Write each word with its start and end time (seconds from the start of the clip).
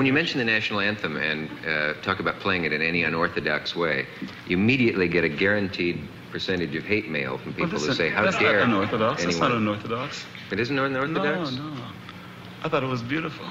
when 0.00 0.06
you 0.06 0.14
mention 0.14 0.38
the 0.38 0.46
national 0.46 0.80
anthem 0.80 1.18
and 1.18 1.50
uh, 1.66 1.92
talk 2.00 2.20
about 2.20 2.40
playing 2.40 2.64
it 2.64 2.72
in 2.72 2.80
any 2.80 3.02
unorthodox 3.02 3.76
way, 3.76 4.06
you 4.46 4.56
immediately 4.56 5.06
get 5.06 5.24
a 5.24 5.28
guaranteed 5.28 6.08
percentage 6.30 6.74
of 6.74 6.84
hate 6.86 7.10
mail 7.10 7.36
from 7.36 7.52
people 7.52 7.72
Well, 7.78 7.88
who 7.88 7.92
say, 7.92 8.08
"How 8.08 8.22
that's 8.22 8.38
dare 8.38 8.60
not 8.60 8.68
unorthodox. 8.68 9.24
That's 9.24 9.36
not 9.36 9.50
anyone?" 9.50 9.68
unorthodox. 9.68 10.24
It 10.50 10.58
isn't 10.58 10.78
unorthodox. 10.78 11.52
No, 11.52 11.68
no. 11.68 11.82
I 12.62 12.70
thought 12.70 12.82
it 12.82 12.86
was 12.86 13.02
beautiful. 13.02 13.44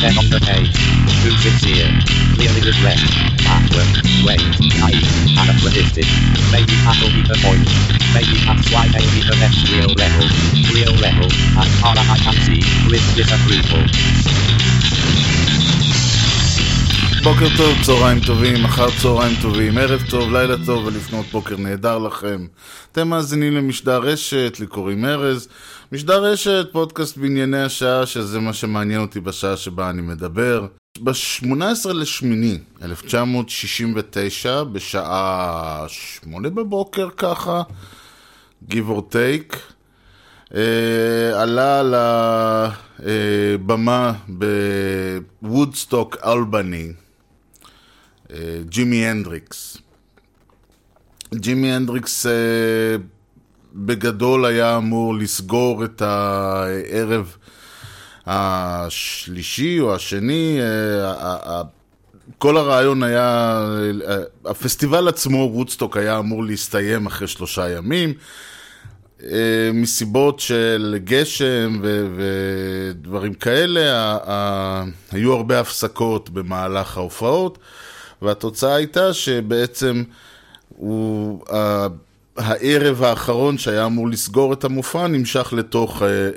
10 0.00 0.16
of 0.16 0.30
the 0.32 0.40
day. 0.40 0.64
Who 1.20 1.30
sits 1.44 1.60
here? 1.60 1.92
Clearly 2.32 2.62
distressed. 2.64 3.12
After, 3.44 3.84
wait, 4.24 4.40
night, 4.80 5.04
and 5.36 5.48
uplifted. 5.52 6.08
Maybe 6.48 6.72
that'll 6.88 7.12
be 7.12 7.20
the 7.20 7.36
point. 7.44 7.68
Maybe 8.16 8.40
that's 8.48 8.64
why 8.72 8.88
they 8.88 9.04
be 9.12 9.20
the 9.28 9.36
next 9.36 9.60
real 9.68 9.92
level. 9.92 10.24
Real 10.72 10.96
level, 11.04 11.28
as 11.60 11.68
far 11.84 11.92
as 12.00 12.08
I 12.08 12.18
can 12.24 12.36
see, 12.48 12.64
with 12.88 13.04
disapproval. 13.12 13.84
בוקר 17.22 17.46
טוב, 17.56 17.78
צהריים 17.82 18.20
טובים, 18.20 18.64
אחר 18.64 18.90
צהריים 19.02 19.36
טובים, 19.42 19.78
ערב 19.78 20.02
טוב, 20.10 20.32
לילה 20.32 20.54
טוב 20.66 20.86
ולפנות 20.86 21.26
בוקר 21.26 21.56
נהדר 21.56 21.98
לכם. 21.98 22.46
אתם 22.92 23.08
מאזינים 23.08 23.56
למשדר 23.56 23.98
רשת, 23.98 24.56
לי 24.60 24.66
קוראים 24.66 25.04
ארז, 25.04 25.48
משדר 25.92 26.24
רשת, 26.24 26.66
פודקאסט 26.72 27.16
בענייני 27.16 27.62
השעה, 27.62 28.06
שזה 28.06 28.40
מה 28.40 28.52
שמעניין 28.52 29.00
אותי 29.00 29.20
בשעה 29.20 29.56
שבה 29.56 29.90
אני 29.90 30.02
מדבר. 30.02 30.66
ב-18 31.00 31.92
לשמיני, 31.92 32.58
1969, 32.82 34.64
בשעה 34.64 35.84
8 35.88 36.50
בבוקר 36.50 37.08
ככה, 37.16 37.62
give 38.70 38.88
or 38.88 39.00
take, 39.12 39.56
אה, 40.54 41.42
עלה 41.42 41.80
על 41.80 41.94
הבמה 42.98 44.12
בוודסטוק 45.42 46.16
אלבני, 46.24 46.92
אה, 48.32 48.60
ג'ימי 48.68 49.06
הנדריקס. 49.06 49.76
ג'ימי 51.34 51.72
הנדריקס 51.72 52.26
אה, 52.26 52.32
בגדול 53.74 54.44
היה 54.44 54.76
אמור 54.76 55.14
לסגור 55.14 55.84
את 55.84 56.02
הערב 56.02 57.36
השלישי 58.26 59.80
או 59.80 59.94
השני, 59.94 60.58
אה, 60.60 61.62
כל 62.38 62.56
הרעיון 62.56 63.02
היה, 63.02 63.60
אה, 64.08 64.16
הפסטיבל 64.44 65.08
עצמו, 65.08 65.50
וודסטוק, 65.52 65.96
היה 65.96 66.18
אמור 66.18 66.44
להסתיים 66.44 67.06
אחרי 67.06 67.28
שלושה 67.28 67.70
ימים. 67.70 68.14
אה, 69.24 69.70
מסיבות 69.74 70.40
של 70.40 70.96
גשם 71.04 71.78
ו- 71.82 72.06
ודברים 72.16 73.34
כאלה, 73.34 74.16
היו 75.12 75.32
הרבה 75.32 75.60
הפסקות 75.60 76.30
במהלך 76.30 76.96
ההופעות, 76.96 77.58
והתוצאה 78.22 78.74
הייתה 78.74 79.12
שבעצם 79.12 80.02
הוא, 80.68 81.44
הערב 82.36 83.02
האחרון 83.02 83.58
שהיה 83.58 83.86
אמור 83.86 84.08
לסגור 84.08 84.52
את 84.52 84.64
המופע 84.64 85.06
נמשך 85.06 85.52
לתוך 85.56 86.02
אה, 86.02 86.08
אה, 86.08 86.30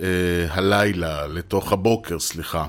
הלילה, 0.49 1.27
לתוך 1.27 1.71
הבוקר, 1.71 2.19
סליחה. 2.19 2.65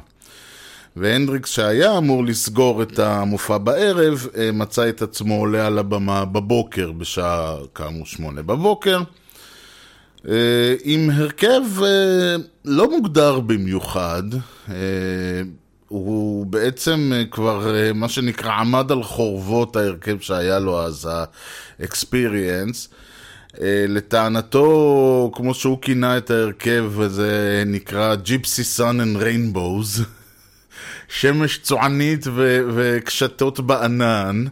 והנדריקס 0.97 1.51
שהיה 1.51 1.99
אמור 1.99 2.25
לסגור 2.25 2.83
את 2.83 2.99
המופע 2.99 3.59
בערב, 3.59 4.27
אה, 4.37 4.51
מצא 4.53 4.89
את 4.89 5.03
עצמו 5.03 5.35
עולה 5.35 5.67
על 5.67 5.79
הבמה 5.79 6.25
בבוקר, 6.25 6.93
בשעה 6.93 7.57
כאמור 7.75 8.07
שמונה 8.07 8.43
בבוקר. 8.43 9.03
אה, 10.29 10.75
עם 10.85 11.11
הרכב 11.11 11.83
אה, 11.83 12.37
לא 12.65 12.91
מוגדר 12.91 13.41
במיוחד, 13.41 14.23
אה, 14.71 14.75
הוא 15.89 16.47
בעצם 16.47 17.13
אה, 17.15 17.25
כבר 17.31 17.75
אה, 17.75 17.93
מה 17.93 18.09
שנקרא 18.09 18.53
עמד 18.53 18.93
על 18.93 19.03
חורבות 19.03 19.77
ההרכב 19.77 20.21
שהיה 20.21 20.59
לו 20.59 20.83
אז, 20.83 21.09
ה-experience. 21.13 22.95
אה, 23.61 23.85
לטענתו, 23.89 25.31
כמו 25.35 25.55
שהוא 25.55 25.79
כינה 25.83 26.17
את 26.17 26.31
ההרכב, 26.31 26.93
זה 27.07 27.63
נקרא 27.67 28.17
Gypsy 28.25 28.79
Sun 28.79 29.01
and 29.01 29.23
Rainbows, 29.23 30.01
שמש 31.19 31.59
צוענית 31.59 32.27
ו- 32.27 32.61
וקשתות 32.75 33.61
בענן. 33.61 34.45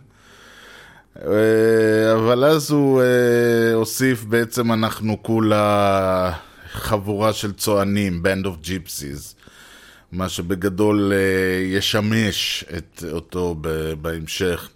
אה, 1.26 2.12
אבל 2.14 2.44
אז 2.44 2.70
הוא 2.70 3.02
אה, 3.02 3.74
הוסיף 3.74 4.24
בעצם 4.24 4.72
אנחנו 4.72 5.22
כולה 5.22 6.32
חבורה 6.72 7.32
של 7.32 7.52
צוענים, 7.52 8.22
Band 8.24 8.46
of 8.46 8.66
Gypsies, 8.66 9.34
מה 10.12 10.28
שבגדול 10.28 11.12
ישמש 11.66 12.64
את 12.76 13.04
אותו 13.12 13.56
בהמשך. 14.00 14.68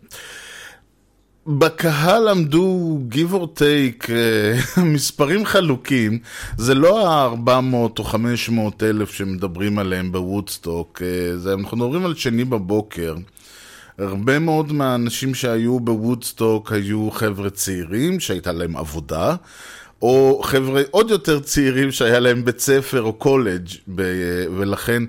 בקהל 1.46 2.28
עמדו 2.28 2.98
give 3.10 3.32
or 3.32 3.58
take 3.58 4.10
אה, 4.10 4.82
מספרים 4.94 5.44
חלוקים, 5.46 6.18
זה 6.58 6.74
לא 6.74 7.08
ה-400 7.08 7.98
או 7.98 8.04
500 8.04 8.82
אלף 8.82 9.12
שמדברים 9.12 9.78
עליהם 9.78 10.12
בוודסטוק, 10.12 11.02
אה, 11.02 11.36
זה, 11.38 11.54
אנחנו 11.54 11.76
מדברים 11.76 12.04
על 12.04 12.14
שני 12.14 12.44
בבוקר. 12.44 13.14
הרבה 13.98 14.38
מאוד 14.38 14.72
מהאנשים 14.72 15.34
שהיו 15.34 15.80
בוודסטוק 15.80 16.72
היו 16.72 17.10
חבר'ה 17.10 17.50
צעירים 17.50 18.20
שהייתה 18.20 18.52
להם 18.52 18.76
עבודה, 18.76 19.34
או 20.02 20.40
חבר'ה 20.44 20.82
עוד 20.90 21.10
יותר 21.10 21.40
צעירים 21.40 21.92
שהיה 21.92 22.20
להם 22.20 22.44
בית 22.44 22.60
ספר 22.60 23.02
או 23.02 23.12
קולג', 23.12 23.68
ב- 23.94 24.44
ולכן 24.56 25.02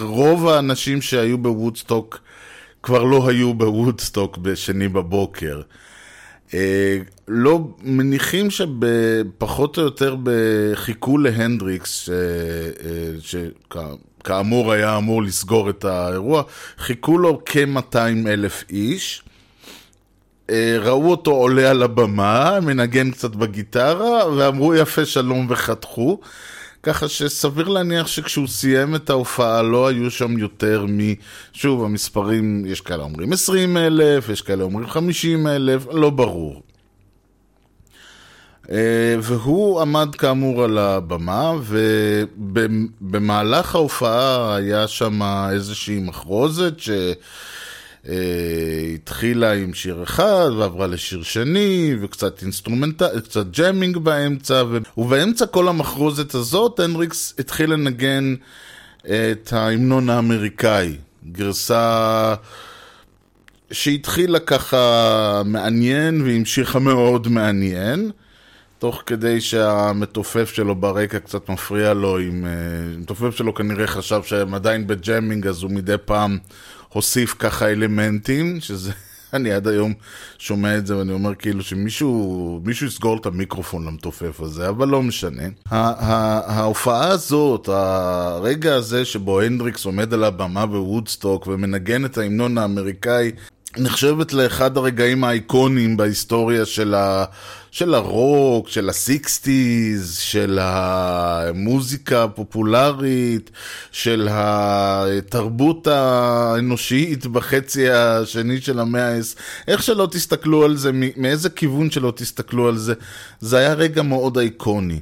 רוב 0.00 0.48
האנשים 0.48 1.02
שהיו 1.02 1.38
בוודסטוק 1.38 2.18
כבר 2.84 3.02
לא 3.02 3.28
היו 3.28 3.54
בוודסטוק 3.54 4.38
בשני 4.38 4.88
בבוקר. 4.88 5.60
אה, 6.54 6.98
לא, 7.28 7.60
מניחים 7.82 8.48
שפחות 8.50 9.78
או 9.78 9.82
יותר 9.82 10.16
חיכו 10.74 11.18
להנדריקס, 11.18 12.08
שכאמור 13.20 14.72
היה 14.72 14.96
אמור 14.96 15.22
לסגור 15.22 15.70
את 15.70 15.84
האירוע, 15.84 16.42
חיכו 16.78 17.18
לו 17.18 17.42
כ-200 17.46 18.28
אלף 18.28 18.64
איש. 18.70 19.22
אה, 20.50 20.76
ראו 20.80 21.10
אותו 21.10 21.30
עולה 21.30 21.70
על 21.70 21.82
הבמה, 21.82 22.58
מנגן 22.62 23.10
קצת 23.10 23.30
בגיטרה, 23.30 24.34
ואמרו 24.36 24.74
יפה 24.74 25.04
שלום 25.04 25.46
וחתכו. 25.50 26.20
ככה 26.84 27.08
שסביר 27.08 27.68
להניח 27.68 28.06
שכשהוא 28.06 28.46
סיים 28.46 28.94
את 28.94 29.10
ההופעה 29.10 29.62
לא 29.62 29.88
היו 29.88 30.10
שם 30.10 30.38
יותר 30.38 30.86
מ... 30.88 30.98
שוב, 31.52 31.84
המספרים, 31.84 32.66
יש 32.66 32.80
כאלה 32.80 33.02
אומרים 33.02 33.32
20 33.32 33.76
אלף, 33.76 34.28
יש 34.28 34.42
כאלה 34.42 34.64
אומרים 34.64 34.88
50 34.88 35.46
אלף, 35.46 35.86
לא 35.92 36.10
ברור. 36.10 36.62
אה, 38.70 39.16
והוא 39.22 39.80
עמד 39.80 40.14
כאמור 40.14 40.64
על 40.64 40.78
הבמה, 40.78 41.52
ובמהלך 43.00 43.74
ההופעה 43.74 44.54
היה 44.56 44.88
שם 44.88 45.20
איזושהי 45.52 45.98
מחרוזת 46.00 46.78
ש... 46.78 46.90
אה, 48.08 48.14
התחילה 48.94 49.52
עם 49.52 49.74
שיר 49.74 50.02
אחד 50.02 50.50
ועברה 50.58 50.86
לשיר 50.86 51.22
שני 51.22 51.96
וקצת 52.02 52.42
אינסטרומנטל, 52.42 53.20
קצת 53.20 53.46
jamming 53.50 53.96
באמצע 53.96 54.62
ו... 54.70 54.78
ובאמצע 54.96 55.46
כל 55.46 55.68
המחרוזת 55.68 56.34
הזאת 56.34 56.80
הנדריקס 56.80 57.34
התחיל 57.38 57.72
לנגן 57.72 58.34
את 59.06 59.52
ההמנון 59.52 60.10
האמריקאי, 60.10 60.96
גרסה 61.32 62.34
שהתחילה 63.72 64.38
ככה 64.38 65.42
מעניין 65.44 66.22
והמשיכה 66.22 66.78
מאוד 66.78 67.28
מעניין. 67.28 68.10
תוך 68.78 69.02
כדי 69.06 69.40
שהמתופף 69.40 70.52
שלו 70.54 70.74
ברקע 70.74 71.18
קצת 71.18 71.48
מפריע 71.48 71.94
לו 71.94 72.18
עם... 72.18 72.46
אה, 72.46 72.50
המתופף 72.94 73.36
שלו 73.36 73.54
כנראה 73.54 73.86
חשב 73.86 74.22
שהם 74.22 74.54
עדיין 74.54 74.86
ב 74.86 74.94
jamming 74.94 75.46
אז 75.46 75.62
הוא 75.62 75.70
מדי 75.70 75.94
פעם 76.04 76.38
הוסיף 76.94 77.34
ככה 77.38 77.68
אלמנטים, 77.68 78.60
שזה... 78.60 78.92
אני 79.34 79.52
עד 79.52 79.68
היום 79.68 79.92
שומע 80.38 80.78
את 80.78 80.86
זה 80.86 80.96
ואני 80.96 81.12
אומר 81.12 81.34
כאילו 81.34 81.62
שמישהו 81.62 82.60
מישהו 82.64 82.86
יסגור 82.86 83.16
את 83.16 83.26
המיקרופון 83.26 83.86
למתופף 83.86 84.40
הזה, 84.40 84.68
אבל 84.68 84.88
לא 84.88 85.02
משנה. 85.02 85.42
ההופעה 85.70 87.08
הזאת, 87.08 87.68
הרגע 87.68 88.74
הזה 88.74 89.04
שבו 89.04 89.40
הנדריקס 89.40 89.84
עומד 89.84 90.14
על 90.14 90.24
הבמה 90.24 90.66
בוודסטוק 90.66 91.46
ומנגן 91.46 92.04
את 92.04 92.18
ההמנון 92.18 92.58
האמריקאי, 92.58 93.32
נחשבת 93.76 94.32
לאחד 94.32 94.76
הרגעים 94.76 95.24
האיקונים 95.24 95.96
בהיסטוריה 95.96 96.64
של, 96.64 96.94
ה, 96.94 97.24
של 97.70 97.94
הרוק, 97.94 98.68
של 98.68 98.88
ה 98.88 99.02
sixties, 99.02 100.18
של 100.18 100.58
המוזיקה 100.62 102.24
הפופולרית, 102.24 103.50
של 103.92 104.28
התרבות 104.30 105.86
האנושית 105.86 107.26
בחצי 107.26 107.90
השני 107.90 108.60
של 108.60 108.80
המאה 108.80 109.16
ה-10. 109.16 109.40
איך 109.68 109.82
שלא 109.82 110.08
תסתכלו 110.10 110.64
על 110.64 110.76
זה, 110.76 110.90
מאיזה 111.16 111.50
כיוון 111.50 111.90
שלא 111.90 112.12
תסתכלו 112.16 112.68
על 112.68 112.76
זה, 112.76 112.94
זה 113.40 113.58
היה 113.58 113.72
רגע 113.72 114.02
מאוד 114.02 114.38
איקוני. 114.38 115.00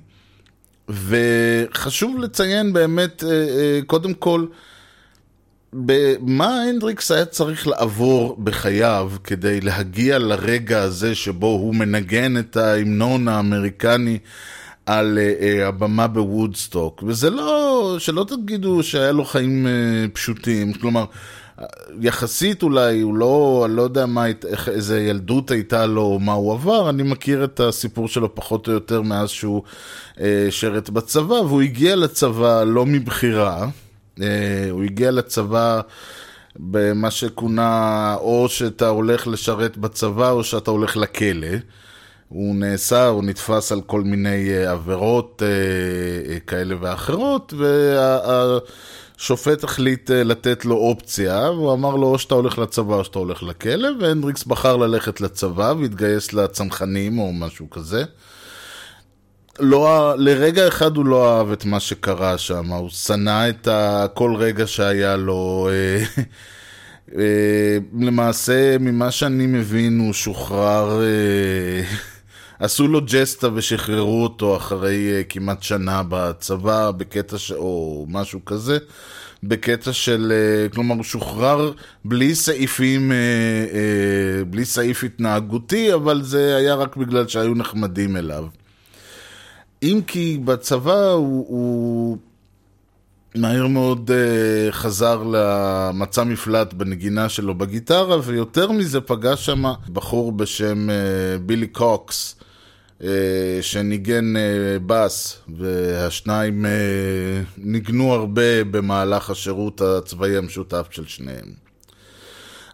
וחשוב 0.89 2.19
לציין 2.19 2.73
באמת, 2.73 3.25
אה, 3.25 3.31
אה, 3.31 3.81
קודם 3.87 4.15
כל, 4.15 4.47
מה 6.21 6.63
הנדריקס 6.63 7.11
היה 7.11 7.25
צריך 7.25 7.67
לעבור 7.67 8.37
בחייו 8.45 9.13
כדי 9.25 9.61
להגיע 9.61 10.19
לרגע 10.19 10.83
הזה 10.83 11.15
שבו 11.15 11.47
הוא 11.47 11.75
מנגן 11.75 12.39
את 12.39 12.57
ההמנון 12.57 13.29
האמריקני 13.29 14.19
על 14.87 15.19
uh, 15.19 15.63
הבמה 15.63 16.07
בוודסטוק? 16.07 17.03
וזה 17.07 17.31
לא, 17.31 17.97
שלא 17.99 18.25
תגידו 18.29 18.83
שהיה 18.83 19.13
לו 19.13 19.25
חיים 19.25 19.67
uh, 19.67 20.15
פשוטים, 20.15 20.73
כלומר, 20.73 21.05
יחסית 22.01 22.63
אולי, 22.63 23.01
הוא 23.01 23.17
לא, 23.17 23.63
אני 23.67 23.77
לא 23.77 23.83
יודע 23.83 24.07
מה, 24.07 24.27
איך, 24.49 24.69
איזה 24.69 25.01
ילדות 25.01 25.51
הייתה 25.51 25.87
לו, 25.87 26.03
או 26.03 26.19
מה 26.19 26.33
הוא 26.33 26.53
עבר, 26.53 26.91
אני 26.91 27.03
מכיר 27.03 27.45
את 27.45 27.61
הסיפור 27.61 28.09
שלו 28.09 28.35
פחות 28.35 28.69
או 28.69 28.73
יותר 28.73 29.03
מאז 29.03 29.31
שהוא 29.31 29.63
uh, 30.17 30.21
שרת 30.51 30.91
בצבא, 30.91 31.35
והוא 31.35 31.63
הגיע 31.63 31.97
לצבא 31.97 32.65
לא 32.65 32.87
מבחירה. 32.87 33.67
אה, 34.20 34.69
הוא 34.70 34.82
הגיע 34.82 35.11
לצבא 35.11 35.81
במה 36.56 37.11
שכונה 37.11 38.14
או 38.20 38.49
שאתה 38.49 38.88
הולך 38.88 39.26
לשרת 39.26 39.76
בצבא 39.76 40.31
או 40.31 40.44
שאתה 40.44 40.70
הולך 40.70 40.97
לכלא. 40.97 41.56
הוא 42.29 42.55
נאסר, 42.55 43.06
הוא 43.06 43.25
נתפס 43.25 43.73
על 43.73 43.81
כל 43.81 44.00
מיני 44.00 44.50
אה, 44.50 44.70
עבירות 44.70 45.43
אה, 45.43 46.41
כאלה 46.41 46.75
ואחרות, 46.81 47.55
והשופט 49.19 49.64
החליט 49.64 50.11
לתת 50.11 50.65
לו 50.65 50.76
אופציה, 50.76 51.50
והוא 51.50 51.73
אמר 51.73 51.97
לו 51.97 52.06
או 52.06 52.19
שאתה 52.19 52.35
הולך 52.35 52.58
לצבא 52.58 52.94
או 52.94 53.05
שאתה 53.05 53.19
הולך 53.19 53.43
לכלא, 53.43 53.88
והנדריקס 54.00 54.44
בחר 54.44 54.76
ללכת 54.76 55.20
לצבא 55.20 55.75
והתגייס 55.79 56.32
לצנחנים 56.32 57.19
או 57.19 57.32
משהו 57.32 57.70
כזה. 57.70 58.05
לא, 59.61 60.15
לרגע 60.19 60.69
אחד 60.69 60.97
הוא 60.97 61.07
לא 61.07 61.39
אהב 61.39 61.53
את 61.53 61.65
מה 61.65 61.81
שקרה 61.81 62.39
שם, 62.39 62.73
הוא 62.73 62.91
שנא 62.91 63.49
את 63.49 63.69
ה, 63.69 64.07
כל 64.15 64.35
רגע 64.39 64.67
שהיה 64.67 65.17
לו. 65.17 65.69
אה, 65.71 66.05
אה, 67.19 67.79
למעשה, 68.01 68.77
ממה 68.81 69.11
שאני 69.11 69.47
מבין, 69.47 69.99
הוא 69.99 70.13
שוחרר, 70.13 71.03
אה, 71.03 71.85
עשו 72.65 72.89
לו 72.89 73.01
ג'סטה 73.07 73.49
ושחררו 73.55 74.23
אותו 74.23 74.57
אחרי 74.57 75.25
כמעט 75.29 75.63
שנה 75.63 76.03
בצבא, 76.09 76.91
בקטע 76.91 77.39
ש... 77.39 77.53
או 77.53 78.07
משהו 78.09 78.45
כזה. 78.45 78.79
בקטע 79.45 79.93
של, 79.93 80.33
כלומר 80.75 80.95
הוא 80.95 81.05
שוחרר 81.05 81.73
בלי 82.05 82.35
סעיפים, 82.35 83.13
בלי 84.51 84.65
סעיף 84.65 85.05
התנהגותי, 85.05 85.95
אבל 85.95 86.23
זה 86.23 86.57
היה 86.57 86.75
רק 86.75 86.97
בגלל 86.97 87.29
שהיו 87.29 87.55
נחמדים 87.55 88.17
אליו. 88.17 88.45
אם 89.82 90.00
כי 90.06 90.40
בצבא 90.44 91.11
הוא, 91.11 91.46
הוא 91.49 92.19
מהר 93.34 93.67
מאוד 93.67 94.11
uh, 94.11 94.73
חזר 94.73 95.23
למצע 95.23 96.25
מפלט 96.25 96.73
בנגינה 96.73 97.29
שלו 97.29 97.55
בגיטרה, 97.55 98.17
ויותר 98.25 98.73
מזה 98.73 99.00
פגש 99.00 99.46
שם 99.46 99.62
בחור 99.93 100.32
בשם 100.32 100.88
uh, 100.90 100.93
בילי 101.43 101.67
קוקס, 101.67 102.37
uh, 103.00 103.05
שניגן 103.61 104.34
בס, 104.87 105.38
והשניים 105.56 106.67
ניגנו 107.58 108.12
הרבה 108.12 108.64
במהלך 108.64 109.31
השירות 109.31 109.81
הצבאי 109.81 110.37
המשותף 110.37 110.87
של 110.90 111.06
שניהם. 111.06 111.72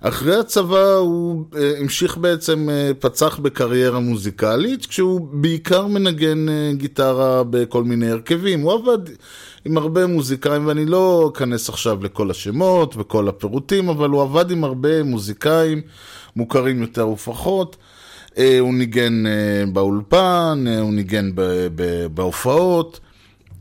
אחרי 0.00 0.36
הצבא 0.36 0.94
הוא 0.94 1.44
uh, 1.52 1.56
המשיך 1.80 2.16
בעצם, 2.16 2.68
uh, 2.68 2.94
פצח 2.94 3.38
בקריירה 3.38 4.00
מוזיקלית, 4.00 4.86
כשהוא 4.86 5.28
בעיקר 5.32 5.86
מנגן 5.86 6.46
uh, 6.48 6.76
גיטרה 6.76 7.42
בכל 7.50 7.84
מיני 7.84 8.10
הרכבים. 8.10 8.60
הוא 8.60 8.72
עבד 8.72 8.98
עם 9.64 9.76
הרבה 9.76 10.06
מוזיקאים, 10.06 10.66
ואני 10.66 10.86
לא 10.86 11.30
אכנס 11.32 11.68
עכשיו 11.68 12.04
לכל 12.04 12.30
השמות 12.30 12.94
וכל 12.98 13.28
הפירוטים, 13.28 13.88
אבל 13.88 14.10
הוא 14.10 14.22
עבד 14.22 14.50
עם 14.50 14.64
הרבה 14.64 15.02
מוזיקאים, 15.02 15.80
מוכרים 16.36 16.82
יותר 16.82 17.08
ופחות. 17.08 17.76
הוא 18.60 18.74
ניגן 18.74 19.24
באולפן, 19.72 20.64
הוא 20.80 20.92
ניגן 20.92 21.30
בהופעות. 22.14 23.00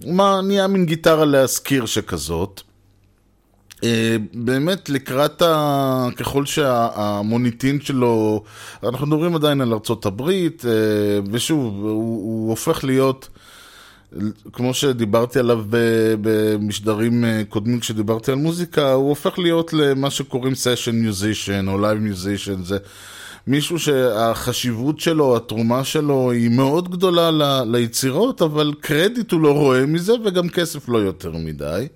מה, 0.06 0.42
נהיה 0.44 0.68
מין 0.68 0.86
גיטרה 0.86 1.26
להשכיר 1.26 1.86
שכזאת. 1.86 2.62
אה, 3.84 4.16
באמת 4.34 4.90
לקראת 4.90 5.42
ה... 5.42 6.08
ככל 6.18 6.46
שהמוניטין 6.46 7.82
שלו, 7.82 8.44
אנחנו 8.84 9.08
מדברים 9.08 9.36
עדיין 9.36 9.62
על 9.62 9.74
ארצות 9.74 10.06
הברית, 10.06 10.66
אה, 10.66 10.72
ושוב, 11.32 11.74
הוא, 11.74 11.92
הוא 12.24 12.50
הופך 12.50 12.84
להיות, 12.84 13.30
כמו 14.54 14.74
שדיברתי 14.74 15.40
עליו 15.40 15.64
במשדרים 16.22 17.26
אה, 17.26 17.42
קודמים 17.50 17.80
כשדיברתי 17.80 18.32
על 18.32 18.38
מוזיקה, 18.38 18.92
הוא 18.92 19.10
הופך 19.10 19.40
להיות 19.40 19.74
למה 19.74 20.10
שקוראים 20.10 20.56
session 20.56 20.96
musician 20.96 21.68
או 21.68 21.82
live 21.82 21.98
musician, 21.98 22.64
זה 22.64 22.78
מישהו 23.48 23.80
שהחשיבות 23.80 25.00
שלו, 25.00 25.38
התרומה 25.38 25.84
שלו 25.84 26.32
היא 26.32 26.50
מאוד 26.50 26.92
גדולה 26.92 27.32
ל... 27.32 27.64
ליצירות, 27.66 28.42
אבל 28.42 28.74
קרדיט 28.80 29.32
הוא 29.32 29.42
לא 29.42 29.52
רואה 29.52 29.86
מזה 29.86 30.14
וגם 30.26 30.50
כסף 30.50 30.90
לא 30.90 30.98
יותר 30.98 31.32
מדי. 31.32 31.88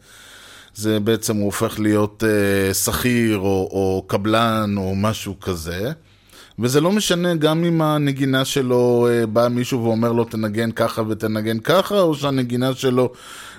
זה 0.76 1.00
בעצם 1.00 1.38
הוא 1.38 1.46
הופך 1.46 1.80
להיות 1.80 2.24
אה, 2.24 2.74
שכיר 2.74 3.38
או, 3.38 3.70
או 3.72 4.04
קבלן 4.08 4.74
או 4.78 4.96
משהו 4.96 5.40
כזה. 5.40 5.92
וזה 6.60 6.82
לא 6.82 6.92
משנה 6.92 7.36
גם 7.36 7.64
אם 7.64 7.82
הנגינה 7.82 8.46
שלו 8.46 9.08
אה, 9.10 9.26
בא 9.26 9.48
מישהו 9.48 9.84
ואומר 9.84 10.12
לו 10.12 10.24
תנגן 10.24 10.72
ככה 10.72 11.02
ותנגן 11.08 11.60
ככה, 11.60 12.00
או 12.00 12.16
שהנגינה 12.16 12.74
שלו 12.74 13.12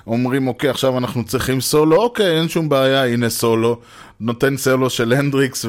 אומרים 0.07 0.49
אוקיי 0.49 0.71
עכשיו 0.71 0.99
אנחנו 0.99 1.25
צריכים 1.25 1.61
סולו, 1.61 1.97
אוקיי 1.97 2.39
אין 2.39 2.49
שום 2.49 2.69
בעיה 2.69 3.07
הנה 3.07 3.31
סולו, 3.31 3.81
נותן 4.21 4.57
סולו 4.57 4.91
של 4.91 5.13
הנדריקס 5.13 5.65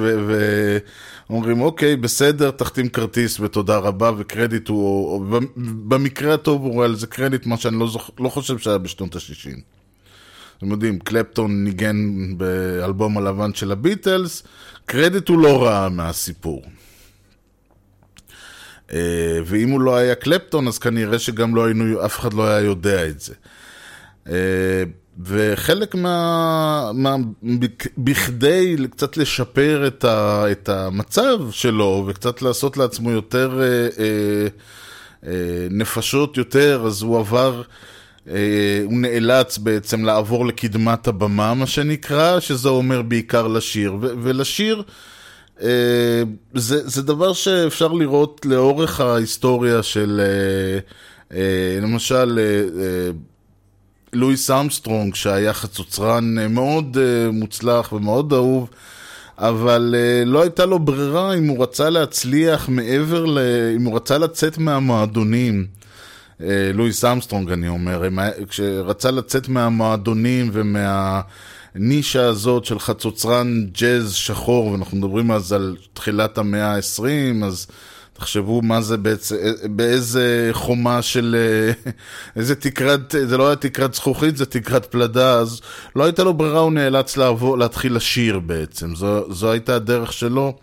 ואומרים 1.29 1.61
אוקיי 1.61 1.95
בסדר 1.95 2.51
תחתים 2.51 2.89
כרטיס 2.89 3.39
ותודה 3.39 3.77
רבה 3.77 4.11
וקרדיט 4.17 4.67
הוא, 4.67 5.25
במקרה 5.87 6.33
הטוב 6.33 6.61
הוא 6.61 6.73
רואה 6.73 6.85
על 6.85 6.95
זה 6.95 7.07
קרדיט 7.07 7.45
מה 7.45 7.57
שאני 7.57 7.79
לא, 7.79 7.87
זוכ... 7.87 8.09
לא 8.19 8.29
חושב 8.29 8.57
שהיה 8.57 8.77
בשנות 8.77 9.15
ה-60. 9.15 9.82
אתם 10.63 10.71
יודעים, 10.71 10.99
קלפטון 10.99 11.63
ניגן 11.63 11.97
באלבום 12.37 13.17
הלבן 13.17 13.53
של 13.53 13.71
הביטלס, 13.71 14.43
קרדיט 14.85 15.29
הוא 15.29 15.39
לא 15.39 15.63
רע 15.63 15.89
מהסיפור. 15.89 16.61
אה, 18.93 19.39
ואם 19.45 19.69
הוא 19.69 19.81
לא 19.81 19.95
היה 19.95 20.15
קלפטון, 20.15 20.67
אז 20.67 20.77
כנראה 20.77 21.19
שגם 21.19 21.55
לא 21.55 21.65
היינו, 21.65 22.05
אף 22.05 22.19
אחד 22.19 22.33
לא 22.33 22.47
היה 22.47 22.65
יודע 22.65 23.07
את 23.07 23.19
זה. 23.19 23.33
אה, 24.29 24.83
וחלק 25.23 25.95
מה... 25.95 26.91
מה 26.93 27.15
בכדי 27.97 28.75
קצת 28.91 29.17
לשפר 29.17 29.87
את, 29.87 30.05
ה, 30.05 30.45
את 30.51 30.69
המצב 30.69 31.51
שלו, 31.51 32.05
וקצת 32.07 32.41
לעשות 32.41 32.77
לעצמו 32.77 33.11
יותר 33.11 33.61
אה, 33.61 33.87
אה, 34.03 34.47
אה, 35.25 35.67
נפשות 35.71 36.37
יותר, 36.37 36.83
אז 36.87 37.01
הוא 37.01 37.19
עבר... 37.19 37.61
אה, 38.29 38.81
הוא 38.83 38.93
נאלץ 38.93 39.57
בעצם 39.57 40.05
לעבור 40.05 40.45
לקדמת 40.45 41.07
הבמה, 41.07 41.53
מה 41.53 41.67
שנקרא, 41.67 42.39
שזה 42.39 42.69
אומר 42.69 43.01
בעיקר 43.01 43.47
לשיר. 43.47 43.95
ולשיר, 43.99 44.83
אה, 45.61 46.23
זה, 46.53 46.89
זה 46.89 47.01
דבר 47.01 47.33
שאפשר 47.33 47.87
לראות 47.87 48.45
לאורך 48.45 48.99
ההיסטוריה 48.99 49.83
של, 49.83 50.21
אה, 51.31 51.79
למשל, 51.81 52.39
לואיס 54.13 54.51
אמסטרונג, 54.51 55.15
שהיה 55.15 55.53
חצוצרן 55.53 56.53
מאוד 56.53 56.97
מוצלח 57.31 57.93
ומאוד 57.93 58.33
אהוב. 58.33 58.69
אבל 59.37 59.95
לא 60.25 60.41
הייתה 60.41 60.65
לו 60.65 60.79
ברירה 60.79 61.33
אם 61.33 61.47
הוא 61.47 61.63
רצה 61.63 61.89
להצליח 61.89 62.69
מעבר 62.69 63.25
ל... 63.25 63.37
אם 63.75 63.83
הוא 63.83 63.95
רצה 63.95 64.17
לצאת 64.17 64.57
מהמועדונים. 64.57 65.65
אה, 66.41 66.71
לואיס 66.73 67.05
אמסטרונג, 67.05 67.51
אני 67.51 67.67
אומר, 67.67 68.03
כשרצה 68.49 69.11
לצאת 69.11 69.47
מהמועדונים 69.49 70.49
ומהנישה 70.53 72.25
הזאת 72.25 72.65
של 72.65 72.79
חצוצרן 72.79 73.65
ג'אז 73.71 74.13
שחור, 74.13 74.67
ואנחנו 74.67 74.97
מדברים 74.97 75.31
אז 75.31 75.53
על 75.53 75.75
תחילת 75.93 76.37
המאה 76.37 76.75
ה-20, 76.75 77.45
אז 77.45 77.67
תחשבו 78.13 78.61
מה 78.61 78.81
זה 78.81 78.97
בעצם, 78.97 79.35
באיזה 79.63 80.49
חומה 80.51 81.01
של, 81.01 81.35
אה, 81.39 81.91
איזה 82.39 82.55
תקרת, 82.55 83.15
זה 83.27 83.37
לא 83.37 83.47
היה 83.47 83.55
תקרת 83.55 83.93
זכוכית, 83.93 84.37
זה 84.37 84.45
תקרת 84.45 84.85
פלדה, 84.85 85.39
אז 85.39 85.61
לא 85.95 86.03
הייתה 86.03 86.23
לו 86.23 86.33
ברירה, 86.33 86.59
הוא 86.59 86.71
נאלץ 86.71 87.17
לעבור, 87.17 87.57
להתחיל 87.57 87.95
לשיר 87.95 88.39
בעצם, 88.39 88.95
זו, 88.95 89.33
זו 89.33 89.51
הייתה 89.51 89.75
הדרך 89.75 90.13
שלו. 90.13 90.53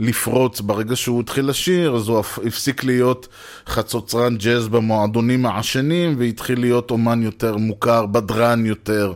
לפרוץ. 0.00 0.60
ברגע 0.60 0.96
שהוא 0.96 1.20
התחיל 1.20 1.48
לשיר, 1.48 1.96
אז 1.96 2.08
הוא 2.08 2.18
הפ- 2.18 2.38
הפסיק 2.46 2.84
להיות 2.84 3.28
חצוצרן 3.68 4.36
ג'אז 4.36 4.68
במועדונים 4.68 5.46
העשנים, 5.46 6.14
והתחיל 6.18 6.60
להיות 6.60 6.90
אומן 6.90 7.22
יותר 7.22 7.56
מוכר, 7.56 8.06
בדרן 8.06 8.66
יותר, 8.66 9.12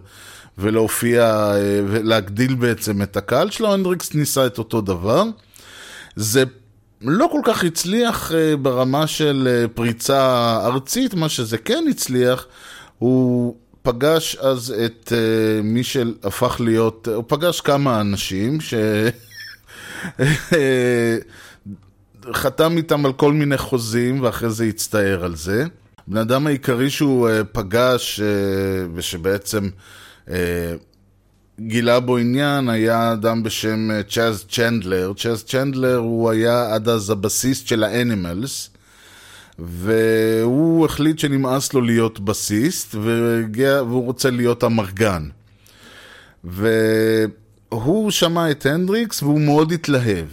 ולהופיע, 0.59 1.25
אה, 1.55 1.81
ולהגדיל 1.87 2.55
בעצם 2.55 3.03
את 3.03 3.17
הקהל 3.17 3.51
שלו. 3.51 3.73
הנדריקס 3.73 4.15
ניסה 4.15 4.47
את 4.47 4.59
אותו 4.59 4.81
דבר. 4.81 5.25
זה 6.17 6.45
לא 7.01 7.29
כל 7.33 7.41
כך 7.45 7.65
הצליח 7.65 8.33
אה, 8.33 8.57
ברמה 8.57 9.07
של 9.07 9.49
אה, 9.51 9.69
פריצה 9.69 10.57
ארצית, 10.65 11.15
מה 11.15 11.29
שזה 11.29 11.59
כן 11.59 11.85
הצליח, 11.91 12.47
הוא 12.99 13.57
פגש 13.83 14.37
אז 14.37 14.75
את 14.85 15.13
מי 15.63 15.85
שהפך 15.85 16.57
להיות, 16.61 17.09
הוא 17.15 17.25
פגש 17.27 17.61
כמה 17.61 18.01
אנשים 18.01 18.61
ש... 18.61 18.75
חתם 22.33 22.77
איתם 22.77 23.07
על 23.07 23.13
כל 23.13 23.33
מיני 23.33 23.59
חוזים 23.59 24.23
ואחרי 24.23 24.51
זה 24.51 24.65
הצטער 24.65 25.25
על 25.25 25.37
זה. 25.37 25.65
בן 26.07 26.17
אדם 26.17 26.47
העיקרי 26.47 26.91
שהוא 26.91 27.29
אה, 27.29 27.45
פגש 27.45 28.21
אה, 28.21 28.27
ושבעצם 28.95 29.69
אה, 30.31 30.75
גילה 31.61 32.01
בו 32.01 32.17
עניין 32.17 32.69
היה 32.69 33.13
אדם 33.13 33.43
בשם 33.43 33.91
אה, 33.91 34.03
צ'אז 34.03 34.45
צ'נדלר. 34.51 35.13
צ'אז 35.17 35.45
צ'נדלר 35.45 35.97
הוא 35.97 36.31
היה 36.31 36.75
עד 36.75 36.89
אז 36.89 37.11
הבסיסט 37.11 37.67
של 37.67 37.85
האנימלס, 37.85 38.71
והוא 39.59 40.87
החליט 40.87 41.19
שנמאס 41.19 41.75
לו 41.75 41.81
להיות 41.81 42.21
בסיסט, 42.21 42.95
והגיע, 42.95 43.83
והוא 43.83 44.05
רוצה 44.05 44.31
להיות 44.31 44.65
אמרגן. 44.65 45.29
והוא 47.73 48.11
שמע 48.11 48.51
את 48.51 48.67
הנדריקס 48.67 49.23
והוא 49.23 49.41
מאוד 49.41 49.73
התלהב. 49.73 50.27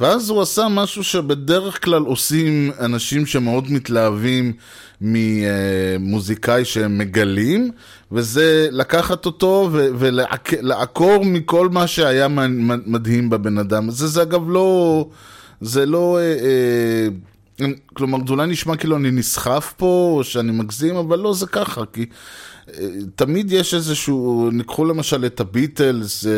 ואז 0.00 0.30
הוא 0.30 0.42
עשה 0.42 0.66
משהו 0.70 1.04
שבדרך 1.04 1.84
כלל 1.84 2.02
עושים 2.02 2.70
אנשים 2.80 3.26
שמאוד 3.26 3.72
מתלהבים 3.72 4.52
ממוזיקאי 5.00 6.64
שהם 6.64 6.98
מגלים, 6.98 7.70
וזה 8.12 8.68
לקחת 8.70 9.26
אותו 9.26 9.70
ולעקור 9.72 11.24
מכל 11.24 11.68
מה 11.68 11.86
שהיה 11.86 12.28
מדהים 12.86 13.30
בבן 13.30 13.58
אדם. 13.58 13.90
זה, 13.90 14.06
זה 14.06 14.22
אגב 14.22 14.50
לא... 14.50 15.08
זה 15.60 15.86
לא... 15.86 16.18
כלומר, 17.96 18.18
זה 18.26 18.32
אולי 18.32 18.46
נשמע 18.46 18.76
כאילו 18.76 18.96
אני 18.96 19.10
נסחף 19.10 19.74
פה, 19.76 20.14
או 20.16 20.24
שאני 20.24 20.52
מגזים, 20.52 20.96
אבל 20.96 21.18
לא, 21.18 21.34
זה 21.34 21.46
ככה, 21.46 21.82
כי 21.92 22.06
אה, 22.74 22.88
תמיד 23.14 23.52
יש 23.52 23.74
איזשהו, 23.74 24.50
ניקחו 24.52 24.84
למשל 24.84 25.26
את 25.26 25.40
הביטלס, 25.40 26.26
אה, 26.26 26.32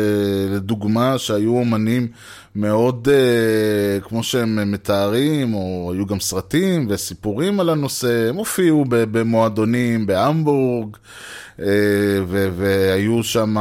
לדוגמה, 0.55 1.17
שהיו 1.17 1.51
אומנים 1.51 2.07
מאוד, 2.55 3.07
אה, 3.11 3.99
כמו 4.01 4.23
שהם 4.23 4.71
מתארים, 4.71 5.53
או 5.53 5.91
היו 5.93 6.05
גם 6.05 6.19
סרטים 6.19 6.87
וסיפורים 6.89 7.59
על 7.59 7.69
הנושא, 7.69 8.29
הם 8.29 8.35
הופיעו 8.35 8.85
במועדונים 8.89 10.05
בהמבורג, 10.05 10.97
והיו 12.57 13.23
שם, 13.23 13.55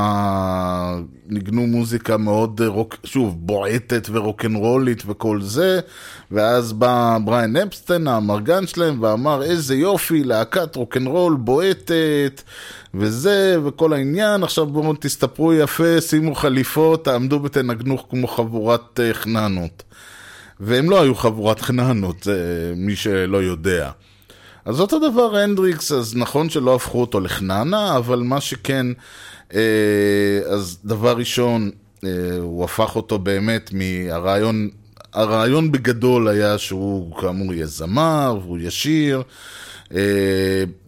ניגנו 1.27 1.67
מוזיקה 1.67 2.17
מאוד, 2.17 2.61
רוק, 2.67 2.97
שוב, 3.05 3.37
בועטת 3.39 4.09
ורוקנרולית 4.13 5.03
וכל 5.07 5.43
זה, 5.43 5.81
ואז 6.31 6.73
בא 6.73 7.19
בריין 7.25 7.57
אפסטיין, 7.89 8.09
האמרגן 8.09 8.67
שלהם, 8.67 9.03
ואמר, 9.03 9.43
איזה 9.43 9.75
יופי, 9.75 10.25
להקת 10.25 10.77
רוקנרול 10.77 11.37
בועטת, 11.37 12.43
וזה, 12.95 13.57
וכל 13.65 13.93
העניין, 13.93 14.43
עכשיו 14.43 14.67
בואו 14.67 14.95
תסתפרו 15.01 15.55
יפה, 15.55 16.01
שימו 16.01 16.35
חליפות, 16.35 17.05
תעמדו 17.05 17.41
ותנגנו 17.45 18.09
כמו 18.09 18.27
חבורת 18.27 19.01
חננות. 19.13 19.83
והם 20.61 20.91
לא 20.91 21.03
היו 21.03 21.15
חבורת 21.15 21.61
חננות, 21.61 22.27
מי 22.77 22.97
שלא 22.97 23.43
יודע. 23.43 23.91
אז 24.65 24.81
אותו 24.81 25.11
דבר 25.11 25.37
הנדריקס, 25.37 25.93
אז 25.93 26.17
נכון 26.17 26.51
שלא 26.51 26.75
הפכו 26.75 27.01
אותו 27.01 27.21
לחננה, 27.21 27.97
אבל 27.97 28.19
מה 28.19 28.41
שכן, 28.41 28.87
אז 30.51 30.79
דבר 30.85 31.17
ראשון, 31.17 31.71
הוא 32.41 32.65
הפך 32.65 32.97
אותו 32.97 33.19
באמת 33.19 33.71
מהרעיון, 33.73 34.69
הרעיון 35.13 35.73
בגדול 35.73 36.29
היה 36.29 36.59
שהוא 36.59 37.17
כאמור 37.17 37.55
יהיה 37.55 37.67
זמר, 37.67 38.39
והוא 38.43 38.59
ישיר. 38.61 39.23
אה, 39.89 39.91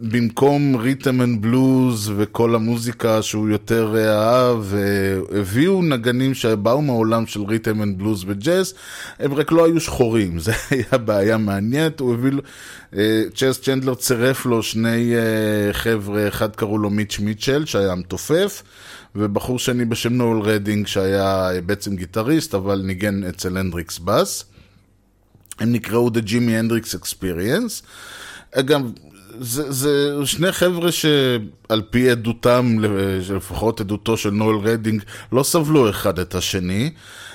במקום 0.00 0.76
rhythm 0.76 1.20
and 1.20 1.42
blues 1.42 2.12
וכל 2.16 2.54
המוזיקה 2.54 3.22
שהוא 3.22 3.48
יותר 3.48 3.94
אהב, 4.08 4.72
אה, 4.72 5.36
הביאו 5.36 5.82
נגנים 5.82 6.34
שבאו 6.34 6.82
מהעולם 6.82 7.26
של 7.26 7.42
rhythm 7.42 7.82
and 7.82 7.98
blues 7.98 8.24
וג'אז, 8.26 8.74
הם 9.18 9.34
רק 9.34 9.52
לא 9.52 9.66
היו 9.66 9.80
שחורים, 9.80 10.38
זה 10.40 10.52
היה 10.70 10.98
בעיה 10.98 11.38
מעניינת, 11.38 12.00
הוא 12.00 12.14
הביא, 12.14 12.30
אה, 12.92 12.96
צ'אז 13.34 13.60
צ'נדלר 13.60 13.94
צירף 13.94 14.46
לו 14.46 14.62
שני 14.62 15.14
אה, 15.14 15.72
חבר'ה, 15.72 16.28
אחד 16.28 16.56
קראו 16.56 16.78
לו 16.78 16.90
מיץ' 16.90 17.18
מיטשל 17.18 17.66
שהיה 17.66 17.94
מתופף, 17.94 18.62
ובחור 19.14 19.58
שני 19.58 19.84
בשם 19.84 20.12
נואל 20.12 20.40
רדינג 20.42 20.86
שהיה 20.86 21.50
בעצם 21.66 21.96
גיטריסט, 21.96 22.54
אבל 22.54 22.82
ניגן 22.84 23.24
אצל 23.24 23.56
הנדריקס 23.56 23.98
בס. 23.98 24.44
הם 25.60 25.72
נקראו 25.72 26.08
The 26.08 26.26
Jimi 26.28 26.70
Hendrix 26.70 26.98
Experience. 27.02 27.86
אגב, 28.52 28.82
זה, 29.40 29.72
זה 29.72 30.26
שני 30.26 30.52
חבר'ה 30.52 30.92
שעל 30.92 31.82
פי 31.90 32.10
עדותם, 32.10 32.76
לפחות 33.30 33.80
עדותו 33.80 34.16
של 34.16 34.30
נואל 34.30 34.56
רדינג, 34.56 35.02
לא 35.32 35.42
סבלו 35.42 35.90
אחד 35.90 36.18
את 36.18 36.34
השני, 36.34 36.90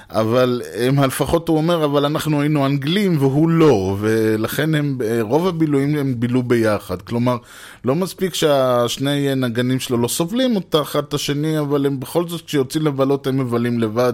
אבל 0.10 0.62
הם, 0.76 1.04
לפחות 1.04 1.48
הוא 1.48 1.58
אומר, 1.58 1.86
אבל 1.86 2.06
אנחנו 2.06 2.42
היינו 2.42 2.66
אנגלים 2.66 3.18
והוא 3.20 3.50
לא, 3.50 3.98
ולכן 4.00 4.76
הם, 4.76 4.98
רוב 5.22 5.48
הבילויים 5.48 5.98
הם 5.98 6.20
בילו 6.20 6.44
ביחד. 6.44 7.02
כלומר, 7.02 7.38
לא 7.86 7.96
מספיק 7.96 8.34
שהשני 8.34 9.36
נגנים 9.36 9.80
שלו 9.80 9.98
לא 9.98 10.08
סובלים 10.08 10.56
אותה 10.56 10.82
אחד 10.82 11.04
את 11.04 11.14
השני, 11.14 11.60
אבל 11.60 11.86
הם 11.86 12.00
בכל 12.00 12.28
זאת, 12.28 12.42
כשיוצאים 12.46 12.86
לבלות 12.86 13.28
הם 13.28 13.38
מבלים 13.38 13.80
לבד, 13.80 14.14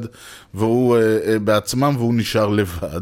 והוא 0.53 0.97
בעצמם 1.43 1.93
והוא 1.97 2.13
נשאר 2.13 2.49
לבד. 2.49 3.01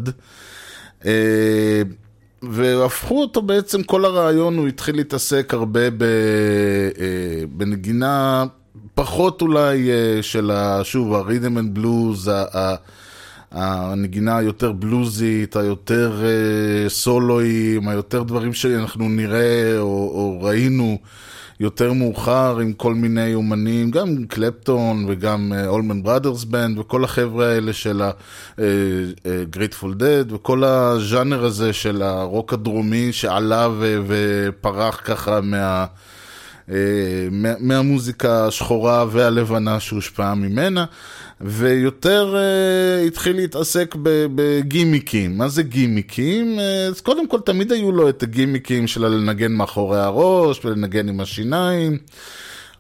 והפכו 2.42 3.22
אותו 3.22 3.42
בעצם, 3.42 3.84
כל 3.84 4.06
הרעיון, 4.06 4.58
הוא 4.58 4.68
התחיל 4.68 4.96
להתעסק 4.96 5.54
הרבה 5.54 5.90
ב, 5.90 6.06
בנגינה 7.50 8.46
פחות 9.00 9.42
אולי 9.42 9.90
של, 10.22 10.52
ה, 10.52 10.84
שוב, 10.84 11.14
ה 11.14 11.20
rhythm 11.20 11.58
and 11.58 11.74
blues, 11.74 12.32
הנגינה 13.52 14.38
היותר 14.38 14.72
בלוזית, 14.72 15.56
היותר 15.56 16.22
סולואים, 16.88 17.88
היותר 17.88 18.24
דברים 18.24 18.54
שאנחנו 18.54 19.10
נראה 19.10 19.80
או, 19.80 19.86
או 19.86 20.40
ראינו 20.42 20.98
יותר 21.60 21.94
מאוחר 21.94 22.60
עם 22.60 22.74
כל 22.74 22.94
מיני 22.94 23.34
אומנים, 23.34 23.92
גם 23.92 24.26
קלפטון 24.28 25.06
וגם 25.08 25.54
אולמן 25.68 26.04
בראדרס 26.04 26.44
בנד 26.44 26.80
וכל 26.80 27.04
החבר'ה 27.04 27.48
האלה 27.48 27.74
של 27.74 28.02
ה-Grateful 28.02 29.94
Dead 30.00 30.34
וכל 30.34 30.64
הז'אנר 30.64 31.46
הזה 31.46 31.74
של 31.74 32.02
הרוק 32.02 32.54
הדרומי 32.54 33.14
שעלה 33.14 33.68
ופרח 34.08 35.02
ככה 35.04 35.42
מה... 35.42 35.86
מה, 37.32 37.54
מהמוזיקה 37.60 38.48
השחורה 38.48 39.06
והלבנה 39.12 39.80
שהושפעה 39.80 40.36
ממנה, 40.36 40.86
ויותר 41.42 42.36
uh, 42.36 43.08
התחיל 43.08 43.36
להתעסק 43.36 43.96
בגימיקים. 44.36 45.38
מה 45.38 45.48
זה 45.48 45.64
גימיקים? 45.64 46.60
אז 46.90 47.02
קודם 47.02 47.28
כל 47.28 47.40
תמיד 47.46 47.72
היו 47.72 47.92
לו 47.92 48.10
את 48.10 48.24
הגימיקים 48.24 48.88
של 48.88 49.08
לנגן 49.08 49.52
מאחורי 49.52 50.00
הראש 50.00 50.66
ולנגן 50.66 51.10
עם 51.10 51.20
השיניים. 51.20 51.98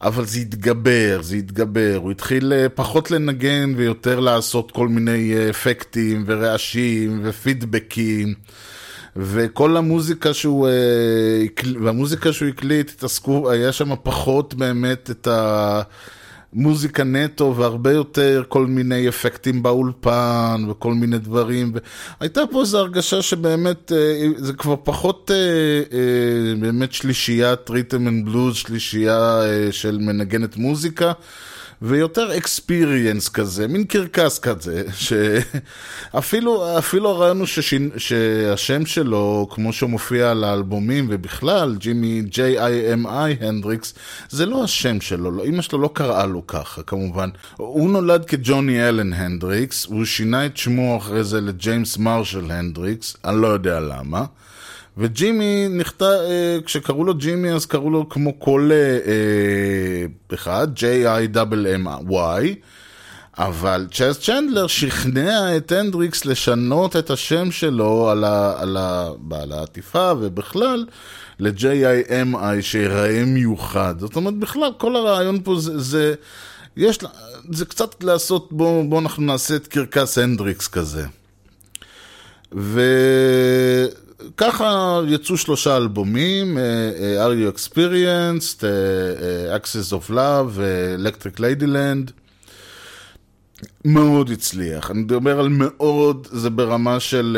אבל 0.02 0.26
זה 0.26 0.40
התגבר, 0.40 1.20
זה 1.22 1.36
התגבר, 1.36 1.96
הוא 1.96 2.12
התחיל 2.12 2.54
פחות 2.76 3.12
לנגן 3.12 3.74
ויותר 3.78 4.20
לעשות 4.20 4.72
כל 4.72 4.88
מיני 4.88 5.50
אפקטים 5.50 6.24
ורעשים 6.28 7.20
ופידבקים. 7.24 8.34
וכל 9.16 9.78
המוזיקה 9.78 10.34
שהוא, 10.34 10.68
והמוזיקה 11.82 12.34
שהוא 12.34 12.50
הקליט, 12.50 12.90
התעסקו, 12.90 13.52
היה 13.52 13.72
שם 13.72 13.90
פחות 14.04 14.54
באמת 14.54 15.10
את 15.12 15.28
המוזיקה 16.54 17.04
נטו 17.04 17.56
והרבה 17.58 17.92
יותר 17.92 18.44
כל 18.48 18.66
מיני 18.66 19.10
אפקטים 19.10 19.64
באולפן 19.64 20.66
וכל 20.70 20.94
מיני 20.94 21.18
דברים. 21.18 21.72
והייתה 22.20 22.42
פה 22.52 22.62
איזו 22.62 22.80
הרגשה 22.80 23.22
שבאמת 23.22 23.92
זה 24.38 24.54
כבר 24.54 24.76
פחות 24.84 25.32
באמת 26.60 26.94
שלישיית 26.94 27.70
rhythm 27.70 28.08
and 28.08 28.26
blues, 28.26 28.56
שלישייה 28.56 29.42
של 29.72 29.98
מנגנת 29.98 30.58
מוזיקה. 30.58 31.12
ויותר 31.82 32.38
experience 32.38 33.30
כזה, 33.30 33.68
מין 33.68 33.84
קרקס 33.84 34.40
כזה, 34.40 34.84
שאפילו 36.14 36.78
אפילו 36.78 37.10
הרעיון 37.10 37.40
הוא 37.40 37.48
ש, 37.48 37.90
שהשם 37.98 38.86
שלו, 38.86 39.48
כמו 39.52 39.74
שהוא 39.74 39.90
מופיע 39.90 40.32
על 40.32 40.44
האלבומים 40.44 41.08
ובכלל, 41.10 41.76
ג'ימי 41.80 42.24
J.I.M.I. 42.32 43.46
הנדריקס, 43.46 43.94
זה 44.30 44.46
לא 44.46 44.64
השם 44.64 45.02
שלו, 45.02 45.32
לא, 45.32 45.46
אמא 45.46 45.62
שלו 45.62 45.80
לא 45.80 45.90
קראה 45.94 46.26
לו 46.26 46.48
ככה 46.48 46.84
כמובן. 46.84 47.30
הוא 47.58 47.90
נולד 47.90 48.26
כג'וני 48.26 48.90
אלן 48.90 49.14
הנדריקס, 49.14 49.86
הוא 49.86 50.06
שינה 50.06 50.46
את 50.46 50.58
שמו 50.58 50.98
אחרי 50.98 51.24
זה 51.24 51.42
לג'יימס 51.42 51.98
מרשל 51.98 52.52
הנדריקס, 52.52 53.18
אני 53.26 53.42
לא 53.42 53.48
יודע 53.48 53.80
למה. 53.80 54.26
וג'ימי 55.00 55.68
נכתב, 55.70 56.06
אה, 56.06 56.58
כשקראו 56.66 57.04
לו 57.04 57.14
ג'ימי 57.14 57.52
אז 57.52 57.66
קראו 57.66 57.90
לו 57.90 58.10
כמו 58.10 58.40
כל 58.40 58.70
אה, 58.72 58.78
אה, 58.78 60.06
אחד, 60.34 60.68
J-I-M-Y, 60.76 62.16
אבל 63.38 63.88
צ'אס 63.92 64.20
צ'נדלר 64.20 64.68
שכנע 64.68 65.58
את 65.58 65.72
הנדריקס 65.72 66.26
לשנות 66.26 66.96
את 66.96 67.10
השם 67.10 67.52
שלו 67.52 68.10
על, 68.10 68.24
ה, 68.24 68.62
על, 68.62 68.78
ה, 68.78 69.10
על 69.32 69.52
העטיפה 69.52 70.12
ובכלל 70.20 70.86
ל-J-I-M-I 71.40 72.62
שיראה 72.62 73.26
מיוחד. 73.26 73.96
זאת 74.00 74.16
אומרת, 74.16 74.34
בכלל 74.34 74.72
כל 74.78 74.96
הרעיון 74.96 75.40
פה 75.44 75.60
זה, 75.60 75.80
זה, 75.80 76.14
יש, 76.78 77.00
זה 77.52 77.66
קצת 77.66 78.04
לעשות, 78.04 78.54
בואו 78.54 78.90
בוא 78.90 79.00
אנחנו 79.00 79.24
נעשה 79.24 79.56
את 79.56 79.68
קרקס 79.68 80.18
הנדריקס 80.18 80.68
כזה. 80.68 81.06
ו... 82.58 82.82
ככה 84.38 85.00
יצאו 85.08 85.38
שלושה 85.38 85.78
אלבומים, 85.78 86.58
uh, 86.58 86.60
uh, 86.60 87.24
Are 87.24 87.34
You 87.34 87.58
Experienced, 87.58 88.60
uh, 88.62 89.58
Access 89.58 89.94
of 89.94 90.10
Love, 90.10 90.58
uh, 90.58 90.98
Electric 90.98 91.40
Ladyland. 91.40 92.12
מאוד 93.86 94.32
הצליח, 94.32 94.92
אני 94.92 95.00
מדבר 95.00 95.40
על 95.40 95.48
מאוד, 95.50 96.28
זה 96.32 96.50
ברמה 96.50 97.00
של 97.00 97.38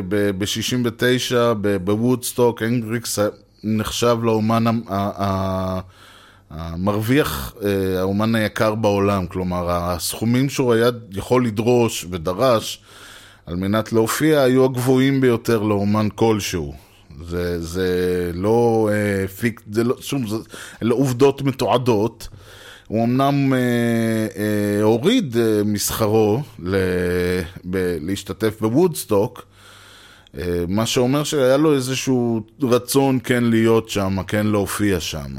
uh, 0.00 0.04
ב-69, 0.08 1.34
בוודסטוק, 1.84 2.62
הנדריקס 2.62 3.18
נחשב 3.64 4.18
לאומן 4.22 4.64
המרוויח, 6.50 7.54
האומן 7.98 8.34
היקר 8.34 8.74
בעולם, 8.74 9.26
כלומר 9.26 9.70
הסכומים 9.70 10.48
שהוא 10.48 10.72
היה 10.72 10.90
יכול 11.12 11.46
לדרוש 11.46 12.06
ודרש 12.10 12.82
על 13.46 13.56
מנת 13.56 13.92
להופיע 13.92 14.40
היו 14.40 14.64
הגבוהים 14.64 15.20
ביותר 15.20 15.62
לאומן 15.62 16.08
כלשהו. 16.14 16.74
זה, 17.24 17.60
זה 17.60 18.30
לא 18.34 18.88
אה, 18.92 19.28
פיק, 19.28 19.60
זה 19.72 19.84
לא, 19.84 19.96
שום, 20.00 20.26
זה, 20.26 20.36
אלה 20.82 20.94
עובדות 20.94 21.42
מתועדות. 21.42 22.28
הוא 22.88 23.04
אמנם 23.04 23.52
אה, 23.54 23.58
אה, 24.36 24.82
הוריד 24.82 25.36
אה, 25.36 25.64
משכרו 25.64 26.42
ל, 26.62 26.76
ב, 27.64 27.96
להשתתף 28.00 28.60
בוודסטוק, 28.60 29.46
אה, 30.38 30.64
מה 30.68 30.86
שאומר 30.86 31.24
שהיה 31.24 31.56
לו 31.56 31.74
איזשהו 31.74 32.40
רצון 32.62 33.18
כן 33.24 33.44
להיות 33.44 33.88
שם, 33.88 34.16
כן 34.26 34.46
להופיע 34.46 35.00
שם. 35.00 35.36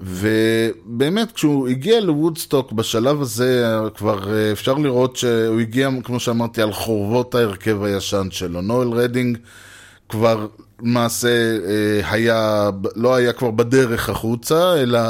ובאמת, 0.00 1.32
כשהוא 1.32 1.68
הגיע 1.68 2.00
לוודסטוק 2.00 2.72
בשלב 2.72 3.22
הזה, 3.22 3.78
כבר 3.94 4.34
אה, 4.34 4.52
אפשר 4.52 4.74
לראות 4.74 5.16
שהוא 5.16 5.60
הגיע, 5.60 5.88
כמו 6.04 6.20
שאמרתי, 6.20 6.62
על 6.62 6.72
חורבות 6.72 7.34
ההרכב 7.34 7.82
הישן 7.82 8.28
שלו. 8.30 8.60
נואל 8.60 8.88
רדינג 8.88 9.38
כבר 10.08 10.46
למעשה 10.82 11.28
אה, 11.28 12.10
היה, 12.10 12.70
לא 12.96 13.14
היה 13.14 13.32
כבר 13.32 13.50
בדרך 13.50 14.08
החוצה, 14.08 14.82
אלא, 14.82 15.00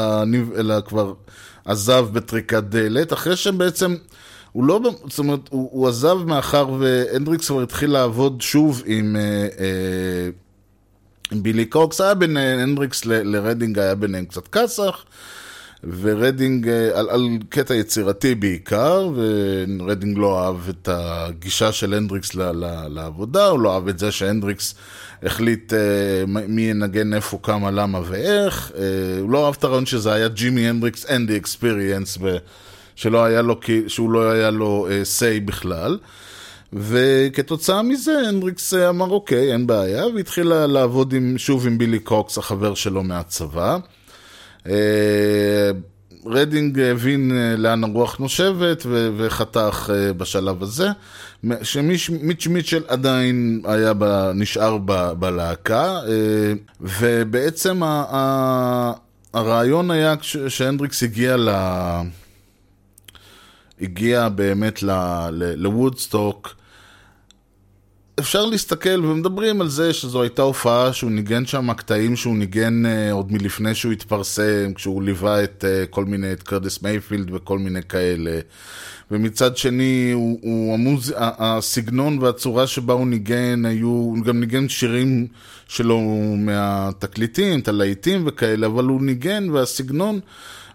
אלא 0.57 0.81
כבר 0.81 1.13
עזב 1.65 2.07
בטריקת 2.13 2.63
דלת, 2.63 3.13
אחרי 3.13 3.37
שבעצם... 3.37 3.95
הוא 4.53 4.65
לא, 4.65 4.81
זאת 5.09 5.19
אומרת, 5.19 5.41
הוא, 5.51 5.69
הוא 5.73 5.89
עזב 5.89 6.19
מאחר 6.27 6.71
והנדריקס 6.79 7.49
כבר 7.49 7.63
התחיל 7.63 7.91
לעבוד 7.91 8.41
שוב 8.41 8.83
עם 8.87 9.17
אה, 9.17 9.23
אה, 9.59 10.29
בילי 11.33 11.65
קוקס 11.65 12.01
היה 12.01 12.15
בין 12.15 12.37
הנדריקס 12.37 13.05
לרדינג 13.05 13.79
היה 13.79 13.95
ביניהם 13.95 14.25
קצת 14.25 14.49
כסח, 14.49 15.05
ורדינג 16.01 16.69
אה, 16.69 16.99
על, 16.99 17.11
על 17.11 17.29
קטע 17.49 17.75
יצירתי 17.75 18.35
בעיקר, 18.35 19.11
ורדינג 19.17 20.19
לא 20.19 20.45
אהב 20.45 20.69
את 20.69 20.89
הגישה 20.93 21.73
של 21.73 21.95
הנדריקס 21.95 22.35
ל, 22.35 22.43
ל, 22.43 22.89
לעבודה, 22.89 23.47
הוא 23.47 23.61
לא 23.61 23.75
אהב 23.75 23.89
את 23.89 23.99
זה 23.99 24.13
שהנדריקס 24.13 24.75
החליט 25.23 25.73
uh, 25.73 26.27
מי 26.27 26.63
ינגן 26.63 27.15
איפה, 27.15 27.39
כמה, 27.43 27.71
למה 27.71 28.01
ואיך, 28.05 28.71
uh, 28.71 28.79
הוא 29.21 29.31
לא 29.31 29.47
אהב 29.47 29.55
את 29.59 29.65
הרעיון 29.65 29.87
שזה 29.87 30.13
היה 30.13 30.29
ג'ימי 30.29 30.69
הנדריקס 30.69 31.07
and 31.07 31.09
the 31.09 31.45
Experience, 31.45 32.23
שלא 32.97 33.25
היה 33.25 33.43
לו, 33.43 33.61
שהוא 33.87 34.11
לא 34.11 34.31
היה 34.31 34.51
לו 34.51 34.89
uh, 34.89 35.21
say 35.21 35.45
בכלל. 35.45 35.99
וכתוצאה 36.73 37.83
מזה 37.83 38.19
הנדריקס 38.29 38.75
אמר 38.75 39.11
אוקיי, 39.11 39.53
אין 39.53 39.67
בעיה, 39.67 40.07
והתחיל 40.07 40.49
לעבוד 40.49 41.13
עם, 41.13 41.39
שוב 41.39 41.67
עם 41.67 41.79
בילי 41.79 41.99
קוקס, 41.99 42.39
החבר 42.39 42.75
שלו 42.75 43.03
מהצבא. 43.03 43.79
אה, 44.69 45.71
רדינג 46.27 46.81
הבין 46.81 47.33
אה, 47.33 47.57
לאן 47.57 47.85
הרוח 47.85 48.19
נושבת 48.19 48.87
וחתך 49.17 49.91
אה, 49.95 50.13
בשלב 50.13 50.63
הזה, 50.63 50.89
שמיץ' 51.63 52.47
מיטשל 52.49 52.83
עדיין 52.89 53.63
היה 53.65 53.93
ב, 53.99 54.31
נשאר 54.35 54.79
ב, 54.85 55.13
בלהקה, 55.13 56.01
ובעצם 56.81 57.81
הרעיון 59.35 59.91
היה 59.91 60.15
שהנדריקס 60.49 61.03
הגיע 61.03 61.37
ל... 61.37 61.49
הגיע 63.81 64.29
באמת 64.29 64.83
לוודסטוק, 65.57 66.55
אפשר 68.21 68.47
להסתכל, 68.47 69.05
ומדברים 69.05 69.61
על 69.61 69.69
זה 69.69 69.93
שזו 69.93 70.23
הייתה 70.23 70.43
הופעה 70.43 70.93
שהוא 70.93 71.11
ניגן 71.11 71.47
שם 71.47 71.73
קטעים 71.73 72.17
שהוא 72.17 72.37
ניגן 72.37 72.83
uh, 72.87 73.13
עוד 73.13 73.33
מלפני 73.33 73.75
שהוא 73.75 73.93
התפרסם, 73.93 74.73
כשהוא 74.75 75.03
ליווה 75.03 75.45
את 75.45 75.65
uh, 75.65 75.87
כל 75.91 76.05
מיני, 76.05 76.33
את 76.33 76.43
קרטיס 76.43 76.83
מייפילד 76.83 77.35
וכל 77.35 77.59
מיני 77.59 77.83
כאלה. 77.83 78.41
ומצד 79.11 79.57
שני, 79.57 80.11
הוא, 80.15 80.39
הוא 80.43 80.75
המוז... 80.75 81.15
הסגנון 81.17 82.19
והצורה 82.19 82.67
שבה 82.67 82.95
הוא 82.95 83.07
ניגן, 83.07 83.67
היו, 83.67 83.89
הוא 83.89 84.25
גם 84.25 84.41
ניגן 84.41 84.69
שירים 84.69 85.27
שלו 85.69 86.01
מהתקליטים, 86.39 87.59
את 87.59 87.69
הלהיטים 87.69 88.23
וכאלה, 88.27 88.67
אבל 88.67 88.85
הוא 88.85 89.03
ניגן 89.03 89.51
והסגנון... 89.51 90.21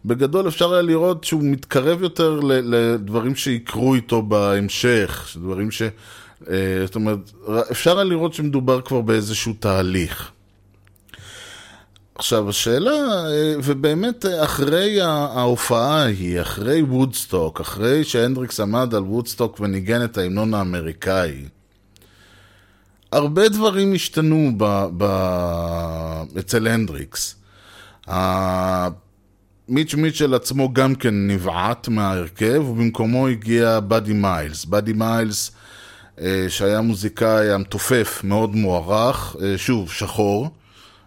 בגדול 0.05 0.47
אפשר 0.47 0.73
היה 0.73 0.81
לראות 0.81 1.23
שהוא 1.23 1.43
מתקרב 1.43 2.01
יותר 2.01 2.39
לדברים 2.43 3.35
שיקרו 3.35 3.95
איתו 3.95 4.21
בהמשך, 4.21 5.37
דברים 5.41 5.71
ש... 5.71 5.81
אה, 6.49 6.85
זאת 6.85 6.95
אומרת, 6.95 7.31
אפשר 7.71 7.95
היה 7.95 8.03
לראות 8.03 8.33
שמדובר 8.33 8.81
כבר 8.81 9.01
באיזשהו 9.01 9.53
תהליך. 9.59 10.31
עכשיו 12.15 12.49
השאלה, 12.49 12.91
אה, 12.91 13.53
ובאמת 13.63 14.25
אה, 14.25 14.43
אחרי 14.43 15.01
ההופעה 15.01 16.01
ההיא, 16.03 16.41
אחרי 16.41 16.81
וודסטוק, 16.81 17.61
אחרי 17.61 18.03
שהנדריקס 18.03 18.59
עמד 18.59 18.95
על 18.95 19.03
וודסטוק 19.03 19.59
וניגן 19.59 20.03
את 20.03 20.17
ההמנון 20.17 20.53
האמריקאי, 20.53 21.45
הרבה 23.11 23.49
דברים 23.49 23.93
השתנו 23.93 24.51
ב, 24.57 24.85
ב, 24.97 25.03
אצל 26.39 26.67
הנדריקס. 26.67 27.35
מיץ' 29.69 29.93
מיטשל 29.95 30.33
עצמו 30.33 30.73
גם 30.73 30.95
כן 30.95 31.27
נבעט 31.27 31.87
מההרכב, 31.87 32.63
ובמקומו 32.69 33.27
הגיע 33.27 33.79
באדי 33.79 34.13
מיילס. 34.13 34.65
באדי 34.65 34.93
מיילס 34.93 35.51
אה, 36.21 36.45
שהיה 36.49 36.81
מוזיקאי 36.81 37.51
המתופף, 37.51 38.21
מאוד 38.23 38.55
מוערך, 38.55 39.35
אה, 39.41 39.57
שוב, 39.57 39.91
שחור. 39.91 40.49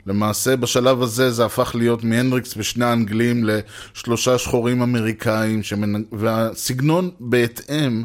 למעשה 0.07 0.57
בשלב 0.57 1.03
הזה 1.03 1.31
זה 1.31 1.45
הפך 1.45 1.75
להיות 1.75 2.05
מהנדריקס 2.05 2.55
ושני 2.57 2.85
האנגלים 2.85 3.45
לשלושה 3.45 4.39
שחורים 4.39 4.83
אמריקאים, 4.83 5.63
שמנ... 5.63 6.03
והסגנון 6.13 7.11
בהתאם 7.21 8.05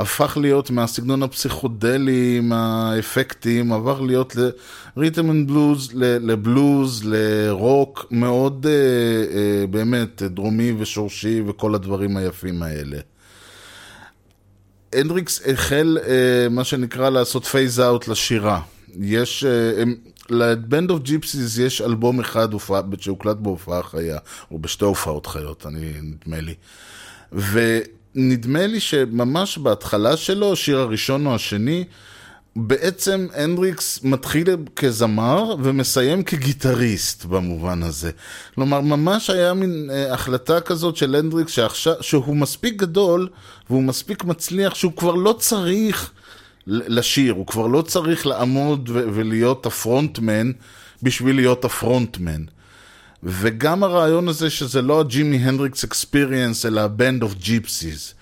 הפך 0.00 0.36
להיות 0.40 0.70
מהסגנון 0.70 1.22
הפסיכודלי, 1.22 2.38
עם 2.38 2.52
האפקטים, 2.52 3.72
עבר 3.72 4.00
להיות 4.00 4.36
ל 4.96 5.01
rhythm 5.01 5.30
and 5.30 5.48
blues, 5.48 5.90
לבלוז, 5.94 7.02
לרוק, 7.04 8.06
מאוד 8.10 8.66
אה, 8.66 9.66
באמת 9.66 10.22
דרומי 10.22 10.72
ושורשי 10.78 11.42
וכל 11.46 11.74
הדברים 11.74 12.16
היפים 12.16 12.62
האלה. 12.62 12.98
הנדריקס 14.92 15.42
החל, 15.46 15.98
אה, 16.06 16.48
מה 16.50 16.64
שנקרא, 16.64 17.10
לעשות 17.10 17.44
phase 17.44 17.80
out 17.80 18.08
לשירה. 18.08 18.60
יש, 19.00 19.44
אה, 19.44 19.82
ל 20.30 20.42
Band 20.42 20.90
of 20.90 21.02
Gypsies 21.02 21.58
יש 21.58 21.80
אלבום 21.80 22.20
אחד 22.20 22.48
שהוקלט 22.98 23.36
בהופעה 23.36 23.82
חיה, 23.82 24.18
או 24.50 24.58
בשתי 24.58 24.84
הופעות 24.84 25.26
חיות, 25.26 25.66
אני, 25.66 25.92
נדמה 26.02 26.40
לי. 26.40 26.54
ונדמה 28.14 28.66
לי 28.66 28.80
שממש 28.80 29.58
בהתחלה 29.58 30.16
שלו, 30.16 30.52
השיר 30.52 30.78
הראשון 30.78 31.26
או 31.26 31.34
השני, 31.34 31.84
בעצם 32.56 33.26
הנדריקס 33.34 34.00
מתחיל 34.02 34.46
כזמר 34.76 35.54
ומסיים 35.62 36.22
כגיטריסט 36.22 37.24
במובן 37.24 37.82
הזה. 37.82 38.10
כלומר, 38.54 38.80
ממש 38.80 39.30
היה 39.30 39.54
מין 39.54 39.90
אה, 39.92 40.14
החלטה 40.14 40.60
כזאת 40.60 40.96
של 40.96 41.14
הנדריקס 41.14 41.52
שעכשיו, 41.52 41.94
שהוא 42.00 42.36
מספיק 42.36 42.76
גדול 42.76 43.28
והוא 43.70 43.82
מספיק 43.82 44.24
מצליח 44.24 44.74
שהוא 44.74 44.92
כבר 44.96 45.14
לא 45.14 45.32
צריך 45.38 46.10
לשיר, 46.66 47.32
הוא 47.32 47.46
כבר 47.46 47.66
לא 47.66 47.82
צריך 47.82 48.26
לעמוד 48.26 48.90
ולהיות 48.92 49.66
הפרונטמן 49.66 50.50
בשביל 51.02 51.36
להיות 51.36 51.64
הפרונטמן. 51.64 52.44
וגם 53.22 53.84
הרעיון 53.84 54.28
הזה 54.28 54.50
שזה 54.50 54.82
לא 54.82 55.00
הג'ימי 55.00 55.36
הנדריקס 55.36 55.84
Experience 55.84 56.66
אלא 56.66 56.80
ה-Band 56.80 57.22
of 57.22 57.44
Gypsies. 57.44 58.14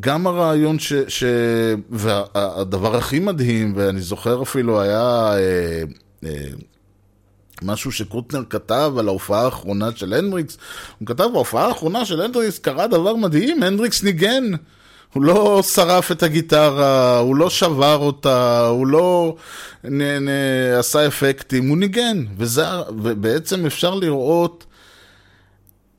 גם 0.00 0.26
הרעיון 0.26 0.78
ש... 0.78 0.92
ש... 1.08 1.24
והדבר 1.90 2.96
הכי 2.96 3.18
מדהים, 3.18 3.72
ואני 3.76 4.00
זוכר 4.00 4.42
אפילו 4.42 4.80
היה 4.80 5.32
אה, 5.36 5.82
אה, 6.24 6.46
משהו 7.62 7.92
שקוטנר 7.92 8.42
כתב 8.50 8.92
על 8.98 9.08
ההופעה 9.08 9.44
האחרונה 9.44 9.88
של 9.96 10.12
הנדריקס, 10.12 10.58
הוא 10.98 11.06
כתב 11.06 11.26
בהופעה 11.32 11.66
האחרונה 11.66 12.04
של 12.04 12.20
הנדריקס 12.20 12.58
קרה 12.58 12.86
דבר 12.86 13.16
מדהים, 13.16 13.62
הנדריקס 13.62 14.02
ניגן. 14.02 14.44
הוא 15.12 15.22
לא 15.22 15.62
שרף 15.62 16.12
את 16.12 16.22
הגיטרה, 16.22 17.18
הוא 17.18 17.36
לא 17.36 17.50
שבר 17.50 17.96
אותה, 17.96 18.66
הוא 18.66 18.86
לא 18.86 19.36
נ, 19.84 20.02
נ, 20.02 20.28
עשה 20.78 21.06
אפקטים, 21.06 21.68
הוא 21.68 21.78
ניגן. 21.78 22.24
וזה, 22.36 22.66
ובעצם 22.88 23.66
אפשר 23.66 23.94
לראות 23.94 24.64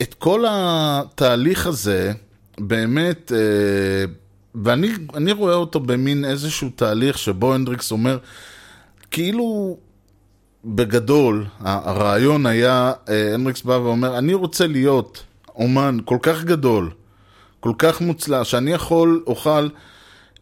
את 0.02 0.14
כל 0.14 0.44
התהליך 0.48 1.66
הזה, 1.66 2.12
באמת, 2.58 3.32
אה, 3.32 4.12
ואני 4.54 4.88
אני 5.14 5.32
רואה 5.32 5.54
אותו 5.54 5.80
במין 5.80 6.24
איזשהו 6.24 6.70
תהליך 6.76 7.18
שבו 7.18 7.54
הנדריקס 7.54 7.92
אומר, 7.92 8.18
כאילו 9.10 9.76
בגדול, 10.64 11.46
הרעיון 11.60 12.46
היה, 12.46 12.92
אה, 13.08 13.34
הנדריקס 13.34 13.62
בא 13.62 13.72
ואומר, 13.72 14.18
אני 14.18 14.34
רוצה 14.34 14.66
להיות 14.66 15.22
אומן 15.54 15.98
כל 16.04 16.18
כך 16.22 16.44
גדול, 16.44 16.90
כל 17.60 17.72
כך 17.78 18.00
מוצלח, 18.00 18.44
שאני 18.44 18.72
יכול, 18.72 19.22
אוכל 19.26 19.68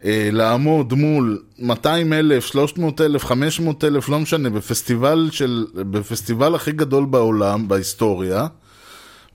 אה, 0.05 0.29
לעמוד 0.31 0.93
מול 0.93 1.41
200 1.59 2.13
אלף, 2.13 2.45
300 2.45 3.01
אלף, 3.01 3.25
500 3.25 3.83
אלף, 3.83 4.09
לא 4.09 4.19
משנה, 4.19 4.49
בפסטיבל, 4.49 5.29
של, 5.31 5.65
בפסטיבל 5.73 6.55
הכי 6.55 6.71
גדול 6.71 7.05
בעולם, 7.05 7.67
בהיסטוריה, 7.67 8.47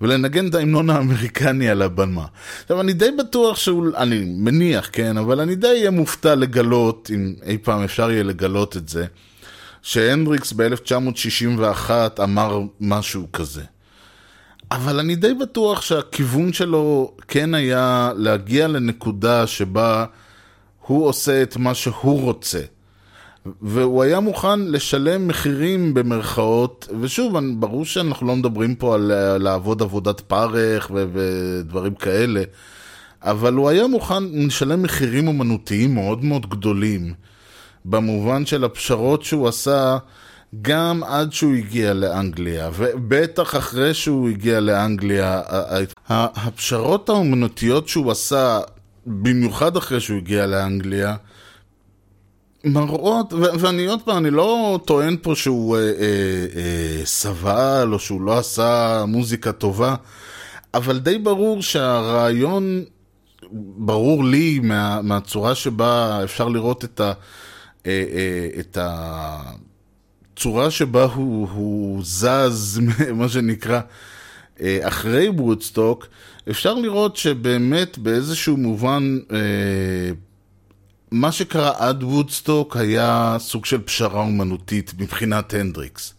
ולנגן 0.00 0.48
את 0.48 0.54
ההמנון 0.54 0.90
האמריקני 0.90 1.68
על 1.68 1.82
הבמה. 1.82 2.24
עכשיו, 2.62 2.80
אני 2.80 2.92
די 2.92 3.10
בטוח 3.18 3.56
שהוא, 3.56 3.86
אני 3.96 4.24
מניח, 4.24 4.88
כן, 4.92 5.16
אבל 5.16 5.40
אני 5.40 5.54
די 5.54 5.66
אהיה 5.66 5.90
מופתע 5.90 6.34
לגלות, 6.34 7.10
אם 7.14 7.34
אי 7.42 7.58
פעם 7.58 7.82
אפשר 7.82 8.10
יהיה 8.10 8.22
לגלות 8.22 8.76
את 8.76 8.88
זה, 8.88 9.06
שהנדריקס 9.82 10.52
ב-1961 10.52 11.90
אמר 12.22 12.60
משהו 12.80 13.26
כזה. 13.32 13.62
אבל 14.74 14.98
אני 14.98 15.16
די 15.16 15.34
בטוח 15.34 15.82
שהכיוון 15.82 16.52
שלו 16.52 17.12
כן 17.28 17.54
היה 17.54 18.12
להגיע 18.16 18.68
לנקודה 18.68 19.46
שבה 19.46 20.04
הוא 20.86 21.06
עושה 21.06 21.42
את 21.42 21.56
מה 21.56 21.74
שהוא 21.74 22.20
רוצה. 22.20 22.60
והוא 23.62 24.02
היה 24.02 24.20
מוכן 24.20 24.60
לשלם 24.60 25.28
מחירים 25.28 25.94
במרכאות, 25.94 26.88
ושוב, 27.00 27.38
ברור 27.58 27.84
שאנחנו 27.84 28.26
לא 28.26 28.36
מדברים 28.36 28.74
פה 28.74 28.94
על 28.94 29.12
לעבוד 29.38 29.82
עבודת 29.82 30.20
פרך 30.20 30.90
ו- 30.94 31.04
ודברים 31.12 31.94
כאלה, 31.94 32.42
אבל 33.22 33.54
הוא 33.54 33.68
היה 33.68 33.86
מוכן 33.86 34.24
לשלם 34.24 34.82
מחירים 34.82 35.28
אומנותיים 35.28 35.94
מאוד 35.94 36.24
מאוד 36.24 36.50
גדולים, 36.50 37.14
במובן 37.84 38.46
של 38.46 38.64
הפשרות 38.64 39.22
שהוא 39.22 39.48
עשה 39.48 39.98
גם 40.62 41.02
עד 41.04 41.32
שהוא 41.32 41.54
הגיע 41.54 41.94
לאנגליה, 41.94 42.70
ובטח 42.76 43.56
אחרי 43.56 43.94
שהוא 43.94 44.28
הגיע 44.28 44.60
לאנגליה, 44.60 45.42
הפשרות 46.08 47.08
האומנותיות 47.08 47.88
שהוא 47.88 48.10
עשה, 48.10 48.60
במיוחד 49.06 49.76
אחרי 49.76 50.00
שהוא 50.00 50.16
הגיע 50.16 50.46
לאנגליה, 50.46 51.16
מראות, 52.64 53.32
ו- 53.32 53.58
ואני 53.58 53.86
עוד 53.86 54.02
פעם, 54.02 54.16
אני 54.16 54.30
לא 54.30 54.78
טוען 54.84 55.16
פה 55.22 55.34
שהוא 55.34 55.76
אה, 55.76 55.82
אה, 55.82 55.86
אה, 56.56 57.00
סבל 57.04 57.88
או 57.92 57.98
שהוא 57.98 58.20
לא 58.20 58.38
עשה 58.38 59.04
מוזיקה 59.08 59.52
טובה, 59.52 59.94
אבל 60.74 60.98
די 60.98 61.18
ברור 61.18 61.62
שהרעיון, 61.62 62.84
ברור 63.76 64.24
לי 64.24 64.58
מה, 64.58 65.02
מהצורה 65.02 65.54
שבה 65.54 66.20
אפשר 66.24 66.48
לראות 66.48 66.84
את 66.84 67.00
ה... 67.00 67.12
אה, 67.86 68.04
אה, 68.12 68.60
את 68.60 68.78
הצורה 70.34 70.70
שבה 70.70 71.04
הוא, 71.04 71.48
הוא 71.52 72.00
זז, 72.04 72.80
מה 73.14 73.28
שנקרא, 73.28 73.80
אה, 74.60 74.78
אחרי 74.82 75.28
וודסטוק, 75.28 76.06
אפשר 76.50 76.74
לראות 76.74 77.16
שבאמת 77.16 77.98
באיזשהו 77.98 78.56
מובן 78.56 79.18
אה, 79.32 79.38
מה 81.10 81.32
שקרה 81.32 81.72
עד 81.76 82.02
וודסטוק 82.02 82.76
היה 82.76 83.36
סוג 83.38 83.64
של 83.64 83.80
פשרה 83.82 84.20
אומנותית 84.20 84.92
מבחינת 84.98 85.54
הנדריקס. 85.54 86.14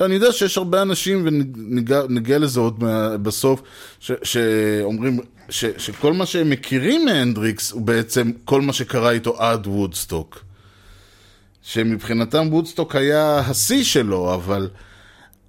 אני 0.00 0.14
יודע 0.14 0.32
שיש 0.32 0.58
הרבה 0.58 0.82
אנשים, 0.82 1.26
ונגיע 1.26 2.38
לזה 2.38 2.60
עוד 2.60 2.84
בסוף, 3.22 3.62
שאומרים 4.22 5.20
שכל 5.50 6.12
מה 6.12 6.26
שהם 6.26 6.50
מכירים 6.50 7.04
מהנדריקס 7.04 7.72
הוא 7.72 7.82
בעצם 7.82 8.30
כל 8.44 8.60
מה 8.60 8.72
שקרה 8.72 9.10
איתו 9.10 9.42
עד 9.42 9.66
וודסטוק. 9.66 10.49
שמבחינתם 11.62 12.48
וודסטוק 12.50 12.96
היה 12.96 13.38
השיא 13.38 13.84
שלו, 13.84 14.34
אבל 14.34 14.70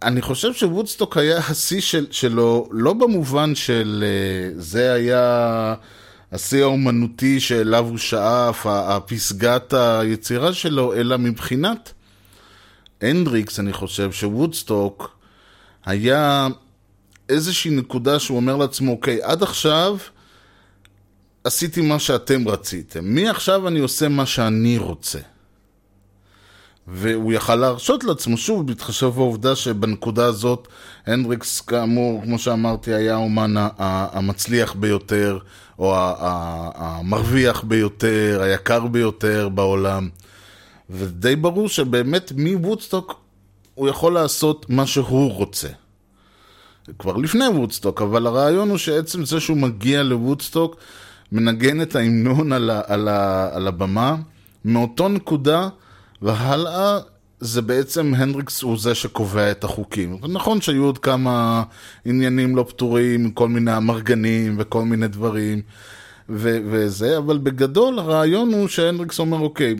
אני 0.04 0.21
חושב 0.21 0.54
שוודסטוק 0.54 1.17
היה 1.17 1.38
השיא 1.38 1.82
של, 1.82 2.08
שלו 2.12 2.69
לא 2.71 2.93
במובן 2.93 3.56
של 3.56 4.04
אה, 4.08 4.52
זה 4.56 4.93
היה 4.93 5.76
השיא 6.32 6.63
האומנותי 6.63 7.39
שאליו 7.39 7.88
הוא 7.88 7.97
שאף, 7.97 8.65
הפסגת 8.65 9.74
היצירה 9.74 10.54
שלו, 10.54 10.93
אלא 10.93 11.17
מבחינת 11.17 11.93
הנדריקס, 13.02 13.60
אני 13.60 13.74
חושב 13.74 14.12
שוודסטוק 14.12 15.17
היה 15.86 16.47
איזושהי 17.30 17.71
נקודה 17.71 18.19
שהוא 18.19 18.38
אומר 18.38 18.56
לעצמו, 18.56 18.91
אוקיי, 18.91 19.19
עד 19.24 19.43
עכשיו 19.43 19.97
עשיתי 21.43 21.82
מה 21.82 22.00
שאתם 22.00 22.47
רציתם, 22.47 23.15
מעכשיו 23.15 23.67
אני 23.67 23.80
עושה 23.80 24.10
מה 24.10 24.26
שאני 24.26 24.78
רוצה. 24.78 25.19
והוא 26.88 27.34
יכל 27.34 27.56
להרשות 27.56 28.04
לעצמו, 28.04 28.38
שוב, 28.38 28.67
בהתחשב 28.67 29.08
בעובדה 29.08 29.56
שבנקודה 29.56 30.26
הזאת 30.26 30.67
הנדריקס, 31.06 31.62
כאמור, 31.62 32.22
כמו 32.24 32.39
שאמרתי, 32.39 32.94
היה 32.94 33.13
האומן 33.13 33.54
המצליח 33.78 34.74
ביותר, 34.74 35.39
או 35.80 35.96
המרוויח 36.76 37.63
ביותר, 37.63 38.39
היקר 38.44 38.88
ביותר 38.88 39.50
בעולם. 39.50 40.10
ודי 40.89 41.36
ברור 41.36 41.70
שבאמת 41.70 42.32
מוודסטוק 42.38 43.20
הוא 43.76 43.89
יכול 43.89 44.13
לעשות 44.13 44.70
מה 44.70 44.88
שהוא 44.88 45.34
רוצה. 45.34 45.67
כבר 47.00 47.17
לפני 47.17 47.48
וודסטוק, 47.48 48.02
אבל 48.02 48.28
הרעיון 48.28 48.70
הוא 48.70 48.78
שעצם 48.78 49.26
זה 49.26 49.39
שהוא 49.39 49.58
מגיע 49.58 50.04
לוודסטוק, 50.04 50.76
מנגן 51.32 51.82
את 51.82 51.96
ההמנון 51.96 52.52
על, 52.54 52.70
ה, 52.70 52.82
על, 52.88 53.08
ה, 53.08 53.50
על 53.56 53.67
הבמה, 53.67 54.15
מאותו 54.65 55.10
נקודה 55.10 55.70
והלאה 56.22 57.00
זה 57.40 57.62
בעצם 57.62 58.14
הנדריקס 58.16 58.62
הוא 58.62 58.78
זה 58.78 58.96
שקובע 58.96 59.52
את 59.52 59.64
החוקים. 59.64 60.18
נכון 60.30 60.62
שהיו 60.62 60.84
עוד 60.84 60.98
כמה 60.98 61.64
עניינים 62.06 62.56
לא 62.56 62.66
פתורים, 62.70 63.32
כל 63.32 63.50
מיני 63.50 63.78
אמרגנים 63.78 64.56
וכל 64.60 64.84
מיני 64.84 65.08
דברים 65.08 65.62
ו- 66.30 66.60
וזה, 66.66 67.18
אבל 67.18 67.38
בגדול 67.38 68.00
הרעיון 68.00 68.54
הוא 68.54 68.68
שהנדריקס 68.68 69.20
אומר 69.20 69.40
אוקיי, 69.40 69.76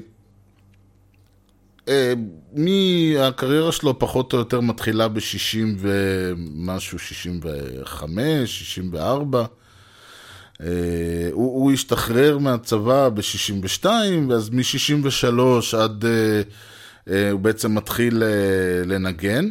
אה, 1.88 2.14
מהקריירה 2.54 3.72
שלו 3.72 4.00
פחות 4.00 4.34
או 4.34 4.38
יותר 4.38 4.62
מתחילה 4.62 5.08
ב-60 5.08 5.78
ומשהו, 5.78 7.00
65, 7.00 8.60
64. 8.60 9.46
Uh, 10.62 10.64
הוא, 11.32 11.64
הוא 11.64 11.72
השתחרר 11.72 12.38
מהצבא 12.38 13.10
ב-62, 13.10 13.86
ואז 14.30 14.50
מ-63 14.50 15.78
עד... 15.78 16.04
Uh, 16.04 16.08
uh, 17.08 17.12
הוא 17.32 17.40
בעצם 17.40 17.76
מתחיל 17.76 18.24
לנגן. 18.86 19.50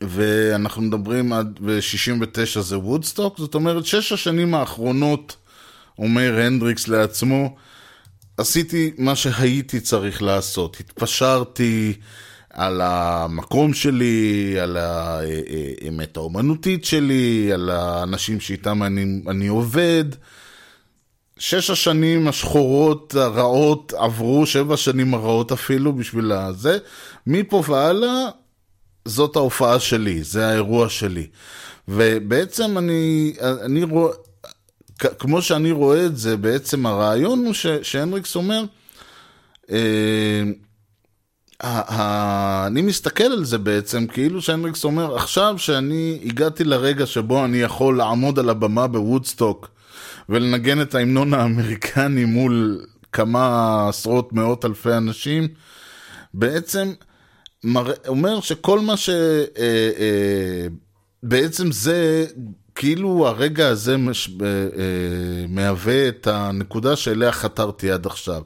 ואנחנו 0.00 0.82
מדברים 0.82 1.32
עד... 1.32 1.58
ב-69 1.62 2.60
זה 2.60 2.78
וודסטוק, 2.78 3.38
זאת 3.38 3.54
אומרת, 3.54 3.86
שש 3.86 4.12
השנים 4.12 4.54
האחרונות, 4.54 5.36
אומר 5.98 6.40
הנדריקס 6.40 6.88
לעצמו, 6.88 7.56
עשיתי 8.36 8.92
מה 8.98 9.16
שהייתי 9.16 9.80
צריך 9.80 10.22
לעשות. 10.22 10.76
התפשרתי 10.80 11.94
על 12.50 12.80
המקום 12.80 13.74
שלי, 13.74 14.56
על 14.60 14.76
האמת 14.76 16.16
האומנותית 16.16 16.84
שלי, 16.84 17.50
על 17.52 17.70
האנשים 17.70 18.40
שאיתם 18.40 18.82
אני, 18.82 19.22
אני 19.28 19.46
עובד. 19.46 20.04
שש 21.38 21.70
השנים 21.70 22.28
השחורות, 22.28 23.14
הרעות, 23.14 23.92
עברו, 23.96 24.46
שבע 24.46 24.76
שנים 24.76 25.14
הרעות 25.14 25.52
אפילו 25.52 25.92
בשביל 25.92 26.32
הזה. 26.32 26.78
מפה 27.26 27.62
והלאה, 27.68 28.28
זאת 29.04 29.36
ההופעה 29.36 29.80
שלי, 29.80 30.22
זה 30.22 30.48
האירוע 30.48 30.88
שלי. 30.88 31.26
ובעצם 31.88 32.78
אני, 32.78 33.34
אני 33.40 33.82
רואה, 33.82 34.12
כמו 35.18 35.42
שאני 35.42 35.70
רואה 35.70 36.06
את 36.06 36.16
זה, 36.16 36.36
בעצם 36.36 36.86
הרעיון 36.86 37.44
הוא 37.44 37.54
ש, 37.54 37.66
שהנריקס 37.66 38.36
אומר, 38.36 38.64
אה, 39.70 40.42
אני 41.62 42.82
מסתכל 42.82 43.24
על 43.24 43.44
זה 43.44 43.58
בעצם, 43.58 44.06
כאילו 44.06 44.42
שהנריקס 44.42 44.84
אומר, 44.84 45.16
עכשיו 45.16 45.54
שאני 45.58 46.20
הגעתי 46.24 46.64
לרגע 46.64 47.06
שבו 47.06 47.44
אני 47.44 47.58
יכול 47.58 47.96
לעמוד 47.96 48.38
על 48.38 48.50
הבמה 48.50 48.86
בוודסטוק 48.86 49.68
ולנגן 50.28 50.80
את 50.80 50.94
ההמנון 50.94 51.34
האמריקני 51.34 52.24
מול 52.24 52.86
כמה 53.12 53.86
עשרות 53.88 54.32
מאות 54.32 54.64
אלפי 54.64 54.92
אנשים, 54.92 55.48
בעצם 56.34 56.92
מראה, 57.64 57.94
אומר 58.08 58.40
שכל 58.40 58.80
מה 58.80 58.96
ש... 58.96 59.08
אה, 59.08 59.90
אה, 59.98 60.66
בעצם 61.22 61.72
זה, 61.72 62.26
כאילו 62.74 63.28
הרגע 63.28 63.68
הזה 63.68 63.96
מש, 63.96 64.30
אה, 64.42 64.46
אה, 64.46 65.46
מהווה 65.48 66.08
את 66.08 66.26
הנקודה 66.26 66.96
שאליה 66.96 67.32
חתרתי 67.32 67.90
עד 67.90 68.06
עכשיו. 68.06 68.42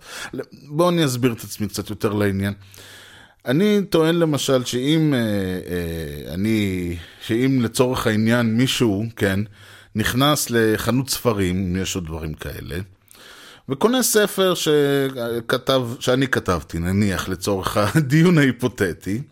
בואו 0.69 0.89
אני 0.89 1.05
אסביר 1.05 1.33
את 1.33 1.45
עצמי 1.45 1.69
קצת 1.69 1.91
יותר 1.91 2.13
לעניין. 2.13 2.53
אני 3.47 3.81
טוען 3.91 4.15
למשל 4.15 4.65
שאם 4.65 5.15
אה, 5.15 5.19
אה, 5.19 6.35
אני, 6.35 6.97
שאם 7.27 7.59
לצורך 7.63 8.07
העניין 8.07 8.57
מישהו, 8.57 9.05
כן, 9.17 9.41
נכנס 9.95 10.51
לחנות 10.51 11.11
ספרים, 11.11 11.57
אם 11.57 11.83
יש 11.83 11.95
עוד 11.95 12.07
דברים 12.07 12.35
כאלה, 12.35 12.77
וקונה 13.69 14.03
ספר 14.03 14.55
שכתב, 14.55 15.83
שאני 16.01 16.29
כתבתי, 16.29 16.79
נניח 16.79 17.29
לצורך 17.29 17.77
הדיון 17.77 18.39
ההיפותטי, 18.39 19.23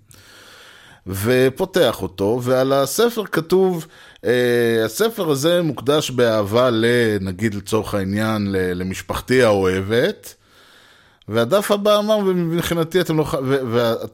ופותח 1.07 2.03
אותו, 2.03 2.41
ועל 2.43 2.73
הספר 2.73 3.25
כתוב, 3.27 3.87
אה, 4.25 4.85
הספר 4.85 5.31
הזה 5.31 5.63
מוקדש 5.63 6.11
באהבה 6.11 6.71
ל... 6.71 6.85
נגיד 7.21 7.55
לצורך 7.55 7.95
העניין, 7.95 8.47
למשפחתי 8.51 9.43
האוהבת, 9.43 10.35
והדף 11.31 11.71
הבא 11.71 11.99
אמר, 11.99 12.19
ומבחינתי 12.19 13.01
אתם 13.01 13.19
לא... 13.19 13.25
ח- 13.25 13.35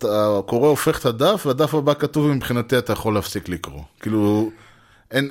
והקורא 0.00 0.68
הופך 0.68 1.00
את 1.00 1.06
הדף, 1.06 1.46
והדף 1.46 1.74
הבא 1.74 1.94
כתוב, 1.94 2.24
ומבחינתי 2.26 2.78
אתה 2.78 2.92
יכול 2.92 3.14
להפסיק 3.14 3.48
לקרוא. 3.48 3.82
כאילו, 4.00 4.50
אין... 5.10 5.30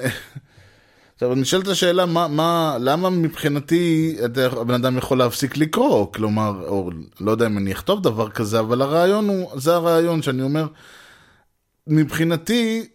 עכשיו, 1.15 1.36
נשאלת 1.36 1.67
השאלה, 1.67 2.06
מה, 2.06 2.28
מה, 2.28 2.78
למה 2.80 3.10
מבחינתי 3.10 4.15
הבן 4.38 4.74
אדם 4.74 4.98
יכול 4.98 5.17
להפסיק 5.17 5.58
לקרוא? 5.58 6.08
כלומר, 6.13 6.67
או 6.67 6.89
לא 7.19 7.32
יודע 7.32 7.45
אם 7.45 7.58
אני 7.58 7.71
אכתוב 7.71 8.04
דבר 8.04 8.30
כזה, 8.30 8.60
אבל 8.60 8.82
הרעיון 8.82 9.28
הוא, 9.28 9.52
זה 9.60 9.76
הרעיון 9.76 10.21
שאני 10.21 10.41
אומר, 10.41 10.67
מבחינתי, 11.88 12.88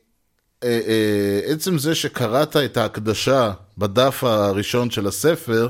אה, 0.64 0.81
אה, 0.87 1.53
עצם 1.53 1.79
זה 1.79 1.94
שקראת 1.94 2.57
את 2.57 2.76
ההקדשה 2.76 3.53
בדף 3.79 4.24
הראשון 4.24 4.90
של 4.90 5.07
הספר, 5.07 5.68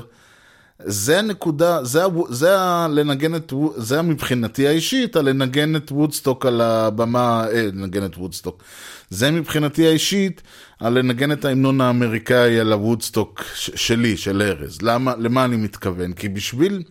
זה 0.85 1.19
הנקודה, 1.19 1.83
זה, 1.83 2.03
זה 2.29 2.55
לנגן 2.89 3.35
את, 3.35 3.53
זה 3.77 4.01
מבחינתי 4.01 4.67
האישית, 4.67 5.15
הלנגן 5.15 5.75
את 5.75 5.91
וודסטוק 5.91 6.45
על 6.45 6.61
הבמה, 6.61 7.45
אה, 7.51 7.67
לנגן 7.73 8.05
את 8.05 8.17
וודסטוק. 8.17 8.63
זה 9.09 9.31
מבחינתי 9.31 9.87
האישית, 9.87 10.41
הלנגן 10.79 11.31
את 11.31 11.45
ההמנון 11.45 11.81
האמריקאי 11.81 12.59
על 12.59 12.73
הוודסטוק 12.73 13.43
שלי, 13.55 14.17
של 14.17 14.41
ארז. 14.41 14.81
למה, 14.81 15.13
למה 15.17 15.45
אני 15.45 15.55
מתכוון? 15.55 16.13
כי 16.13 16.29
בשביל 16.29 16.83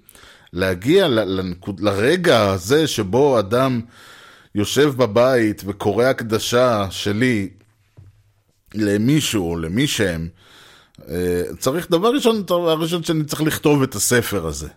להגיע 0.52 1.08
לנקוד, 1.08 1.80
לרגע 1.80 2.50
הזה 2.50 2.86
שבו 2.86 3.38
אדם 3.38 3.80
יושב 4.54 4.92
בבית 4.96 5.62
וקורא 5.66 6.04
הקדשה 6.04 6.86
שלי 6.90 7.48
למישהו 8.74 9.50
או 9.50 9.56
למי 9.56 9.86
שהם, 9.86 10.22
אה, 10.22 10.49
צריך, 11.58 11.90
דבר 11.90 12.08
ראשון, 12.14 12.42
דבר 12.42 12.78
ראשון 12.78 13.02
שאני 13.02 13.24
צריך 13.24 13.42
לכתוב 13.42 13.82
את 13.82 13.94
הספר 13.94 14.46
הזה. 14.46 14.68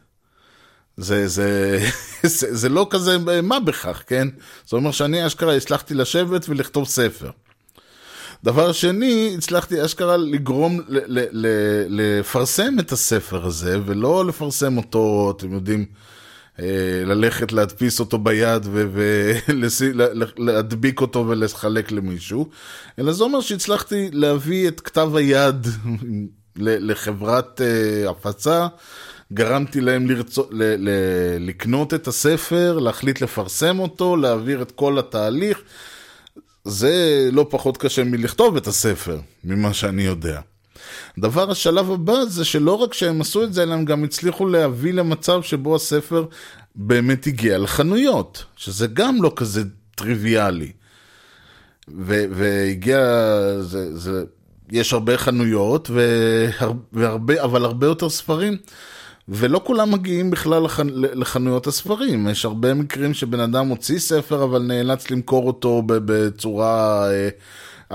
זה, 0.97 1.27
זה, 1.27 1.79
זה, 2.23 2.55
זה 2.55 2.69
לא 2.69 2.87
כזה 2.89 3.17
מה 3.43 3.59
בכך, 3.59 4.03
כן? 4.07 4.27
זאת 4.63 4.73
אומרת 4.73 4.93
שאני 4.93 5.27
אשכרה 5.27 5.55
הצלחתי 5.55 5.93
לשבת 5.93 6.49
ולכתוב 6.49 6.87
ספר. 6.87 7.29
דבר 8.43 8.71
שני, 8.71 9.35
הצלחתי 9.37 9.85
אשכרה 9.85 10.17
לגרום, 10.17 10.79
ל, 10.87 11.19
ל, 11.19 11.25
ל, 11.31 11.47
לפרסם 11.87 12.79
את 12.79 12.91
הספר 12.91 13.45
הזה, 13.45 13.79
ולא 13.85 14.25
לפרסם 14.25 14.77
אותו, 14.77 15.33
אתם 15.37 15.53
יודעים, 15.53 15.79
אה, 15.79 15.85
ללכת 17.05 17.51
להדפיס 17.51 17.99
אותו 17.99 18.17
ביד 18.17 18.67
ולהדביק 20.37 21.01
אותו 21.05 21.25
ולחלק 21.27 21.91
למישהו, 21.91 22.49
אלא 22.99 23.11
זה 23.11 23.23
אומר 23.23 23.41
שהצלחתי 23.41 24.09
להביא 24.11 24.67
את 24.67 24.79
כתב 24.79 25.15
היד 25.15 25.67
לחברת 26.55 27.61
אה, 27.61 28.09
הפצה, 28.09 28.67
גרמתי 29.33 29.81
להם 29.81 30.09
לרצות, 30.09 30.49
ל, 30.51 30.63
ל, 30.63 30.89
לקנות 31.39 31.93
את 31.93 32.07
הספר, 32.07 32.79
להחליט 32.79 33.21
לפרסם 33.21 33.79
אותו, 33.79 34.15
להעביר 34.15 34.61
את 34.61 34.71
כל 34.71 34.99
התהליך. 34.99 35.61
זה 36.65 37.29
לא 37.31 37.47
פחות 37.49 37.77
קשה 37.77 38.03
מלכתוב 38.03 38.57
את 38.57 38.67
הספר, 38.67 39.19
ממה 39.43 39.73
שאני 39.73 40.03
יודע. 40.03 40.39
דבר 41.19 41.51
השלב 41.51 41.91
הבא 41.91 42.25
זה 42.27 42.45
שלא 42.45 42.73
רק 42.75 42.93
שהם 42.93 43.21
עשו 43.21 43.43
את 43.43 43.53
זה, 43.53 43.63
אלא 43.63 43.73
הם 43.73 43.85
גם 43.85 44.03
הצליחו 44.03 44.45
להביא 44.45 44.93
למצב 44.93 45.41
שבו 45.41 45.75
הספר 45.75 46.25
באמת 46.75 47.27
הגיע 47.27 47.57
לחנויות, 47.57 48.45
שזה 48.57 48.87
גם 48.87 49.23
לא 49.23 49.33
כזה 49.35 49.63
טריוויאלי. 49.95 50.71
ו- 51.87 52.25
והגיע, 52.31 52.99
זה, 53.61 53.97
זה, 53.97 54.23
יש 54.71 54.93
הרבה 54.93 55.17
חנויות, 55.17 55.89
והר, 55.89 56.71
והרבה, 56.93 57.43
אבל 57.43 57.65
הרבה 57.65 57.87
יותר 57.87 58.09
ספרים, 58.09 58.57
ולא 59.29 59.61
כולם 59.63 59.91
מגיעים 59.91 60.31
בכלל 60.31 60.63
לחנ, 60.63 60.87
לחנויות 60.93 61.67
הספרים. 61.67 62.27
יש 62.27 62.45
הרבה 62.45 62.73
מקרים 62.73 63.13
שבן 63.13 63.39
אדם 63.39 63.67
הוציא 63.67 63.99
ספר, 63.99 64.43
אבל 64.43 64.61
נאלץ 64.61 65.11
למכור 65.11 65.47
אותו 65.47 65.81
בצורה... 65.85 67.07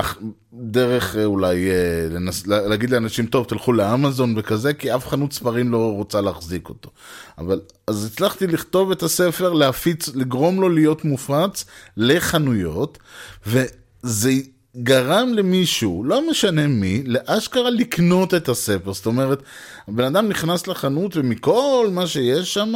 אך, 0.00 0.18
דרך 0.52 1.16
אה, 1.16 1.24
אולי 1.24 1.70
אה, 1.70 2.08
לנס, 2.10 2.46
להגיד 2.46 2.90
לאנשים, 2.90 3.26
טוב, 3.26 3.44
תלכו 3.44 3.72
לאמזון 3.72 4.34
וכזה, 4.36 4.74
כי 4.74 4.94
אף 4.94 5.06
חנות 5.06 5.32
ספרים 5.32 5.72
לא 5.72 5.92
רוצה 5.92 6.20
להחזיק 6.20 6.68
אותו. 6.68 6.90
אבל, 7.38 7.60
אז 7.86 8.04
הצלחתי 8.04 8.46
לכתוב 8.46 8.90
את 8.90 9.02
הספר, 9.02 9.52
להפיץ, 9.52 10.08
לגרום 10.14 10.60
לו 10.60 10.68
להיות 10.68 11.04
מופץ 11.04 11.64
לחנויות, 11.96 12.98
וזה 13.46 14.30
גרם 14.76 15.28
למישהו, 15.34 16.04
לא 16.04 16.30
משנה 16.30 16.66
מי, 16.66 17.02
לאשכרה 17.06 17.70
לקנות 17.70 18.34
את 18.34 18.48
הספר. 18.48 18.92
זאת 18.92 19.06
אומרת, 19.06 19.42
הבן 19.88 20.04
אדם 20.04 20.28
נכנס 20.28 20.66
לחנות 20.66 21.16
ומכל 21.16 21.88
מה 21.92 22.06
שיש 22.06 22.54
שם, 22.54 22.72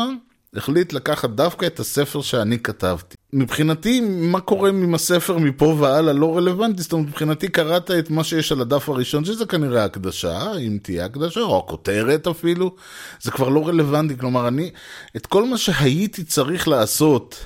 החליט 0.57 0.93
לקחת 0.93 1.31
דווקא 1.31 1.67
את 1.67 1.81
הספר 1.81 2.23
שאני 2.23 2.59
כתבתי. 2.59 3.17
מבחינתי, 3.33 4.01
מה 4.01 4.41
קורה 4.41 4.69
עם 4.69 4.95
הספר 4.95 5.39
מפה 5.39 5.65
והלאה 5.65 6.13
לא 6.13 6.37
רלוונטי, 6.37 6.83
זאת 6.83 6.93
אומרת, 6.93 7.09
מבחינתי 7.09 7.49
קראת 7.49 7.91
את 7.91 8.11
מה 8.11 8.25
שיש 8.25 8.53
על 8.53 8.61
הדף 8.61 8.89
הראשון, 8.89 9.25
שזה 9.25 9.47
כנראה 9.47 9.85
הקדשה, 9.85 10.57
אם 10.57 10.79
תהיה 10.83 11.05
הקדשה, 11.05 11.41
או 11.41 11.59
הכותרת 11.59 12.27
אפילו, 12.27 12.75
זה 13.23 13.31
כבר 13.31 13.49
לא 13.49 13.69
רלוונטי, 13.69 14.17
כלומר, 14.19 14.49
אני, 14.49 14.71
את 15.17 15.27
כל 15.27 15.45
מה 15.45 15.59
שהייתי 15.59 16.25
צריך 16.25 16.69
לעשות, 16.69 17.45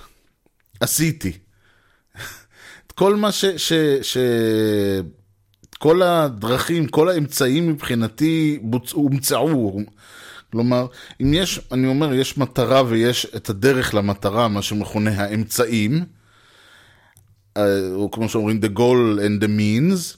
עשיתי. 0.80 1.32
את 2.86 2.92
כל 2.92 3.16
מה 3.16 3.32
ש... 3.32 3.44
ש, 3.44 3.72
ש 4.02 4.16
כל 5.78 6.02
הדרכים, 6.02 6.86
כל 6.86 7.08
האמצעים 7.08 7.68
מבחינתי 7.68 8.58
בוצעו, 8.62 9.02
הומצאו. 9.02 9.80
כלומר, 10.56 10.86
אם 11.22 11.34
יש, 11.34 11.60
אני 11.72 11.86
אומר, 11.86 12.14
יש 12.14 12.38
מטרה 12.38 12.82
ויש 12.86 13.26
את 13.36 13.50
הדרך 13.50 13.94
למטרה, 13.94 14.48
מה 14.48 14.62
שמכונה 14.62 15.10
האמצעים, 15.10 16.04
אה, 17.56 17.62
או 17.92 18.10
כמו 18.10 18.28
שאומרים, 18.28 18.60
the 18.62 18.78
goal 18.78 19.18
and 19.18 19.44
the 19.44 19.48
means, 19.48 20.16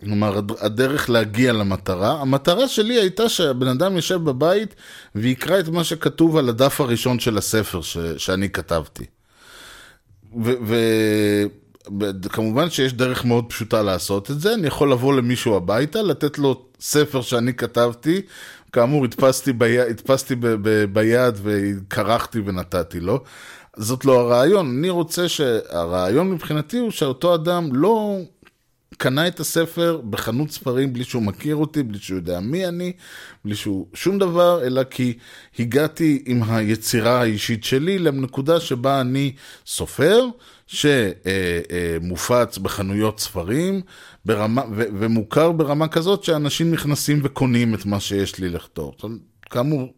כלומר, 0.00 0.40
הדרך 0.60 1.10
להגיע 1.10 1.52
למטרה. 1.52 2.20
המטרה 2.20 2.68
שלי 2.68 2.94
הייתה 2.94 3.28
שהבן 3.28 3.68
אדם 3.68 3.96
יושב 3.96 4.16
בבית 4.24 4.74
ויקרא 5.14 5.60
את 5.60 5.68
מה 5.68 5.84
שכתוב 5.84 6.36
על 6.36 6.48
הדף 6.48 6.80
הראשון 6.80 7.18
של 7.18 7.38
הספר 7.38 7.82
ש, 7.82 7.98
שאני 8.16 8.50
כתבתי. 8.50 9.04
וכמובן 12.22 12.70
שיש 12.70 12.92
דרך 12.92 13.24
מאוד 13.24 13.44
פשוטה 13.48 13.82
לעשות 13.82 14.30
את 14.30 14.40
זה, 14.40 14.54
אני 14.54 14.66
יכול 14.66 14.92
לבוא 14.92 15.14
למישהו 15.14 15.56
הביתה, 15.56 16.02
לתת 16.02 16.38
לו 16.38 16.66
ספר 16.80 17.22
שאני 17.22 17.54
כתבתי, 17.54 18.22
כאמור, 18.76 19.04
הדפסתי, 19.04 19.52
בי... 19.52 19.80
הדפסתי 19.80 20.34
ב... 20.34 20.46
ב... 20.46 20.84
ביד 20.84 21.34
וכרכתי 21.42 22.38
ונתתי 22.44 23.00
לו. 23.00 23.22
זאת 23.76 24.04
לא 24.04 24.20
הרעיון. 24.20 24.78
אני 24.78 24.90
רוצה 24.90 25.28
שהרעיון 25.28 26.30
מבחינתי 26.30 26.78
הוא 26.78 26.90
שאותו 26.90 27.34
אדם 27.34 27.68
לא... 27.72 28.18
קנה 28.98 29.28
את 29.28 29.40
הספר 29.40 30.00
בחנות 30.10 30.50
ספרים 30.50 30.92
בלי 30.92 31.04
שהוא 31.04 31.22
מכיר 31.22 31.56
אותי, 31.56 31.82
בלי 31.82 31.98
שהוא 31.98 32.16
יודע 32.16 32.40
מי 32.40 32.66
אני, 32.66 32.92
בלי 33.44 33.54
שהוא 33.54 33.86
שום 33.94 34.18
דבר, 34.18 34.66
אלא 34.66 34.84
כי 34.84 35.18
הגעתי 35.58 36.22
עם 36.26 36.42
היצירה 36.48 37.20
האישית 37.20 37.64
שלי 37.64 37.98
לנקודה 37.98 38.60
שבה 38.60 39.00
אני 39.00 39.32
סופר, 39.66 40.26
שמופץ 40.66 42.58
בחנויות 42.58 43.20
ספרים, 43.20 43.80
ברמה, 44.26 44.62
ו- 44.72 44.88
ומוכר 44.98 45.52
ברמה 45.52 45.88
כזאת 45.88 46.24
שאנשים 46.24 46.70
נכנסים 46.70 47.20
וקונים 47.22 47.74
את 47.74 47.86
מה 47.86 48.00
שיש 48.00 48.38
לי 48.38 48.48
לכתוב. 48.48 48.94
כאמור, 49.50 49.92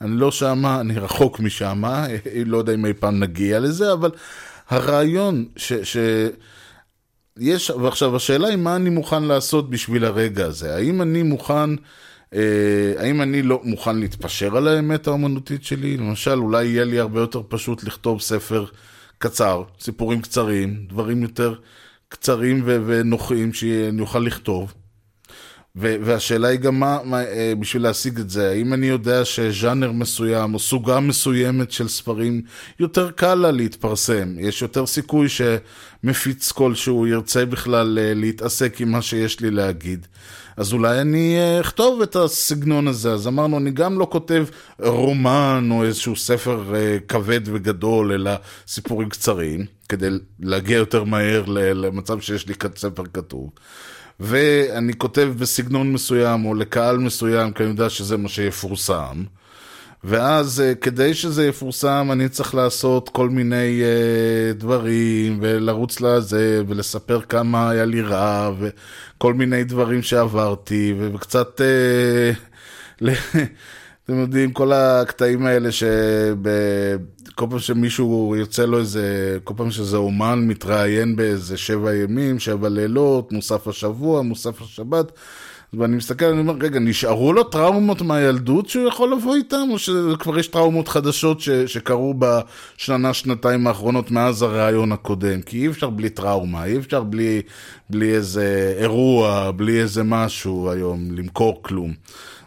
אני 0.00 0.16
לא 0.16 0.30
שמה, 0.30 0.80
אני 0.80 0.98
רחוק 0.98 1.40
משמה, 1.40 2.06
לא 2.46 2.56
יודע 2.58 2.74
אם 2.74 2.86
אי 2.86 2.94
פעם 2.94 3.20
נגיע 3.20 3.60
לזה, 3.60 3.92
אבל 3.92 4.10
הרעיון 4.68 5.44
ש... 5.56 5.72
ש... 5.72 5.96
יש, 7.38 7.70
ועכשיו 7.70 8.16
השאלה 8.16 8.48
היא 8.48 8.56
מה 8.56 8.76
אני 8.76 8.90
מוכן 8.90 9.22
לעשות 9.22 9.70
בשביל 9.70 10.04
הרגע 10.04 10.46
הזה. 10.46 10.74
האם 10.74 11.02
אני 11.02 11.22
מוכן, 11.22 11.70
אה, 12.34 12.94
האם 12.98 13.22
אני 13.22 13.42
לא 13.42 13.60
מוכן 13.64 13.98
להתפשר 13.98 14.56
על 14.56 14.68
האמת 14.68 15.06
האומנותית 15.06 15.64
שלי? 15.64 15.96
למשל, 15.96 16.38
אולי 16.38 16.64
יהיה 16.66 16.84
לי 16.84 16.98
הרבה 16.98 17.20
יותר 17.20 17.42
פשוט 17.48 17.84
לכתוב 17.84 18.20
ספר 18.20 18.64
קצר, 19.18 19.62
סיפורים 19.80 20.20
קצרים, 20.20 20.86
דברים 20.88 21.22
יותר 21.22 21.54
קצרים 22.08 22.62
ו- 22.64 22.82
ונוחים 22.86 23.52
שאני 23.52 24.00
אוכל 24.00 24.18
לכתוב. 24.18 24.74
ו- 25.78 25.96
והשאלה 26.00 26.48
היא 26.48 26.58
גם 26.58 26.80
מה, 26.80 26.98
מה, 27.04 27.22
אה, 27.24 27.52
בשביל 27.60 27.82
להשיג 27.82 28.18
את 28.20 28.30
זה, 28.30 28.50
האם 28.50 28.72
אני 28.72 28.86
יודע 28.86 29.24
שז'אנר 29.24 29.92
מסוים 29.92 30.54
או 30.54 30.58
סוגה 30.58 31.00
מסוימת 31.00 31.72
של 31.72 31.88
ספרים 31.88 32.42
יותר 32.80 33.10
קל 33.10 33.34
לה 33.34 33.50
להתפרסם, 33.50 34.34
יש 34.38 34.62
יותר 34.62 34.86
סיכוי 34.86 35.28
שמפיץ 35.28 36.52
כלשהו 36.52 37.06
ירצה 37.06 37.44
בכלל 37.44 37.98
אה, 37.98 38.14
להתעסק 38.14 38.80
עם 38.80 38.90
מה 38.90 39.02
שיש 39.02 39.40
לי 39.40 39.50
להגיד. 39.50 40.06
אז 40.56 40.72
אולי 40.72 41.00
אני 41.00 41.36
אה, 41.38 41.60
אכתוב 41.60 42.02
את 42.02 42.16
הסגנון 42.16 42.88
הזה. 42.88 43.12
אז 43.12 43.26
אמרנו, 43.26 43.58
אני 43.58 43.70
גם 43.70 43.98
לא 43.98 44.06
כותב 44.10 44.46
רומן 44.78 45.68
או 45.70 45.84
איזשהו 45.84 46.16
ספר 46.16 46.74
אה, 46.74 46.98
כבד 47.08 47.40
וגדול, 47.44 48.12
אלא 48.12 48.30
סיפורים 48.66 49.08
קצרים, 49.08 49.64
כדי 49.88 50.08
להגיע 50.40 50.76
יותר 50.76 51.04
מהר 51.04 51.44
למצב 51.46 52.20
שיש 52.20 52.46
לי 52.46 52.54
ספר 52.76 53.02
כתוב. 53.12 53.50
ואני 54.20 54.94
כותב 54.98 55.32
בסגנון 55.38 55.92
מסוים 55.92 56.44
או 56.44 56.54
לקהל 56.54 56.98
מסוים, 56.98 57.52
כי 57.52 57.62
אני 57.62 57.70
יודע 57.70 57.90
שזה 57.90 58.16
מה 58.16 58.28
שיפורסם. 58.28 59.24
ואז 60.08 60.60
אה, 60.60 60.74
כדי 60.74 61.14
שזה 61.14 61.46
יפורסם 61.46 62.08
אני 62.12 62.28
צריך 62.28 62.54
לעשות 62.54 63.08
כל 63.08 63.30
מיני 63.30 63.82
uh, 63.82 64.58
דברים 64.58 65.38
ולרוץ 65.40 66.00
לזה 66.00 66.62
ולספר 66.68 67.20
כמה 67.20 67.70
היה 67.70 67.84
לי 67.84 68.02
רע 68.02 68.52
וכל 68.58 69.34
מיני 69.34 69.64
דברים 69.64 70.02
שעברתי 70.02 70.94
וקצת 70.98 71.60
uh, 71.60 73.04
אתם 74.04 74.18
יודעים 74.18 74.52
כל 74.52 74.72
הקטעים 74.72 75.46
האלה 75.46 75.72
שכל 75.72 77.46
פעם 77.50 77.58
שמישהו 77.58 78.34
יוצא 78.38 78.64
לו 78.64 78.78
איזה, 78.78 79.38
כל 79.44 79.54
פעם 79.56 79.70
שזה 79.70 79.96
אומן 79.96 80.44
מתראיין 80.48 81.16
באיזה 81.16 81.56
שבע 81.56 81.94
ימים, 81.94 82.38
שבע 82.38 82.68
לילות, 82.68 83.32
מוסף 83.32 83.68
השבוע, 83.68 84.22
מוסף 84.22 84.62
השבת. 84.62 85.12
ואני 85.78 85.96
מסתכל, 85.96 86.24
אני 86.24 86.40
אומר, 86.40 86.54
רגע, 86.60 86.78
נשארו 86.78 87.32
לו 87.32 87.44
טראומות 87.44 88.02
מהילדות 88.02 88.68
שהוא 88.68 88.88
יכול 88.88 89.12
לבוא 89.12 89.34
איתם, 89.34 89.68
או 89.70 89.78
שכבר 89.78 90.38
יש 90.38 90.48
טראומות 90.48 90.88
חדשות 90.88 91.40
ש, 91.40 91.50
שקרו 91.50 92.14
בשנה, 92.18 93.14
שנתיים 93.14 93.66
האחרונות 93.66 94.10
מאז 94.10 94.42
הראיון 94.42 94.92
הקודם? 94.92 95.42
כי 95.42 95.62
אי 95.62 95.68
אפשר 95.68 95.90
בלי 95.90 96.08
טראומה, 96.08 96.64
אי 96.64 96.76
אפשר 96.76 97.02
בלי, 97.02 97.42
בלי 97.90 98.14
איזה 98.14 98.74
אירוע, 98.78 99.50
בלי 99.50 99.80
איזה 99.80 100.02
משהו 100.02 100.70
היום, 100.70 101.08
למכור 101.12 101.62
כלום. 101.62 101.92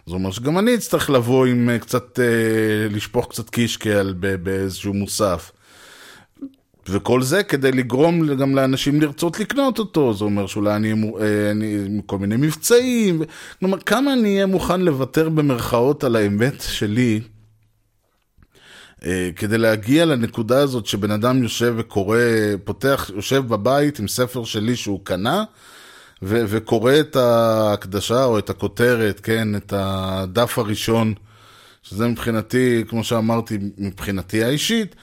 זאת 0.06 0.14
אומרת 0.14 0.34
שגם 0.34 0.60
אני 0.60 0.76
אצטרך 0.76 1.10
לבוא 1.10 1.46
עם 1.46 1.70
אה, 1.70 1.80
קצת, 1.80 2.20
אה, 2.20 2.96
לשפוך 2.96 3.28
קצת 3.30 3.50
קישקע 3.50 4.04
באיזשהו 4.44 4.94
מוסף. 4.94 5.52
וכל 6.90 7.22
זה 7.22 7.44
כדי 7.44 7.72
לגרום 7.72 8.36
גם 8.36 8.56
לאנשים 8.56 9.02
לרצות 9.02 9.40
לקנות 9.40 9.80
אותו, 9.80 10.14
זה 10.14 10.24
אומר 10.24 10.48
שאולי 10.48 10.76
אני 10.76 10.94
אהיה 11.20 11.54
כל 12.06 12.18
מיני 12.18 12.36
מבצעים, 12.38 13.22
כלומר 13.60 13.80
כמה 13.80 14.14
אני 14.14 14.34
אהיה 14.34 14.46
מוכן 14.46 14.82
לוותר 14.82 15.30
במרכאות 15.30 16.04
על 16.04 16.16
האמת 16.16 16.62
שלי, 16.62 17.22
כדי 19.36 19.58
להגיע 19.58 20.06
לנקודה 20.06 20.60
הזאת 20.60 20.86
שבן 20.86 21.12
אדם 21.12 21.44
יושב 21.44 21.74
וקורא, 21.78 22.18
פותח, 22.64 23.12
יושב 23.16 23.44
בבית 23.48 24.00
עם 24.00 24.08
ספר 24.08 24.44
שלי 24.44 24.76
שהוא 24.76 25.00
קנה, 25.04 25.44
ו- 26.24 26.44
וקורא 26.48 26.94
את 27.00 27.16
ההקדשה 27.16 28.24
או 28.24 28.40
את 28.40 28.50
הכותרת, 28.50 29.20
כן, 29.20 29.56
את 29.56 29.74
הדף 29.76 30.58
הראשון, 30.58 31.14
שזה 31.84 32.08
מבחינתי, 32.08 32.84
כמו 32.88 33.04
שאמרתי, 33.04 33.58
מבחינתי 33.78 34.44
האישית, 34.44 34.96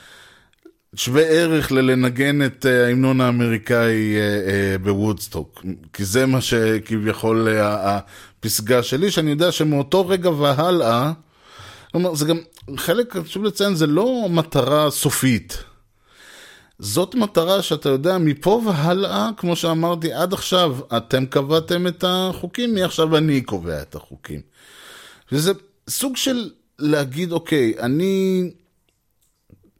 שווה 0.96 1.22
ערך 1.22 1.72
ללנגן 1.72 2.44
את 2.44 2.64
ההמנון 2.64 3.20
האמריקאי 3.20 4.14
בוודסטוק, 4.82 5.64
כי 5.92 6.04
זה 6.04 6.26
מה 6.26 6.40
שכביכול 6.40 7.48
הפסגה 7.60 8.82
שלי, 8.82 9.10
שאני 9.10 9.30
יודע 9.30 9.52
שמאותו 9.52 10.08
רגע 10.08 10.30
והלאה, 10.30 11.12
כלומר, 11.92 12.14
זה 12.14 12.24
גם, 12.24 12.38
חלק, 12.76 13.16
חשוב 13.16 13.44
לציין, 13.44 13.74
זה 13.74 13.86
לא 13.86 14.26
מטרה 14.30 14.90
סופית. 14.90 15.58
זאת 16.78 17.14
מטרה 17.14 17.62
שאתה 17.62 17.88
יודע, 17.88 18.18
מפה 18.18 18.62
והלאה, 18.66 19.30
כמו 19.36 19.56
שאמרתי, 19.56 20.12
עד 20.12 20.32
עכשיו 20.32 20.76
אתם 20.96 21.26
קבעתם 21.26 21.86
את 21.86 22.04
החוקים, 22.08 22.74
מעכשיו 22.74 23.16
אני 23.16 23.40
קובע 23.40 23.82
את 23.82 23.94
החוקים. 23.94 24.40
וזה 25.32 25.52
סוג 25.88 26.16
של 26.16 26.50
להגיד, 26.78 27.32
אוקיי, 27.32 27.74
אני... 27.80 28.50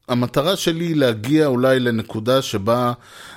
המטרה 0.09 0.57
שלי 0.57 0.85
היא 0.85 0.97
להגיע 0.97 1.47
אולי 1.47 1.81
לנקודה 1.81 2.43
שבה 2.43 2.93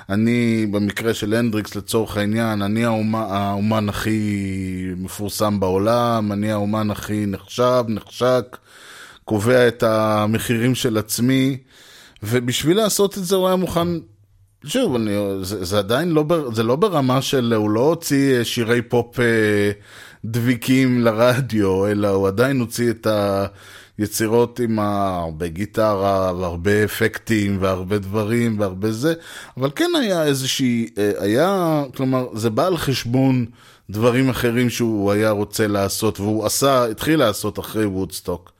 אני, 0.09 0.65
במקרה 0.71 1.13
של 1.13 1.33
הנדריקס 1.33 1.75
לצורך 1.75 2.17
העניין, 2.17 2.61
אני 2.61 2.85
האומן, 2.85 3.25
האומן 3.29 3.89
הכי 3.89 4.93
מפורסם 4.97 5.59
בעולם, 5.59 6.31
אני 6.31 6.51
האומן 6.51 6.91
הכי 6.91 7.25
נחשב, 7.25 7.83
נחשק, 7.87 8.57
קובע 9.25 9.67
את 9.67 9.83
המחירים 9.83 10.75
של 10.75 10.97
עצמי, 10.97 11.57
ובשביל 12.23 12.77
לעשות 12.77 13.17
את 13.17 13.25
זה 13.25 13.35
הוא 13.35 13.47
היה 13.47 13.55
מוכן, 13.55 13.87
שוב, 14.65 14.95
אני, 14.95 15.11
זה, 15.41 15.65
זה 15.65 15.77
עדיין 15.77 16.09
לא, 16.09 16.25
זה 16.53 16.63
לא 16.63 16.75
ברמה 16.75 17.21
של, 17.21 17.53
הוא 17.53 17.69
לא 17.69 17.81
הוציא 17.81 18.43
שירי 18.43 18.81
פופ 18.81 19.19
דביקים 20.25 21.01
לרדיו, 21.01 21.87
אלא 21.87 22.07
הוא 22.07 22.27
עדיין 22.27 22.59
הוציא 22.59 22.89
את 22.89 23.07
ה... 23.07 23.45
יצירות 23.99 24.59
עם 24.59 24.79
הרבה 24.79 25.47
גיטרה 25.47 26.33
והרבה 26.39 26.83
אפקטים 26.83 27.57
והרבה 27.59 27.97
דברים 27.97 28.59
והרבה 28.59 28.91
זה, 28.91 29.13
אבל 29.57 29.69
כן 29.75 29.89
היה 30.01 30.23
איזושהי, 30.23 30.89
היה, 31.19 31.83
כלומר, 31.95 32.27
זה 32.33 32.49
בא 32.49 32.67
על 32.67 32.77
חשבון 32.77 33.45
דברים 33.89 34.29
אחרים 34.29 34.69
שהוא 34.69 35.11
היה 35.11 35.31
רוצה 35.31 35.67
לעשות, 35.67 36.19
והוא 36.19 36.45
עשה, 36.45 36.85
התחיל 36.85 37.19
לעשות 37.19 37.59
אחרי 37.59 37.85
וודסטוק. 37.85 38.51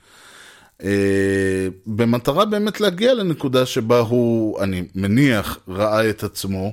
במטרה 1.88 2.46
באמת 2.46 2.82
להגיע 2.82 3.14
לנקודה 3.14 3.66
שבה 3.66 4.00
הוא, 4.00 4.62
אני 4.62 4.84
מניח, 4.96 5.58
ראה 5.68 6.10
את 6.10 6.24
עצמו, 6.24 6.72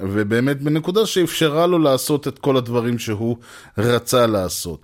ובאמת 0.00 0.62
בנקודה 0.62 1.06
שאפשרה 1.06 1.66
לו 1.66 1.78
לעשות 1.78 2.28
את 2.28 2.38
כל 2.38 2.56
הדברים 2.56 2.98
שהוא 2.98 3.36
רצה 3.78 4.26
לעשות. 4.26 4.80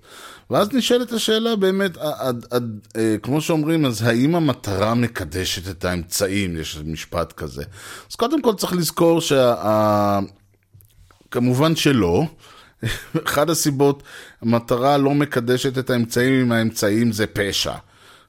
ואז 0.49 0.73
נשאלת 0.73 1.11
השאלה 1.11 1.55
באמת, 1.55 1.97
עד, 1.97 2.45
עד, 2.51 2.79
אה, 2.97 3.15
כמו 3.23 3.41
שאומרים, 3.41 3.85
אז 3.85 4.01
האם 4.01 4.35
המטרה 4.35 4.93
מקדשת 4.93 5.69
את 5.69 5.85
האמצעים? 5.85 6.57
יש 6.57 6.77
משפט 6.85 7.33
כזה. 7.33 7.63
אז 8.09 8.15
קודם 8.15 8.41
כל 8.41 8.53
צריך 8.53 8.73
לזכור 8.73 9.21
שה... 9.21 10.19
כמובן 11.31 11.75
שלא. 11.75 12.23
אחת 13.25 13.49
הסיבות, 13.49 14.03
המטרה 14.41 14.97
לא 14.97 15.13
מקדשת 15.13 15.77
את 15.77 15.89
האמצעים 15.89 16.41
אם 16.41 16.51
האמצעים 16.51 17.11
זה 17.11 17.27
פשע. 17.27 17.73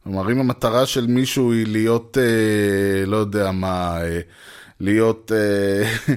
כלומר, 0.05 0.33
אם 0.33 0.39
המטרה 0.41 0.87
של 0.87 1.07
מישהו 1.07 1.53
היא 1.53 1.67
להיות, 1.67 2.19
אה, 2.19 3.07
לא 3.07 3.17
יודע 3.17 3.51
מה, 3.51 3.99
אה, 4.03 4.21
להיות 4.81 5.33
אה, 5.35 6.15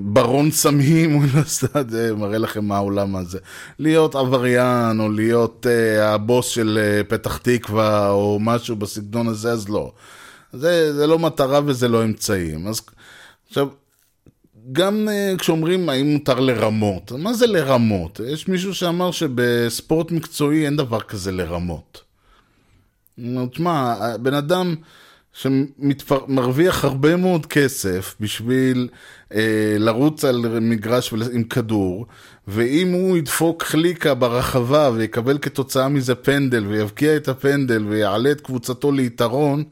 ברון 0.00 0.50
סמים, 0.50 1.12
הוא 1.14 1.22
לא 1.34 1.42
יודע, 1.74 1.90
זה 1.90 2.14
מראה 2.14 2.38
לכם 2.38 2.64
מה 2.64 2.76
העולם 2.76 3.16
הזה. 3.16 3.38
להיות 3.78 4.14
עבריין, 4.14 5.00
או 5.00 5.08
להיות 5.08 5.66
uh, 5.66 6.02
הבוס 6.02 6.48
של 6.48 6.78
uh, 6.78 7.10
פתח 7.10 7.36
תקווה, 7.36 8.10
או 8.10 8.38
משהו 8.40 8.76
בסגנון 8.76 9.28
הזה, 9.28 9.52
אז 9.52 9.68
לא. 9.68 9.92
זה, 10.52 10.94
זה 10.94 11.06
לא 11.06 11.18
מטרה 11.18 11.60
וזה 11.66 11.88
לא 11.88 12.04
אמצעים. 12.04 12.66
אז 12.66 12.80
עכשיו, 13.48 13.68
גם 14.72 15.08
uh, 15.08 15.38
כשאומרים 15.38 15.88
האם 15.88 16.06
מותר 16.06 16.40
לרמות, 16.40 17.12
מה 17.12 17.32
זה 17.32 17.46
לרמות? 17.46 18.20
יש 18.26 18.48
מישהו 18.48 18.74
שאמר 18.74 19.10
שבספורט 19.10 20.10
מקצועי 20.10 20.64
אין 20.64 20.76
דבר 20.76 21.00
כזה 21.00 21.32
לרמות. 21.32 22.02
תשמע, 23.50 23.94
בן 24.22 24.34
אדם... 24.34 24.74
שמרוויח 25.32 26.84
הרבה 26.84 27.16
מאוד 27.16 27.46
כסף 27.46 28.16
בשביל 28.20 28.88
אה, 29.34 29.76
לרוץ 29.78 30.24
על 30.24 30.58
מגרש 30.60 31.12
ול- 31.12 31.22
עם 31.32 31.44
כדור, 31.44 32.06
ואם 32.48 32.92
הוא 32.92 33.16
ידפוק 33.16 33.62
חליקה 33.62 34.14
ברחבה 34.14 34.90
ויקבל 34.94 35.38
כתוצאה 35.38 35.88
מזה 35.88 36.14
פנדל 36.14 36.66
ויבקיע 36.66 37.16
את 37.16 37.28
הפנדל 37.28 37.84
ויעלה 37.88 38.30
את 38.30 38.40
קבוצתו 38.40 38.92
ליתרון, 38.92 39.64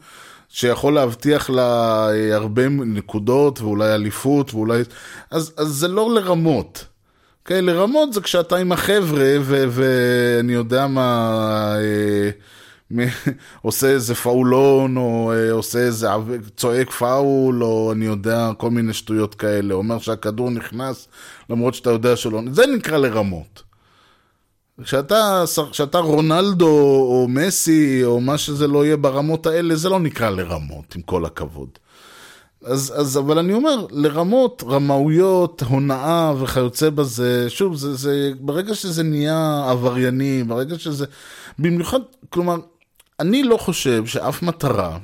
שיכול 0.49 0.95
להבטיח 0.95 1.51
לה 1.51 2.09
אה, 2.11 2.35
הרבה 2.35 2.69
נקודות 2.69 3.61
ואולי 3.61 3.95
אליפות 3.95 4.55
ואולי... 4.55 4.83
אז, 5.31 5.53
אז 5.57 5.69
זה 5.69 5.89
לא 5.89 6.15
לרמות. 6.15 6.85
אוקיי, 7.43 7.63
לרמות 7.63 8.13
זה 8.13 8.21
כשאתה 8.21 8.57
עם 8.57 8.73
החבר'ה 8.73 9.37
ואני 9.43 10.53
יודע 10.53 10.87
מה... 10.87 11.75
אה, 11.77 12.31
עושה 13.63 13.87
איזה 13.87 14.15
פאולון, 14.15 14.97
או 14.97 15.33
אה, 15.33 15.53
עושה 15.53 15.79
איזה 15.79 16.09
צועק 16.57 16.91
פאול, 16.91 17.65
או 17.65 17.93
אני 17.93 18.05
יודע, 18.05 18.51
כל 18.59 18.71
מיני 18.71 18.93
שטויות 18.93 19.35
כאלה. 19.35 19.75
אומר 19.75 19.99
שהכדור 19.99 20.51
נכנס, 20.51 21.09
למרות 21.51 21.75
שאתה 21.75 21.91
יודע 21.91 22.17
שלא... 22.17 22.41
זה 22.53 22.67
נקרא 22.67 22.99
לרמות. 22.99 23.63
כשאתה, 24.83 25.45
כשאתה 25.71 25.99
רונלדו, 25.99 26.67
או 27.11 27.27
מסי, 27.29 28.05
או 28.05 28.21
מה 28.21 28.39
שזה 28.39 28.67
לא 28.67 28.85
יהיה 28.85 28.97
ברמות 28.97 29.47
האלה, 29.47 29.77
זה 29.77 29.89
לא 29.89 30.01
נקרא 30.01 30.31
לרמות, 30.31 30.95
עם 30.97 31.03
כל 31.03 31.25
הכבוד. 31.25 31.69
אז, 32.65 32.93
אז, 32.97 33.19
אבל 33.19 33.39
אני 33.39 33.53
אומר, 33.53 33.87
לרמות, 33.91 34.63
רמאויות, 34.67 35.63
הונאה 35.69 36.33
וכיוצא 36.41 36.91
בזה, 36.91 37.51
שוב, 37.51 37.77
זה, 37.77 37.95
זה, 37.95 38.33
ברגע 38.41 38.75
שזה 38.75 39.03
נהיה 39.03 39.67
עברייני, 39.71 40.45
ברגע 40.45 40.79
שזה, 40.79 41.07
במיוחד, 41.59 42.01
כלומר, 42.31 42.57
אני 43.21 43.43
לא 43.43 43.57
חושב 43.57 44.07
שאף 44.07 44.43
מטרה 44.43 44.99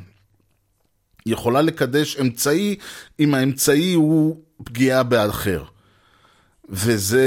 יכולה 1.27 1.63
לקדש 1.63 2.17
אמצעי, 2.21 2.77
אם 3.21 3.35
האמצעי 3.35 3.93
הוא 3.93 4.41
פגיעה 4.65 5.03
באחר. 5.03 5.65
וזה, 6.69 7.25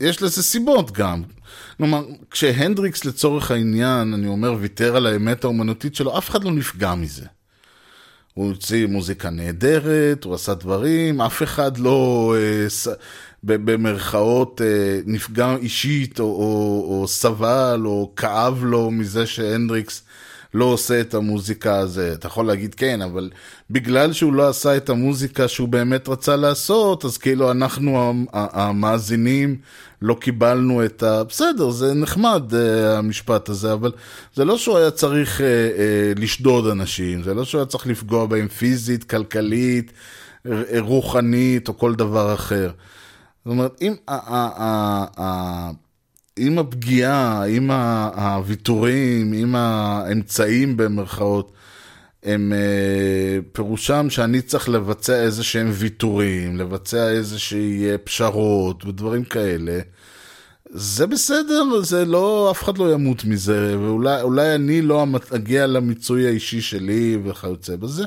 יש 0.00 0.22
לזה 0.22 0.42
סיבות 0.42 0.90
גם. 0.90 1.22
כלומר, 1.76 2.04
כשהנדריקס 2.30 3.04
לצורך 3.04 3.50
העניין, 3.50 4.14
אני 4.14 4.26
אומר, 4.26 4.54
ויתר 4.60 4.96
על 4.96 5.06
האמת 5.06 5.44
האומנותית 5.44 5.94
שלו, 5.94 6.18
אף 6.18 6.30
אחד 6.30 6.44
לא 6.44 6.50
נפגע 6.50 6.94
מזה. 6.94 7.26
הוא 8.34 8.48
הוציא 8.48 8.86
מוזיקה 8.86 9.30
נהדרת, 9.30 10.24
הוא 10.24 10.34
עשה 10.34 10.54
דברים, 10.54 11.20
אף 11.20 11.42
אחד 11.42 11.78
לא, 11.78 12.34
אה, 12.38 12.68
ס, 12.68 12.88
במרכאות, 13.42 14.60
אה, 14.64 15.00
נפגע 15.06 15.56
אישית, 15.56 16.20
או, 16.20 16.24
או, 16.24 17.00
או 17.00 17.08
סבל, 17.08 17.82
או 17.84 18.12
כאב 18.16 18.64
לו 18.64 18.90
מזה 18.90 19.26
שהנדריקס 19.26 20.02
לא 20.54 20.64
עושה 20.64 21.00
את 21.00 21.14
המוזיקה 21.14 21.78
הזה. 21.78 22.12
אתה 22.12 22.26
יכול 22.26 22.46
להגיד 22.46 22.74
כן, 22.74 23.02
אבל 23.02 23.30
בגלל 23.70 24.12
שהוא 24.12 24.32
לא 24.32 24.48
עשה 24.48 24.76
את 24.76 24.88
המוזיקה 24.88 25.48
שהוא 25.48 25.68
באמת 25.68 26.08
רצה 26.08 26.36
לעשות, 26.36 27.04
אז 27.04 27.18
כאילו 27.18 27.50
אנחנו 27.50 28.14
המאזינים 28.32 29.56
לא 30.02 30.16
קיבלנו 30.20 30.84
את 30.84 31.02
ה... 31.02 31.24
בסדר, 31.24 31.70
זה 31.70 31.94
נחמד 31.94 32.54
אה, 32.54 32.98
המשפט 32.98 33.48
הזה, 33.48 33.72
אבל 33.72 33.92
זה 34.34 34.44
לא 34.44 34.58
שהוא 34.58 34.78
היה 34.78 34.90
צריך 34.90 35.40
אה, 35.40 35.46
לשדוד 36.16 36.66
אנשים, 36.66 37.22
זה 37.22 37.34
לא 37.34 37.44
שהוא 37.44 37.58
היה 37.58 37.66
צריך 37.66 37.86
לפגוע 37.86 38.26
בהם 38.26 38.48
פיזית, 38.48 39.04
כלכלית, 39.04 39.92
רוחנית 40.78 41.68
או 41.68 41.78
כל 41.78 41.94
דבר 41.94 42.34
אחר. 42.34 42.70
זאת 43.48 43.52
אומרת, 43.52 43.82
אם 43.82 43.94
ה- 44.08 44.34
ה- 44.34 44.62
ה- 44.62 45.06
ה- 45.22 45.70
עם 46.36 46.58
הפגיעה, 46.58 47.44
עם 47.46 47.70
הוויתורים, 47.70 49.32
עם 49.32 49.54
האמצעים 49.54 50.76
במרכאות, 50.76 51.52
הם 52.22 52.52
אה, 52.52 53.38
פירושם 53.52 54.10
שאני 54.10 54.40
צריך 54.40 54.68
לבצע 54.68 55.14
איזה 55.14 55.44
שהם 55.44 55.70
ויתורים, 55.72 56.56
לבצע 56.56 57.08
איזה 57.08 57.38
שהיא 57.38 57.86
אה, 57.90 57.98
פשרות 57.98 58.84
ודברים 58.84 59.24
כאלה. 59.24 59.80
זה 60.70 61.06
בסדר, 61.06 61.82
זה 61.82 62.04
לא, 62.04 62.50
אף 62.50 62.62
אחד 62.62 62.78
לא 62.78 62.92
ימות 62.92 63.24
מזה, 63.24 63.78
ואולי 63.78 64.22
אולי 64.22 64.54
אני 64.54 64.82
לא 64.82 65.06
אגיע 65.34 65.66
למיצוי 65.66 66.26
האישי 66.26 66.60
שלי 66.60 67.18
וכיוצא 67.24 67.76
בזה, 67.76 68.04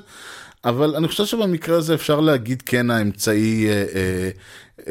אבל 0.65 0.95
אני 0.95 1.07
חושב 1.07 1.25
שבמקרה 1.25 1.77
הזה 1.77 1.93
אפשר 1.93 2.19
להגיד 2.19 2.61
כן 2.65 2.91
האמצעי, 2.91 3.67
אה, 3.69 3.85
אה, 3.95 4.29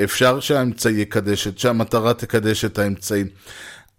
אפשר 0.05 0.41
שהאמצעי 0.41 1.01
יקדש, 1.01 1.49
שהמטרה 1.49 2.15
תקדש 2.15 2.65
את 2.65 2.79
האמצעים. 2.79 3.27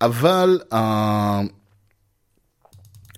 אבל 0.02 0.60
אה, 0.74 1.42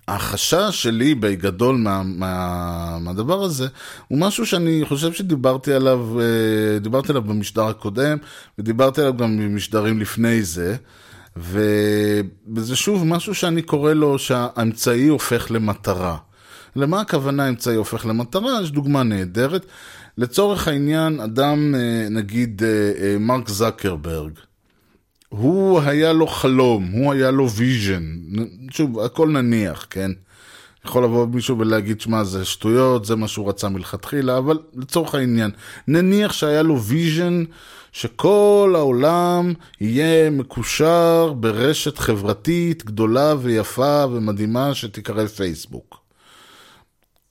החשש 0.07 0.83
שלי 0.83 1.15
בגדול 1.15 1.75
מה, 1.75 2.01
מה, 2.03 2.97
מהדבר 3.01 3.43
הזה 3.43 3.67
הוא 4.07 4.19
משהו 4.19 4.45
שאני 4.45 4.81
חושב 4.87 5.13
שדיברתי 5.13 5.73
עליו, 5.73 6.19
אה, 6.19 6.79
דיברתי 6.79 7.11
עליו 7.11 7.21
במשדר 7.21 7.67
הקודם 7.67 8.17
ודיברתי 8.59 9.01
עליו 9.01 9.17
גם 9.17 9.37
במשדרים 9.37 9.99
לפני 9.99 10.43
זה 10.43 10.75
וזה 11.37 12.75
שוב 12.75 13.05
משהו 13.05 13.35
שאני 13.35 13.61
קורא 13.61 13.93
לו 13.93 14.19
שהאמצעי 14.19 15.07
הופך 15.07 15.51
למטרה. 15.51 16.17
למה 16.75 17.01
הכוונה 17.01 17.49
אמצעי 17.49 17.75
הופך 17.75 18.05
למטרה? 18.05 18.61
יש 18.61 18.71
דוגמה 18.71 19.03
נהדרת. 19.03 19.65
לצורך 20.17 20.67
העניין, 20.67 21.19
אדם, 21.19 21.75
אה, 21.75 22.07
נגיד 22.09 22.63
אה, 22.63 22.91
אה, 23.03 23.17
מרק 23.19 23.49
זקרברג, 23.49 24.31
הוא 25.29 25.81
היה 25.81 26.13
לו 26.13 26.27
חלום, 26.27 26.91
הוא 26.91 27.13
היה 27.13 27.31
לו 27.31 27.49
vision. 27.49 28.03
שוב, 28.71 28.99
הכל 28.99 29.29
נניח, 29.29 29.87
כן? 29.89 30.11
יכול 30.85 31.03
לבוא 31.03 31.27
מישהו 31.27 31.59
ולהגיד, 31.59 32.01
שמע, 32.01 32.23
זה 32.23 32.45
שטויות, 32.45 33.05
זה 33.05 33.15
מה 33.15 33.27
שהוא 33.27 33.49
רצה 33.49 33.69
מלכתחילה, 33.69 34.37
אבל 34.37 34.59
לצורך 34.75 35.15
העניין, 35.15 35.51
נניח 35.87 36.33
שהיה 36.33 36.61
לו 36.61 36.81
vision 36.81 37.43
שכל 37.91 38.73
העולם 38.75 39.53
יהיה 39.81 40.29
מקושר 40.29 41.33
ברשת 41.33 41.97
חברתית 41.97 42.85
גדולה 42.85 43.33
ויפה 43.41 44.05
ומדהימה 44.11 44.73
שתיקרא 44.73 45.25
פייסבוק. 45.25 46.02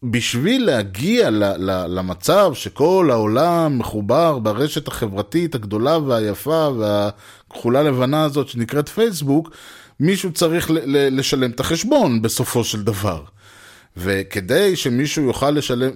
בשביל 0.03 0.67
להגיע 0.67 1.31
ל- 1.31 1.71
ל- 1.71 1.87
למצב 1.99 2.51
שכל 2.55 3.09
העולם 3.11 3.79
מחובר 3.79 4.39
ברשת 4.39 4.89
החברתית 4.89 5.55
הגדולה 5.55 5.99
והיפה 5.99 6.69
והכחולה 6.79 7.83
לבנה 7.83 8.25
הזאת 8.25 8.49
שנקראת 8.49 8.89
פייסבוק, 8.89 9.51
מישהו 10.01 10.33
צריך 10.33 10.71
ל- 10.71 10.79
ל- 10.85 11.19
לשלם 11.19 11.51
את 11.51 11.61
החשבון 11.61 12.23
בסופו 12.23 12.65
של 12.65 12.83
דבר. 12.83 13.23
וכדי 13.97 14.77
שמישהו 14.77 15.23
יוכל 15.25 15.51
לשלם, 15.51 15.91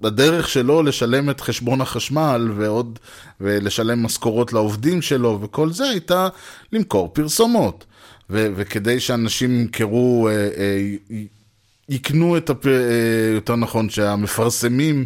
והדרך 0.00 0.48
שלו 0.48 0.82
לשלם 0.82 1.30
את 1.30 1.40
חשבון 1.40 1.80
החשמל 1.80 2.52
ועוד, 2.56 2.98
ולשלם 3.40 4.02
משכורות 4.02 4.52
לעובדים 4.52 5.02
שלו 5.02 5.38
וכל 5.42 5.72
זה 5.72 5.88
הייתה 5.88 6.28
למכור 6.72 7.10
פרסומות. 7.12 7.84
וכדי 8.30 9.00
שאנשים 9.00 9.60
ימכרו, 9.60 10.28
אה, 10.28 10.32
אה, 10.32 10.94
יקנו 11.88 12.36
את, 12.36 12.50
הפ... 12.50 12.66
אה, 12.66 12.72
יותר 13.34 13.56
נכון, 13.56 13.88
שהמפרסמים 13.90 15.04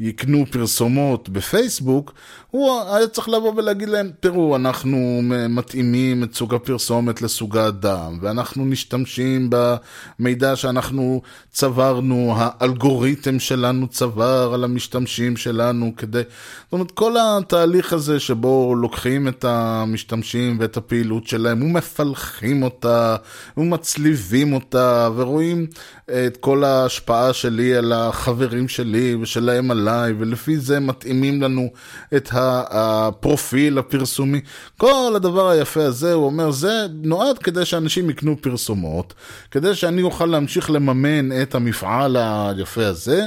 יקנו 0.00 0.44
פרסומות 0.50 1.28
בפייסבוק, 1.28 2.12
הוא 2.56 2.80
היה 2.90 3.06
צריך 3.06 3.28
לבוא 3.28 3.52
ולהגיד 3.56 3.88
להם, 3.88 4.10
תראו, 4.20 4.56
אנחנו 4.56 5.20
מתאימים 5.48 6.24
את 6.24 6.34
סוג 6.34 6.54
הפרסומת 6.54 7.22
לסוג 7.22 7.56
האדם, 7.56 8.18
ואנחנו 8.20 8.64
משתמשים 8.64 9.50
במידע 9.50 10.56
שאנחנו 10.56 11.22
צברנו, 11.50 12.34
האלגוריתם 12.36 13.38
שלנו 13.38 13.88
צבר 13.88 14.50
על 14.54 14.64
המשתמשים 14.64 15.36
שלנו 15.36 15.92
כדי... 15.96 16.22
זאת 16.64 16.72
אומרת, 16.72 16.90
כל 16.90 17.14
התהליך 17.20 17.92
הזה 17.92 18.20
שבו 18.20 18.74
לוקחים 18.74 19.28
את 19.28 19.44
המשתמשים 19.44 20.56
ואת 20.60 20.76
הפעילות 20.76 21.26
שלהם, 21.26 21.62
ומפלחים 21.62 22.62
אותה, 22.62 23.16
ומצליבים 23.56 24.52
אותה, 24.52 25.08
ורואים 25.16 25.66
את 26.04 26.36
כל 26.36 26.64
ההשפעה 26.64 27.32
שלי 27.32 27.74
על 27.74 27.92
החברים 27.92 28.68
שלי 28.68 29.14
ושלהם 29.14 29.70
עליי, 29.70 30.12
ולפי 30.18 30.56
זה 30.56 30.80
מתאימים 30.80 31.42
לנו 31.42 31.68
את 32.16 32.28
הפרופיל 32.70 33.78
הפרסומי. 33.78 34.40
כל 34.78 35.12
הדבר 35.16 35.48
היפה 35.48 35.84
הזה, 35.84 36.12
הוא 36.12 36.26
אומר, 36.26 36.50
זה 36.50 36.86
נועד 37.02 37.38
כדי 37.38 37.64
שאנשים 37.64 38.10
יקנו 38.10 38.36
פרסומות, 38.40 39.14
כדי 39.50 39.74
שאני 39.74 40.02
אוכל 40.02 40.26
להמשיך 40.26 40.70
לממן 40.70 41.42
את 41.42 41.54
המפעל 41.54 42.16
היפה 42.16 42.86
הזה. 42.86 43.26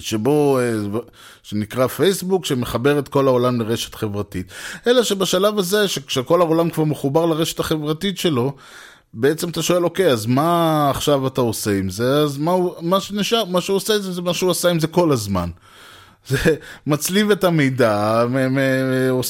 שבו, 0.00 0.58
שנקרא 1.42 1.86
פייסבוק, 1.86 2.44
שמחבר 2.44 2.98
את 2.98 3.08
כל 3.08 3.26
העולם 3.26 3.60
לרשת 3.60 3.94
חברתית. 3.94 4.52
אלא 4.86 5.02
שבשלב 5.02 5.58
הזה, 5.58 5.84
כשכל 6.06 6.40
העולם 6.40 6.70
כבר 6.70 6.84
מחובר 6.84 7.26
לרשת 7.26 7.60
החברתית 7.60 8.18
שלו, 8.18 8.52
בעצם 9.14 9.48
אתה 9.48 9.62
שואל, 9.62 9.84
אוקיי, 9.84 10.12
אז 10.12 10.26
מה 10.26 10.90
עכשיו 10.90 11.26
אתה 11.26 11.40
עושה 11.40 11.78
עם 11.78 11.90
זה? 11.90 12.22
אז 12.22 12.38
מה, 12.38 12.52
מה 12.80 13.00
שנשאר, 13.00 13.44
מה 13.44 13.60
שהוא 13.60 13.76
עושה 13.76 13.98
זה, 13.98 14.12
זה 14.12 14.22
מה 14.22 14.34
שהוא 14.34 14.50
עשה 14.50 14.70
עם 14.70 14.80
זה 14.80 14.86
כל 14.86 15.12
הזמן. 15.12 15.50
זה 16.28 16.36
מצליב 16.86 17.30
את 17.30 17.44
המידע, 17.44 18.24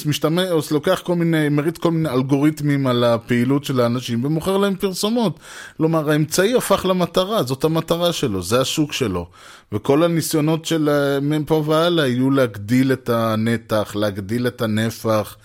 משתמש, 0.07 0.73
לוקח 0.73 1.01
כל 1.05 1.15
מיני, 1.15 1.49
מריץ 1.49 1.79
כל 1.79 1.91
מיני 1.91 2.09
אלגוריתמים 2.09 2.87
על 2.87 3.05
הפעילות 3.05 3.65
של 3.65 3.81
האנשים 3.81 4.25
ומוכר 4.25 4.57
להם 4.57 4.77
פרסומות. 4.77 5.41
כלומר, 5.77 6.11
האמצעי 6.11 6.55
הפך 6.55 6.87
למטרה, 6.89 7.43
זאת 7.43 7.65
המטרה 7.65 8.13
שלו, 8.13 8.43
זה 8.43 8.61
השוק 8.61 8.93
שלו. 8.93 9.27
וכל 9.73 10.03
הניסיונות 10.03 10.65
של 10.65 10.89
אה, 10.89 11.21
מפה 11.21 11.65
והלאה 11.67 12.07
יהיו 12.07 12.31
להגדיל 12.31 12.93
את 12.93 13.09
הנתח, 13.09 13.93
להגדיל 13.97 14.47
את 14.47 14.63
הנפח. 14.63 15.37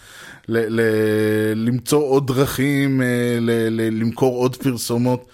ל- 0.49 0.81
ל- 0.81 1.67
למצוא 1.67 2.03
עוד 2.03 2.27
דרכים, 2.27 3.01
אה, 3.01 3.07
ל- 3.41 3.69
ל- 3.69 4.01
למכור 4.01 4.37
עוד 4.37 4.55
פרסומות. 4.55 5.25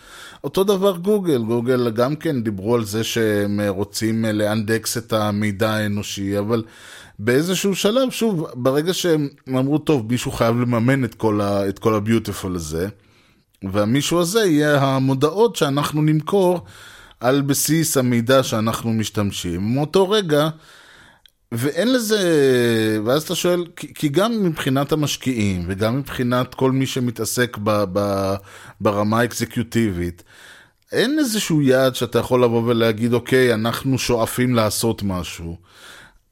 אותו 0.43 0.63
דבר 0.63 0.97
גוגל, 0.97 1.41
גוגל 1.43 1.89
גם 1.89 2.15
כן 2.15 2.43
דיברו 2.43 2.75
על 2.75 2.83
זה 2.85 3.03
שהם 3.03 3.59
אה, 3.59 3.69
רוצים 3.69 4.25
אה, 4.25 4.31
לאנדקס 4.31 4.97
את 4.97 5.13
המידע 5.13 5.69
האנושי, 5.71 6.39
אבל 6.39 6.63
באיזשהו 7.19 7.75
שלב, 7.75 8.09
שוב, 8.09 8.47
ברגע 8.53 8.93
שהם 8.93 9.27
אמרו, 9.49 9.77
טוב, 9.77 10.11
מישהו 10.11 10.31
חייב 10.31 10.59
לממן 10.61 11.03
את 11.05 11.15
כל, 11.15 11.41
ה- 11.41 11.69
את 11.69 11.79
הביוטיפול 11.85 12.55
הזה, 12.55 12.87
והמישהו 13.71 14.19
הזה 14.19 14.39
יהיה 14.39 14.81
המודעות 14.81 15.55
שאנחנו 15.55 16.01
נמכור 16.01 16.59
על 17.19 17.41
בסיס 17.41 17.97
המידע 17.97 18.43
שאנחנו 18.43 18.93
משתמשים. 18.93 19.73
מאותו 19.73 20.09
רגע, 20.09 20.49
ואין 21.54 21.93
לזה, 21.93 22.20
ואז 23.06 23.24
אתה 23.24 23.36
שואל, 23.36 23.66
כי, 23.76 23.93
כי 23.93 24.10
גם 24.10 24.43
מבחינת 24.43 24.91
המשקיעים 24.91 25.64
וגם 25.68 25.99
מבחינת 25.99 26.56
כל 26.56 26.72
מי 26.72 26.86
שמתעסק 26.86 27.58
ב, 27.64 27.84
ב, 27.93 28.34
ברמה 28.82 29.20
האקזקיוטיבית, 29.20 30.24
אין 30.91 31.20
איזשהו 31.20 31.62
יעד 31.62 31.95
שאתה 31.95 32.20
יכול 32.20 32.43
לבוא 32.43 32.64
ולהגיד, 32.66 33.14
אוקיי, 33.14 33.54
אנחנו 33.54 33.97
שואפים 33.97 34.56
לעשות 34.56 35.04
משהו. 35.04 35.58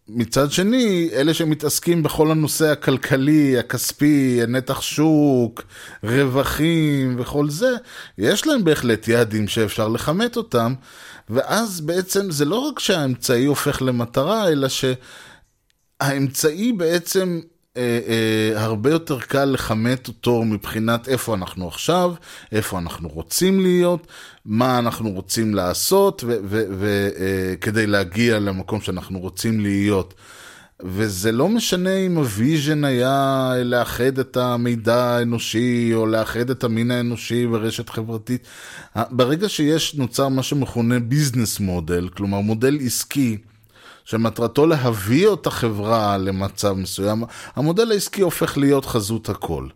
מצד 0.07 0.51
שני, 0.51 1.09
אלה 1.13 1.33
שמתעסקים 1.33 2.03
בכל 2.03 2.31
הנושא 2.31 2.71
הכלכלי, 2.71 3.57
הכספי, 3.59 4.39
נתח 4.47 4.81
שוק, 4.81 5.61
רווחים 6.03 7.15
וכל 7.19 7.49
זה, 7.49 7.69
יש 8.17 8.47
להם 8.47 8.63
בהחלט 8.63 9.07
יעדים 9.07 9.47
שאפשר 9.47 9.87
לכמת 9.87 10.37
אותם, 10.37 10.73
ואז 11.29 11.81
בעצם 11.81 12.31
זה 12.31 12.45
לא 12.45 12.59
רק 12.59 12.79
שהאמצעי 12.79 13.45
הופך 13.45 13.81
למטרה, 13.81 14.47
אלא 14.47 14.67
שהאמצעי 16.01 16.71
בעצם 16.71 17.39
אה, 17.77 17.99
אה, 18.07 18.63
הרבה 18.63 18.89
יותר 18.89 19.19
קל 19.19 19.45
לכמת 19.45 20.07
אותו 20.07 20.43
מבחינת 20.43 21.07
איפה 21.07 21.33
אנחנו 21.33 21.67
עכשיו, 21.67 22.13
איפה 22.51 22.79
אנחנו 22.79 23.09
רוצים 23.09 23.59
להיות, 23.59 24.07
מה 24.45 24.79
אנחנו 24.79 25.09
רוצים 25.11 25.55
לעשות, 25.55 26.23
וכדי 26.79 27.87
להגיע 27.87 28.39
למקום 28.39 28.81
שאנחנו 28.81 29.19
רוצים 29.19 29.59
להיות. 29.59 30.13
וזה 30.83 31.31
לא 31.31 31.49
משנה 31.49 31.95
אם 31.95 32.17
ה 32.17 32.27
vision 32.27 32.83
היה 32.83 33.53
לאחד 33.63 34.19
את 34.19 34.37
המידע 34.37 35.03
האנושי, 35.03 35.91
או 35.93 36.05
לאחד 36.05 36.49
את 36.49 36.63
המין 36.63 36.91
האנושי 36.91 37.47
ברשת 37.47 37.89
חברתית. 37.89 38.47
ברגע 38.95 39.49
שיש, 39.49 39.95
נוצר 39.95 40.27
מה 40.27 40.43
שמכונה 40.43 40.99
business 40.99 41.59
model, 41.59 42.09
כלומר 42.09 42.39
מודל 42.39 42.77
עסקי, 42.81 43.37
שמטרתו 44.05 44.67
להביא 44.67 45.33
את 45.33 45.47
החברה 45.47 46.17
למצב 46.17 46.73
מסוים, 46.73 47.23
המודל 47.55 47.91
העסקי 47.91 48.21
הופך 48.21 48.57
להיות 48.57 48.85
חזות 48.85 49.29
הכל. 49.29 49.67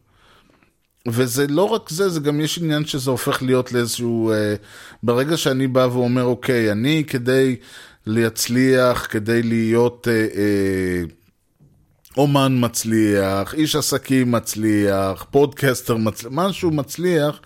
וזה 1.07 1.47
לא 1.47 1.63
רק 1.63 1.89
זה, 1.89 2.09
זה 2.09 2.19
גם 2.19 2.41
יש 2.41 2.57
עניין 2.57 2.85
שזה 2.85 3.11
הופך 3.11 3.43
להיות 3.43 3.71
לאיזשהו... 3.71 4.31
אה, 4.31 4.55
ברגע 5.03 5.37
שאני 5.37 5.67
בא 5.67 5.87
ואומר, 5.91 6.23
אוקיי, 6.23 6.71
אני 6.71 7.03
כדי 7.07 7.55
להצליח, 8.05 9.07
כדי 9.09 9.43
להיות 9.43 10.07
אה, 10.07 10.13
אה, 10.13 11.03
אומן 12.17 12.57
מצליח, 12.59 13.53
איש 13.53 13.75
עסקים 13.75 14.31
מצליח, 14.31 15.25
פודקסטר 15.31 15.97
מצליח, 15.97 16.31
משהו 16.35 16.71
מצליח, 16.71 17.39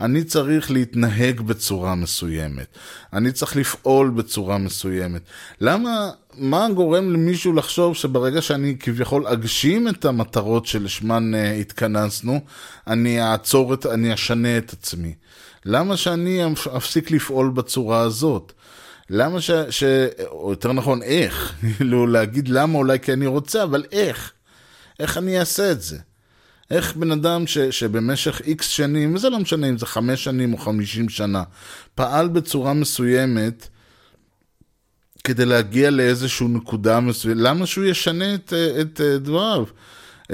אני 0.00 0.24
צריך 0.24 0.70
להתנהג 0.70 1.40
בצורה 1.40 1.94
מסוימת. 1.94 2.66
אני 3.12 3.32
צריך 3.32 3.56
לפעול 3.56 4.10
בצורה 4.10 4.58
מסוימת. 4.58 5.22
למה, 5.60 6.10
מה 6.34 6.66
גורם 6.74 7.12
למישהו 7.12 7.52
לחשוב 7.52 7.94
שברגע 7.94 8.42
שאני 8.42 8.76
כביכול 8.80 9.26
אגשים 9.26 9.88
את 9.88 10.04
המטרות 10.04 10.66
שלשמן 10.66 11.34
uh, 11.34 11.60
התכנסנו, 11.60 12.40
אני 12.86 13.22
אעצור 13.22 13.74
את, 13.74 13.86
אני 13.86 14.14
אשנה 14.14 14.58
את 14.58 14.72
עצמי? 14.72 15.14
למה 15.64 15.96
שאני 15.96 16.42
אפסיק 16.76 17.10
לפעול 17.10 17.50
בצורה 17.50 18.00
הזאת? 18.00 18.52
למה 19.10 19.40
ש... 19.40 19.50
ש... 19.70 19.84
או 20.26 20.50
יותר 20.50 20.72
נכון, 20.72 21.02
איך? 21.02 21.54
כאילו, 21.76 22.06
להגיד 22.06 22.48
למה 22.48 22.78
אולי 22.78 23.00
כי 23.00 23.12
אני 23.12 23.26
רוצה, 23.26 23.62
אבל 23.62 23.84
איך? 23.92 24.32
איך 25.00 25.18
אני 25.18 25.38
אעשה 25.38 25.72
את 25.72 25.82
זה? 25.82 25.98
איך 26.70 26.96
בן 26.96 27.10
אדם 27.10 27.46
ש, 27.46 27.58
שבמשך 27.58 28.40
איקס 28.44 28.66
שנים, 28.68 29.14
וזה 29.14 29.30
לא 29.30 29.38
משנה 29.38 29.68
אם 29.68 29.78
זה 29.78 29.86
חמש 29.86 30.24
שנים 30.24 30.52
או 30.52 30.58
חמישים 30.58 31.08
שנה, 31.08 31.42
פעל 31.94 32.28
בצורה 32.28 32.72
מסוימת 32.72 33.68
כדי 35.24 35.44
להגיע 35.44 35.90
לאיזושהי 35.90 36.48
נקודה 36.48 37.00
מסוימת, 37.00 37.40
למה 37.40 37.66
שהוא 37.66 37.84
ישנה 37.84 38.34
את, 38.34 38.52
את 38.80 39.00
דבריו, 39.00 39.64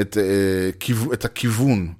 את, 0.01 0.18
את 1.12 1.25
הכיוון? 1.25 1.93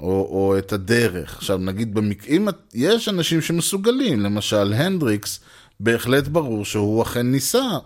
או, 0.00 0.28
או 0.30 0.58
את 0.58 0.72
הדרך. 0.72 1.36
עכשיו 1.36 1.58
נגיד, 1.58 1.94
במק... 1.94 2.28
אם 2.28 2.48
יש 2.74 3.08
אנשים 3.08 3.40
שמסוגלים, 3.40 4.20
למשל 4.20 4.72
הנדריקס, 4.72 5.40
בהחלט 5.80 6.28
ברור 6.28 6.64
שהוא 6.64 7.02
אכן 7.02 7.26
ניסה 7.26 7.78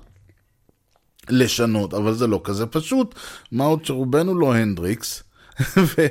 לשנות, 1.29 1.95
אבל 1.95 2.15
זה 2.15 2.27
לא 2.27 2.41
כזה 2.45 2.67
פשוט. 2.67 3.15
מה 3.53 3.65
עוד 3.65 3.85
שרובנו 3.85 4.35
לא 4.35 4.55
הנדריקס, 4.55 5.23
ו, 5.77 6.07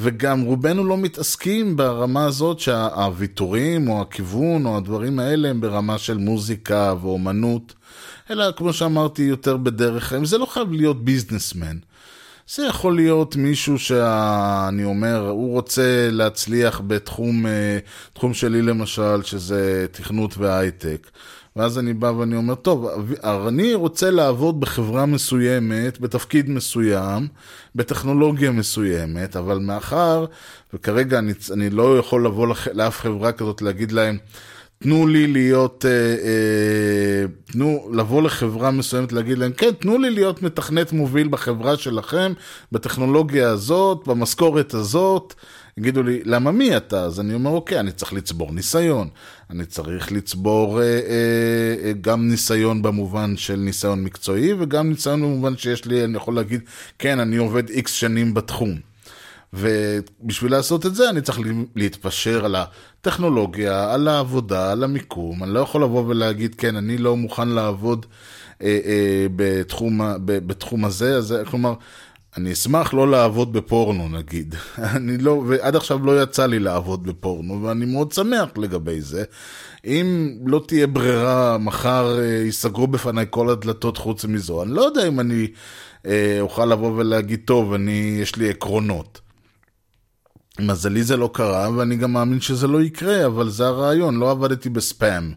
וגם 0.00 0.40
רובנו 0.40 0.84
לא 0.84 0.96
מתעסקים 0.96 1.76
ברמה 1.76 2.24
הזאת 2.24 2.60
שהוויתורים 2.60 3.88
או 3.88 4.02
הכיוון 4.02 4.66
או 4.66 4.76
הדברים 4.76 5.18
האלה 5.18 5.48
הם 5.48 5.60
ברמה 5.60 5.98
של 5.98 6.16
מוזיקה 6.16 6.94
ואומנות, 7.02 7.74
אלא 8.30 8.44
כמו 8.56 8.72
שאמרתי 8.72 9.22
יותר 9.22 9.56
בדרך 9.56 10.12
זה 10.24 10.38
לא 10.38 10.46
חייב 10.46 10.72
להיות 10.72 11.04
ביזנסמן. 11.04 11.76
זה 12.48 12.66
יכול 12.66 12.96
להיות 12.96 13.36
מישהו 13.36 13.78
שאני 13.78 14.84
אומר, 14.84 15.28
הוא 15.28 15.52
רוצה 15.52 16.08
להצליח 16.10 16.80
בתחום 16.86 17.46
תחום 18.12 18.34
שלי 18.34 18.62
למשל, 18.62 19.22
שזה 19.22 19.86
תכנות 19.92 20.38
והייטק. 20.38 21.10
ואז 21.56 21.78
אני 21.78 21.94
בא 21.94 22.06
ואני 22.06 22.36
אומר, 22.36 22.54
טוב, 22.54 22.88
אני 23.48 23.74
רוצה 23.74 24.10
לעבוד 24.10 24.60
בחברה 24.60 25.06
מסוימת, 25.06 26.00
בתפקיד 26.00 26.50
מסוים, 26.50 27.28
בטכנולוגיה 27.74 28.50
מסוימת, 28.50 29.36
אבל 29.36 29.58
מאחר, 29.58 30.26
וכרגע 30.74 31.18
אני, 31.18 31.32
אני 31.52 31.70
לא 31.70 31.98
יכול 31.98 32.26
לבוא 32.26 32.54
לאף 32.72 33.00
חברה 33.00 33.32
כזאת 33.32 33.62
להגיד 33.62 33.92
להם, 33.92 34.18
תנו 34.78 35.06
לי 35.06 35.26
להיות, 35.26 35.84
אה, 35.84 35.90
אה, 35.90 37.26
תנו, 37.44 37.90
לבוא 37.92 38.22
לחברה 38.22 38.70
מסוימת 38.70 39.12
להגיד 39.12 39.38
להם, 39.38 39.52
כן, 39.52 39.70
תנו 39.80 39.98
לי 39.98 40.10
להיות 40.10 40.42
מתכנת 40.42 40.92
מוביל 40.92 41.28
בחברה 41.28 41.76
שלכם, 41.76 42.32
בטכנולוגיה 42.72 43.50
הזאת, 43.50 44.08
במשכורת 44.08 44.74
הזאת. 44.74 45.34
יגידו 45.78 46.02
לי, 46.02 46.20
למה 46.24 46.52
מי 46.52 46.76
אתה? 46.76 47.02
אז 47.02 47.20
אני 47.20 47.34
אומר, 47.34 47.50
אוקיי, 47.50 47.80
אני 47.80 47.92
צריך 47.92 48.12
לצבור 48.12 48.52
ניסיון. 48.52 49.08
אני 49.50 49.66
צריך 49.66 50.12
לצבור 50.12 50.82
אה, 50.82 50.84
אה, 50.84 51.92
גם 52.00 52.28
ניסיון 52.28 52.82
במובן 52.82 53.36
של 53.36 53.56
ניסיון 53.56 54.04
מקצועי, 54.04 54.52
וגם 54.58 54.88
ניסיון 54.88 55.22
במובן 55.22 55.56
שיש 55.56 55.84
לי, 55.84 56.04
אני 56.04 56.16
יכול 56.16 56.34
להגיד, 56.34 56.60
כן, 56.98 57.20
אני 57.20 57.36
עובד 57.36 57.68
איקס 57.68 57.92
שנים 57.92 58.34
בתחום. 58.34 58.85
ובשביל 59.56 60.52
לעשות 60.52 60.86
את 60.86 60.94
זה 60.94 61.10
אני 61.10 61.20
צריך 61.20 61.38
להתפשר 61.76 62.44
על 62.44 62.56
הטכנולוגיה, 62.56 63.94
על 63.94 64.08
העבודה, 64.08 64.72
על 64.72 64.84
המיקום. 64.84 65.44
אני 65.44 65.54
לא 65.54 65.60
יכול 65.60 65.82
לבוא 65.82 66.04
ולהגיד, 66.06 66.54
כן, 66.54 66.76
אני 66.76 66.98
לא 66.98 67.16
מוכן 67.16 67.48
לעבוד 67.48 68.06
אה, 68.62 68.78
אה, 68.84 69.26
בתחום, 69.36 70.00
ב, 70.24 70.46
בתחום 70.46 70.84
הזה. 70.84 71.16
אז, 71.16 71.34
כלומר, 71.50 71.74
אני 72.36 72.52
אשמח 72.52 72.94
לא 72.94 73.10
לעבוד 73.10 73.52
בפורנו 73.52 74.08
נגיד. 74.08 74.54
אני 74.96 75.18
לא, 75.18 75.44
ועד 75.46 75.76
עכשיו 75.76 76.06
לא 76.06 76.22
יצא 76.22 76.46
לי 76.46 76.58
לעבוד 76.58 77.06
בפורנו, 77.06 77.62
ואני 77.62 77.84
מאוד 77.84 78.12
שמח 78.12 78.48
לגבי 78.56 79.00
זה. 79.00 79.24
אם 79.84 80.38
לא 80.46 80.62
תהיה 80.66 80.86
ברירה, 80.86 81.58
מחר 81.58 82.18
אה, 82.18 82.24
ייסגרו 82.24 82.86
בפניי 82.86 83.26
כל 83.30 83.50
הדלתות 83.50 83.96
חוץ 83.96 84.24
מזו, 84.24 84.62
אני 84.62 84.70
לא 84.70 84.82
יודע 84.82 85.08
אם 85.08 85.20
אני 85.20 85.46
אה, 86.06 86.36
אוכל 86.40 86.64
לבוא 86.64 86.92
ולהגיד, 86.96 87.40
טוב, 87.44 87.72
אני, 87.72 88.18
יש 88.20 88.36
לי 88.36 88.50
עקרונות. 88.50 89.20
מזלי 90.60 91.02
זה 91.02 91.16
לא 91.16 91.30
קרה, 91.32 91.70
ואני 91.76 91.96
גם 91.96 92.12
מאמין 92.12 92.40
שזה 92.40 92.66
לא 92.66 92.82
יקרה, 92.82 93.26
אבל 93.26 93.48
זה 93.48 93.66
הרעיון, 93.66 94.16
לא 94.16 94.30
עבדתי 94.30 94.68
בספאם. 94.68 95.32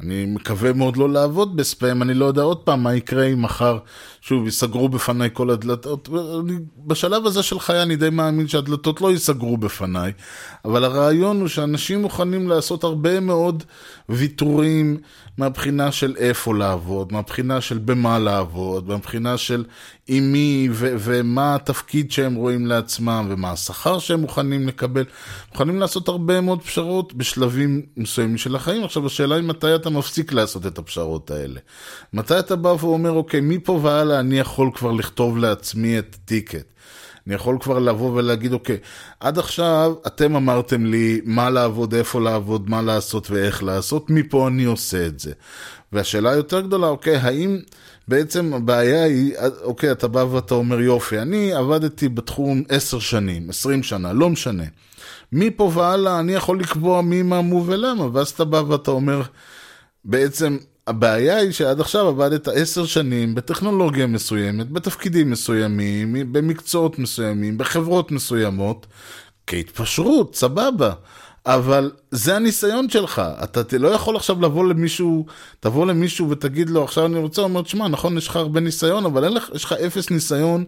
אני 0.00 0.26
מקווה 0.26 0.72
מאוד 0.72 0.96
לא 0.96 1.08
לעבוד 1.08 1.56
בספאם, 1.56 2.02
אני 2.02 2.14
לא 2.14 2.24
יודע 2.24 2.42
עוד 2.42 2.56
פעם 2.56 2.82
מה 2.82 2.94
יקרה 2.94 3.24
אם 3.24 3.42
מחר, 3.42 3.78
שוב, 4.20 4.44
ייסגרו 4.44 4.88
בפניי 4.88 5.28
כל 5.32 5.50
הדלתות. 5.50 6.08
אני, 6.40 6.52
בשלב 6.86 7.26
הזה 7.26 7.42
של 7.42 7.58
חיי 7.58 7.82
אני 7.82 7.96
די 7.96 8.10
מאמין 8.10 8.48
שהדלתות 8.48 9.00
לא 9.00 9.10
ייסגרו 9.10 9.56
בפניי, 9.56 10.12
אבל 10.64 10.84
הרעיון 10.84 11.40
הוא 11.40 11.48
שאנשים 11.48 12.02
מוכנים 12.02 12.48
לעשות 12.48 12.84
הרבה 12.84 13.20
מאוד 13.20 13.64
ויתורים 14.10 14.96
מהבחינה 15.38 15.92
של 15.92 16.14
איפה 16.18 16.54
לעבוד, 16.54 17.12
מהבחינה 17.12 17.60
של 17.60 17.78
במה 17.78 18.18
לעבוד, 18.18 18.88
מהבחינה 18.88 19.38
של 19.38 19.64
עם 20.08 20.32
מי 20.32 20.68
ו- 20.72 20.94
ומה 20.98 21.54
התפקיד 21.54 22.12
שהם 22.12 22.34
רואים 22.34 22.66
לעצמם 22.66 23.26
ומה 23.30 23.50
השכר 23.50 23.98
שהם 23.98 24.20
מוכנים 24.20 24.68
לקבל. 24.68 25.04
מוכנים 25.52 25.80
לעשות 25.80 26.08
הרבה 26.08 26.40
מאוד 26.40 26.62
פשרות 26.62 27.14
בשלבים 27.14 27.82
מסוימים 27.96 28.38
של 28.38 28.56
החיים. 28.56 28.84
עכשיו 28.84 29.06
השאלה 29.06 29.34
היא 29.36 29.44
מתי 29.44 29.74
אתה 29.74 29.90
מפסיק 29.90 30.32
לעשות 30.32 30.66
את 30.66 30.78
הפשרות 30.78 31.30
האלה. 31.30 31.60
מתי 32.12 32.38
אתה 32.38 32.56
בא 32.56 32.74
ואומר, 32.80 33.10
אוקיי, 33.10 33.40
מפה 33.40 33.80
והלאה 33.82 34.20
אני 34.20 34.38
יכול 34.38 34.70
כבר 34.74 34.92
לכתוב 34.92 35.38
לעצמי 35.38 35.98
את 35.98 36.16
טיקט. 36.24 36.66
אני 37.26 37.34
יכול 37.34 37.58
כבר 37.60 37.78
לבוא 37.78 38.10
ולהגיד, 38.14 38.52
אוקיי, 38.52 38.76
עד 39.20 39.38
עכשיו 39.38 39.94
אתם 40.06 40.36
אמרתם 40.36 40.86
לי 40.86 41.20
מה 41.24 41.50
לעבוד, 41.50 41.94
איפה 41.94 42.20
לעבוד, 42.20 42.70
מה 42.70 42.82
לעשות 42.82 43.30
ואיך 43.30 43.62
לעשות, 43.62 44.10
מפה 44.10 44.48
אני 44.48 44.64
עושה 44.64 45.06
את 45.06 45.20
זה. 45.20 45.32
והשאלה 45.92 46.30
היותר 46.30 46.60
גדולה, 46.60 46.86
אוקיי, 46.86 47.16
האם 47.16 47.58
בעצם 48.08 48.54
הבעיה 48.54 49.04
היא, 49.04 49.34
אוקיי, 49.62 49.92
אתה 49.92 50.08
בא 50.08 50.24
ואתה 50.30 50.54
אומר, 50.54 50.80
יופי, 50.80 51.18
אני 51.18 51.52
עבדתי 51.52 52.08
בתחום 52.08 52.62
עשר 52.68 52.98
שנים, 52.98 53.50
עשרים 53.50 53.82
שנה, 53.82 54.12
לא 54.12 54.30
משנה. 54.30 54.64
מפה 55.32 55.70
והלאה 55.74 56.20
אני 56.20 56.34
יכול 56.34 56.60
לקבוע 56.60 57.02
מי, 57.02 57.22
מה, 57.22 57.42
מו 57.42 57.64
ולמה, 57.66 58.08
ואז 58.12 58.28
אתה 58.28 58.44
בא 58.44 58.62
ואתה 58.68 58.90
אומר, 58.90 59.22
בעצם 60.04 60.56
הבעיה 60.90 61.36
היא 61.36 61.52
שעד 61.52 61.80
עכשיו 61.80 62.08
עבדת 62.08 62.48
עשר 62.48 62.86
שנים 62.86 63.34
בטכנולוגיה 63.34 64.06
מסוימת, 64.06 64.70
בתפקידים 64.70 65.30
מסוימים, 65.30 66.32
במקצועות 66.32 66.98
מסוימים, 66.98 67.58
בחברות 67.58 68.12
מסוימות, 68.12 68.86
כהתפשרות, 69.46 70.34
סבבה. 70.34 70.92
אבל 71.46 71.90
זה 72.10 72.36
הניסיון 72.36 72.90
שלך, 72.90 73.22
אתה 73.44 73.78
לא 73.78 73.88
יכול 73.88 74.16
עכשיו 74.16 74.42
לבוא 74.42 74.64
למישהו, 74.64 75.26
תבוא 75.60 75.86
למישהו 75.86 76.30
ותגיד 76.30 76.70
לו, 76.70 76.84
עכשיו 76.84 77.06
אני 77.06 77.18
רוצה, 77.18 77.40
הוא 77.40 77.48
אומר, 77.48 77.62
תשמע, 77.62 77.88
נכון, 77.88 78.18
יש 78.18 78.28
לך 78.28 78.36
הרבה 78.36 78.60
ניסיון, 78.60 79.04
אבל 79.04 79.24
אין 79.24 79.32
לך, 79.32 79.50
יש 79.54 79.64
לך 79.64 79.72
אפס 79.72 80.10
ניסיון 80.10 80.64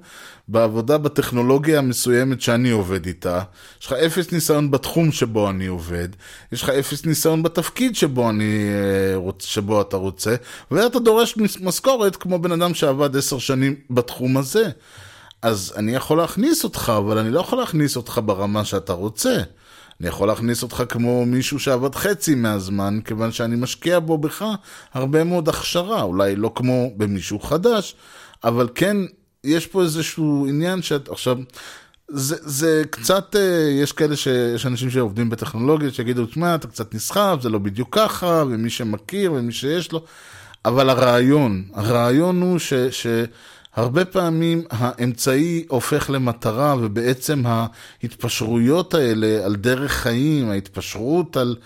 בעבודה 0.49 0.99
בטכנולוגיה 0.99 1.79
המסוימת 1.79 2.41
שאני 2.41 2.71
עובד 2.71 3.07
איתה, 3.07 3.41
יש 3.81 3.87
לך 3.87 3.93
אפס 3.93 4.33
ניסיון 4.33 4.71
בתחום 4.71 5.13
שבו 5.13 5.51
אני 5.51 5.67
עובד, 5.67 6.09
יש 6.53 6.63
לך 6.63 6.69
אפס 6.69 7.05
ניסיון 7.05 7.43
בתפקיד 7.43 7.97
שבו, 7.97 8.31
אני, 8.31 8.69
אה, 9.15 9.31
שבו 9.39 9.81
אתה 9.81 9.97
רוצה, 9.97 10.35
ואתה 10.71 10.99
דורש 10.99 11.37
משכורת 11.61 12.17
כמו 12.17 12.39
בן 12.39 12.53
אדם 12.53 12.75
שעבד 12.75 13.17
עשר 13.17 13.39
שנים 13.39 13.75
בתחום 13.91 14.37
הזה. 14.37 14.71
אז 15.43 15.73
אני 15.77 15.95
יכול 15.95 16.19
להכניס 16.19 16.65
אותך, 16.65 16.93
אבל 16.99 17.19
אני 17.19 17.31
לא 17.31 17.41
יכול 17.41 17.59
להכניס 17.59 17.97
אותך 17.97 18.21
ברמה 18.25 18.65
שאתה 18.65 18.93
רוצה. 18.93 19.43
אני 20.03 20.09
יכול 20.09 20.29
להכניס 20.29 20.63
אותך 20.63 20.83
כמו 20.89 21.27
מישהו 21.27 21.59
שעבד 21.59 21.95
חצי 21.95 22.35
מהזמן, 22.35 22.99
כיוון 23.05 23.33
שאני 23.33 23.57
משקיע 23.57 23.99
בו 23.99 24.19
בך 24.19 24.45
הרבה 24.95 25.25
מאוד 25.25 25.49
הכשרה, 25.49 26.03
אולי 26.03 26.37
לא 26.37 26.53
כמו 26.55 26.91
במישהו 26.97 27.41
חדש, 27.41 27.95
אבל 28.45 28.69
כן, 28.75 28.97
יש 29.45 29.67
פה 29.67 29.83
איזשהו 29.83 30.47
עניין 30.49 30.83
שאת 30.83 31.09
עכשיו... 31.09 31.39
זה, 32.09 32.37
זה 32.41 32.83
קצת, 32.91 33.37
אה, 33.37 33.71
יש 33.83 33.93
כאלה 33.93 34.17
שיש 34.17 34.67
אנשים 34.67 34.91
שעובדים 34.91 35.31
בטכנולוגיה 35.31 35.91
שיגידו, 35.91 36.27
תשמע, 36.27 36.55
אתה 36.55 36.67
קצת 36.67 36.95
נסחף, 36.95 37.39
זה 37.43 37.49
לא 37.49 37.59
בדיוק 37.59 37.89
ככה, 37.93 38.45
ומי 38.47 38.71
שמכיר 38.71 39.33
ומי 39.33 39.53
שיש 39.53 39.93
לו, 39.93 40.05
אבל 40.65 40.91
הרעיון, 40.91 41.65
הרעיון 41.75 42.43
הוא 42.43 42.59
ש... 42.59 42.75
ש 42.75 43.07
הרבה 43.75 44.05
פעמים 44.05 44.63
האמצעי 44.71 45.65
הופך 45.69 46.11
למטרה, 46.11 46.77
ובעצם 46.81 47.43
ההתפשרויות 47.47 48.95
האלה 48.95 49.45
על 49.45 49.57
דרך 49.57 49.93
חיים, 49.93 50.51
ההתפשרות 50.51 51.37
על 51.37 51.57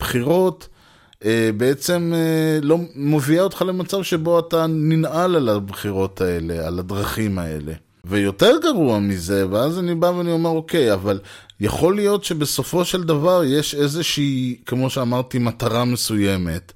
בחירות, 0.00 0.68
אה, 1.24 1.50
בעצם 1.56 2.12
אה, 2.14 2.58
לא 2.62 2.78
מביאה 2.96 3.42
אותך 3.42 3.62
למצב 3.62 4.02
שבו 4.02 4.38
אתה 4.38 4.66
ננעל 4.66 5.36
על 5.36 5.48
הבחירות 5.48 6.20
האלה, 6.20 6.66
על 6.66 6.78
הדרכים 6.78 7.38
האלה. 7.38 7.72
ויותר 8.04 8.52
גרוע 8.62 8.98
מזה, 8.98 9.46
ואז 9.50 9.78
אני 9.78 9.94
בא 9.94 10.06
ואני 10.06 10.32
אומר, 10.32 10.50
אוקיי, 10.50 10.92
אבל 10.92 11.20
יכול 11.60 11.94
להיות 11.96 12.24
שבסופו 12.24 12.84
של 12.84 13.02
דבר 13.02 13.44
יש 13.44 13.74
איזושהי, 13.74 14.56
כמו 14.66 14.90
שאמרתי, 14.90 15.38
מטרה 15.38 15.84
מסוימת, 15.84 16.72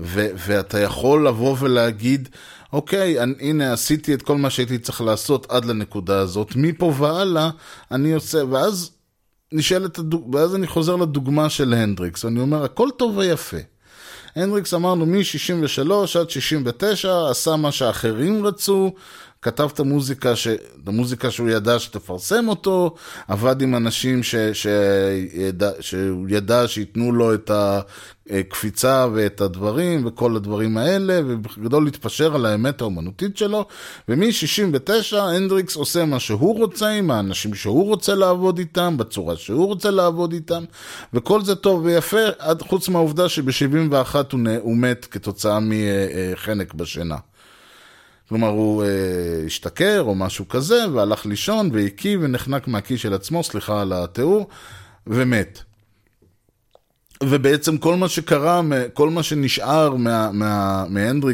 ואתה 0.00 0.80
יכול 0.80 1.28
לבוא 1.28 1.56
ולהגיד, 1.60 2.28
אוקיי, 2.74 3.22
אני, 3.22 3.34
הנה 3.40 3.72
עשיתי 3.72 4.14
את 4.14 4.22
כל 4.22 4.36
מה 4.36 4.50
שהייתי 4.50 4.78
צריך 4.78 5.00
לעשות 5.00 5.46
עד 5.50 5.64
לנקודה 5.64 6.18
הזאת, 6.18 6.52
מפה 6.56 6.92
והלאה 6.98 7.50
אני 7.90 8.12
עושה, 8.12 8.38
ואז 8.50 8.90
נשאלת, 9.52 9.98
הדוג... 9.98 10.34
ואז 10.34 10.54
אני 10.54 10.66
חוזר 10.66 10.96
לדוגמה 10.96 11.50
של 11.50 11.74
הנדריקס, 11.74 12.24
אני 12.24 12.40
אומר, 12.40 12.64
הכל 12.64 12.88
טוב 12.96 13.16
ויפה. 13.16 13.56
הנדריקס 14.36 14.74
אמרנו 14.74 15.06
מ-63 15.06 15.92
עד 16.20 16.30
69, 16.30 17.30
עשה 17.30 17.56
מה 17.56 17.72
שאחרים 17.72 18.46
רצו, 18.46 18.94
כתב 19.44 19.68
את 19.72 19.80
המוזיקה, 19.80 20.36
ש... 20.36 20.46
את 20.48 20.88
המוזיקה 20.88 21.30
שהוא 21.30 21.50
ידע 21.50 21.78
שתפרסם 21.78 22.48
אותו, 22.48 22.94
עבד 23.28 23.62
עם 23.62 23.74
אנשים 23.74 24.22
ש... 24.22 24.34
שידע... 24.52 25.70
שהוא 25.80 26.26
ידע 26.28 26.68
שייתנו 26.68 27.12
לו 27.12 27.34
את 27.34 27.50
הקפיצה 28.30 29.06
ואת 29.14 29.40
הדברים 29.40 30.06
וכל 30.06 30.36
הדברים 30.36 30.76
האלה, 30.76 31.20
ובגדול 31.26 31.84
להתפשר 31.84 32.34
על 32.34 32.46
האמת 32.46 32.80
האומנותית 32.80 33.36
שלו, 33.36 33.66
ומ-69 34.08 35.16
הנדריקס 35.16 35.76
עושה 35.76 36.04
מה 36.04 36.20
שהוא 36.20 36.58
רוצה 36.58 36.88
עם 36.88 37.10
האנשים 37.10 37.54
שהוא 37.54 37.88
רוצה 37.88 38.14
לעבוד 38.14 38.58
איתם, 38.58 38.96
בצורה 38.96 39.36
שהוא 39.36 39.66
רוצה 39.66 39.90
לעבוד 39.90 40.32
איתם, 40.32 40.64
וכל 41.14 41.44
זה 41.44 41.54
טוב 41.54 41.84
ויפה, 41.84 42.26
עד 42.38 42.62
חוץ 42.62 42.88
מהעובדה 42.88 43.28
שב-71 43.28 44.14
הוא, 44.32 44.40
הוא 44.60 44.76
מת 44.76 45.06
כתוצאה 45.10 45.58
מחנק 45.62 46.74
בשינה. 46.74 47.16
כלומר, 48.28 48.48
הוא 48.48 48.84
אה, 48.84 48.88
השתכר 49.46 50.02
או 50.02 50.14
משהו 50.14 50.48
כזה, 50.48 50.84
והלך 50.92 51.26
לישון 51.26 51.70
והקיא 51.72 52.18
ונחנק 52.20 52.68
מהקיא 52.68 52.96
של 52.96 53.14
עצמו, 53.14 53.44
סליחה 53.44 53.80
על 53.80 53.92
התיאור, 53.92 54.48
ומת. 55.06 55.62
ובעצם 57.22 57.78
כל 57.78 57.96
מה 57.96 58.08
שקרה, 58.08 58.60
כל 58.94 59.10
מה 59.10 59.22
שנשאר 59.22 59.94
מה, 59.94 60.30
מה, 60.32 60.84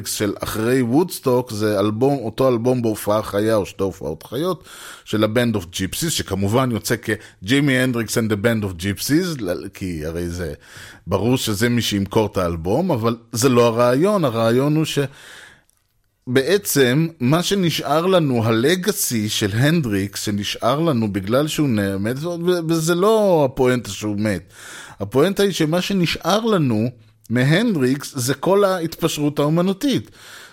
של 0.04 0.34
אחרי 0.42 0.82
וודסטוק 0.82 1.50
זה 1.50 1.80
אלבום, 1.80 2.18
אותו 2.18 2.48
אלבום 2.48 2.82
בהופעה 2.82 3.22
חיה 3.22 3.56
או 3.56 3.66
שתי 3.66 3.82
הופעות 3.82 4.22
חיות 4.22 4.64
של 5.04 5.24
ה 5.24 5.30
Band 5.30 5.54
of 5.54 5.66
Gypsies, 5.70 6.12
שכמובן 6.12 6.70
יוצא 6.70 6.94
כג'ימי 6.96 7.78
הנדריקס 7.78 8.18
the 8.18 8.44
Band 8.44 8.64
of 8.64 8.82
Gypsies, 8.82 9.42
כי 9.74 10.06
הרי 10.06 10.28
זה 10.28 10.54
ברור 11.06 11.36
שזה 11.36 11.68
מי 11.68 11.82
שימכור 11.82 12.26
את 12.26 12.36
האלבום, 12.36 12.90
אבל 12.90 13.16
זה 13.32 13.48
לא 13.48 13.66
הרעיון, 13.66 14.24
הרעיון 14.24 14.76
הוא 14.76 14.84
ש... 14.84 14.98
בעצם, 16.26 17.08
מה 17.20 17.42
שנשאר 17.42 18.06
לנו, 18.06 18.44
ה 18.44 18.56
legacy 18.56 19.28
של 19.28 19.50
הנדריקס, 19.52 20.22
שנשאר 20.22 20.80
לנו 20.80 21.12
בגלל 21.12 21.48
שהוא 21.48 21.68
מת, 22.00 22.16
וזה 22.68 22.94
לא 22.94 23.48
הפואנטה 23.50 23.90
שהוא 23.90 24.16
מת. 24.18 24.52
הפואנטה 25.00 25.42
היא 25.42 25.52
שמה 25.52 25.80
שנשאר 25.80 26.44
לנו 26.44 26.90
מהנדריקס 27.30 28.12
זה 28.16 28.34
כל 28.34 28.64
ההתפשרות 28.64 29.38
האומנותית. 29.38 30.10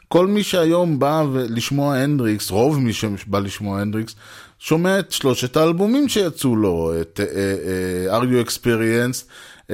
כל 0.07 0.27
מי 0.27 0.43
שהיום 0.43 0.99
בא 0.99 1.23
לשמוע 1.33 1.95
הנדריקס, 1.95 2.51
רוב 2.51 2.79
מי 2.79 2.93
שבא 2.93 3.39
לשמוע 3.39 3.81
הנדריקס, 3.81 4.15
שומע 4.59 4.99
את 4.99 5.11
שלושת 5.11 5.57
האלבומים 5.57 6.09
שיצאו 6.09 6.55
לו, 6.55 6.93
את 7.01 7.19
uh, 7.19 7.23
uh, 7.23 8.13
Are 8.13 8.25
You 8.25 8.49
Experienced, 8.49 9.23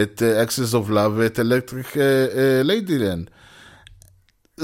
את 0.01 0.21
uh, 0.21 0.47
Access 0.47 0.73
of 0.73 0.89
Love 0.89 1.11
ואת 1.15 1.39
Electric 1.39 1.93
uh, 1.93 1.95
uh, 1.95 2.67
Ladyland. 2.67 3.42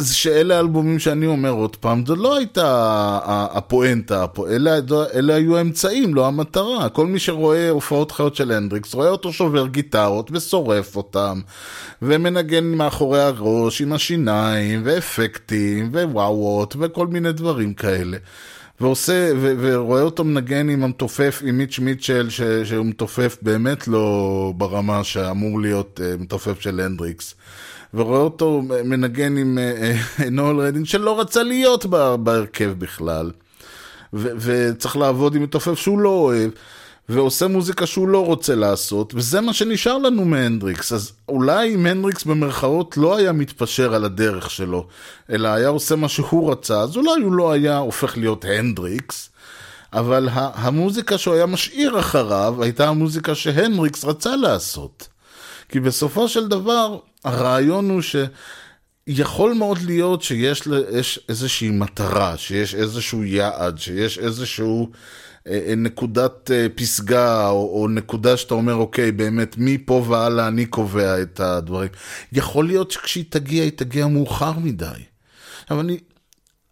שאלה 0.04 0.58
האלבומים 0.58 1.00
שאני 1.00 1.26
אומר 1.26 1.50
עוד 1.50 1.76
פעם, 1.76 2.06
זו 2.06 2.16
לא 2.16 2.38
הייתה 2.38 3.20
הפואנטה, 3.26 4.26
אלה, 4.50 4.78
אלה 5.14 5.36
היו 5.36 5.58
האמצעים, 5.58 6.16
לא 6.16 6.28
המטרה. 6.28 6.90
כל 6.90 7.06
מי 7.08 7.20
שרואה 7.20 7.70
הופעות 7.70 8.12
חיות 8.12 8.36
של 8.36 8.52
הנדריקס, 8.52 8.94
רואה 8.94 9.10
אותו 9.10 9.34
שובר 9.34 9.68
גיטרות 9.68 10.32
ושורף 10.34 10.96
אותם, 10.96 11.42
ומנגן 12.02 12.64
מאחורי 12.64 13.22
הראש 13.22 13.82
עם 13.82 13.94
השיניים, 13.94 14.82
ואפקטים, 14.84 15.90
ו 15.94 16.01
wah-wahות, 16.01 16.76
וכל 16.80 17.08
מיני 17.08 17.32
דברים 17.32 17.74
כאלה. 17.74 18.18
ועושה, 18.82 19.32
ו- 19.38 19.54
ורואה 19.60 20.02
אותו 20.02 20.24
מנגן 20.24 20.70
עם 20.70 20.84
המתופף, 20.84 21.42
עם 21.46 21.58
מיץ' 21.58 21.80
מיטשל, 21.80 22.30
ש- 22.30 22.42
שהוא 22.42 22.86
מתופף 22.86 23.38
באמת 23.42 23.88
לא 23.88 24.54
ברמה 24.58 25.04
שאמור 25.04 25.62
להיות 25.62 26.00
אה, 26.00 26.22
מתופף 26.22 26.60
של 26.60 26.80
הנדריקס. 26.80 27.36
ורואה 27.94 28.20
אותו 28.20 28.62
מנגן 28.86 29.38
עם 29.38 29.58
אה, 29.58 29.96
אה, 30.20 30.30
נואל 30.30 30.58
רדינג 30.58 30.86
שלא 30.86 31.20
רצה 31.20 31.44
להיות 31.44 31.86
בהרכב 32.20 32.74
בכלל. 32.78 33.32
וצריך 34.14 34.98
לעבוד 34.98 35.36
עם 35.36 35.44
מתופף 35.44 35.80
שהוא 35.80 36.00
לא 36.00 36.10
אוהב. 36.10 36.52
ועושה 37.10 37.48
מוזיקה 37.48 37.86
שהוא 37.86 38.08
לא 38.08 38.26
רוצה 38.26 38.56
לעשות, 38.56 39.14
וזה 39.16 39.42
מה 39.42 39.54
שנשאר 39.54 39.98
לנו 39.98 40.26
מהנדריקס. 40.26 40.94
אז 40.94 41.12
אולי 41.30 41.76
אם 41.76 41.86
הנדריקס 41.86 42.24
במרכאות 42.24 42.98
לא 42.98 43.18
היה 43.18 43.32
מתפשר 43.32 43.94
על 43.96 44.06
הדרך 44.06 44.52
שלו, 44.52 44.88
אלא 45.30 45.48
היה 45.48 45.68
עושה 45.68 45.96
מה 45.96 46.10
שהוא 46.10 46.52
רצה, 46.52 46.82
אז 46.82 46.98
אולי 46.98 47.22
הוא 47.24 47.34
לא 47.34 47.52
היה 47.52 47.78
הופך 47.78 48.18
להיות 48.18 48.46
הנדריקס, 48.46 49.30
אבל 49.94 50.30
המוזיקה 50.32 51.18
שהוא 51.18 51.34
היה 51.34 51.46
משאיר 51.46 52.00
אחריו 52.00 52.64
הייתה 52.64 52.88
המוזיקה 52.88 53.36
שהנדריקס 53.36 54.06
רצה 54.06 54.36
לעשות. 54.36 55.08
כי 55.70 55.80
בסופו 55.80 56.28
של 56.28 56.48
דבר, 56.48 56.98
הרעיון 57.24 57.90
הוא 57.90 58.02
ש... 58.02 58.16
יכול 59.08 59.54
מאוד 59.54 59.78
להיות 59.86 60.22
שיש 60.22 60.68
יש 60.92 61.20
איזושהי 61.30 61.70
מטרה, 61.70 62.38
שיש 62.38 62.76
איזשהו 62.76 63.24
יעד, 63.24 63.78
שיש 63.78 64.20
איזשהו 64.20 64.92
אה, 65.48 65.60
אה, 65.68 65.76
נקודת 65.76 66.52
אה, 66.52 66.68
פסגה, 66.76 67.50
או, 67.50 67.82
או 67.82 67.88
נקודה 67.88 68.38
שאתה 68.38 68.54
אומר, 68.54 68.74
אוקיי, 68.74 69.12
באמת, 69.12 69.56
מפה 69.58 70.06
והלאה 70.08 70.48
אני 70.48 70.66
קובע 70.66 71.22
את 71.22 71.40
הדברים. 71.40 71.90
יכול 72.32 72.68
להיות 72.68 72.92
שכשהיא 72.92 73.26
תגיע, 73.30 73.64
היא 73.64 73.72
תגיע 73.72 74.08
מאוחר 74.08 74.52
מדי. 74.52 74.86
עכשיו, 75.64 75.82
אני, 75.82 76.00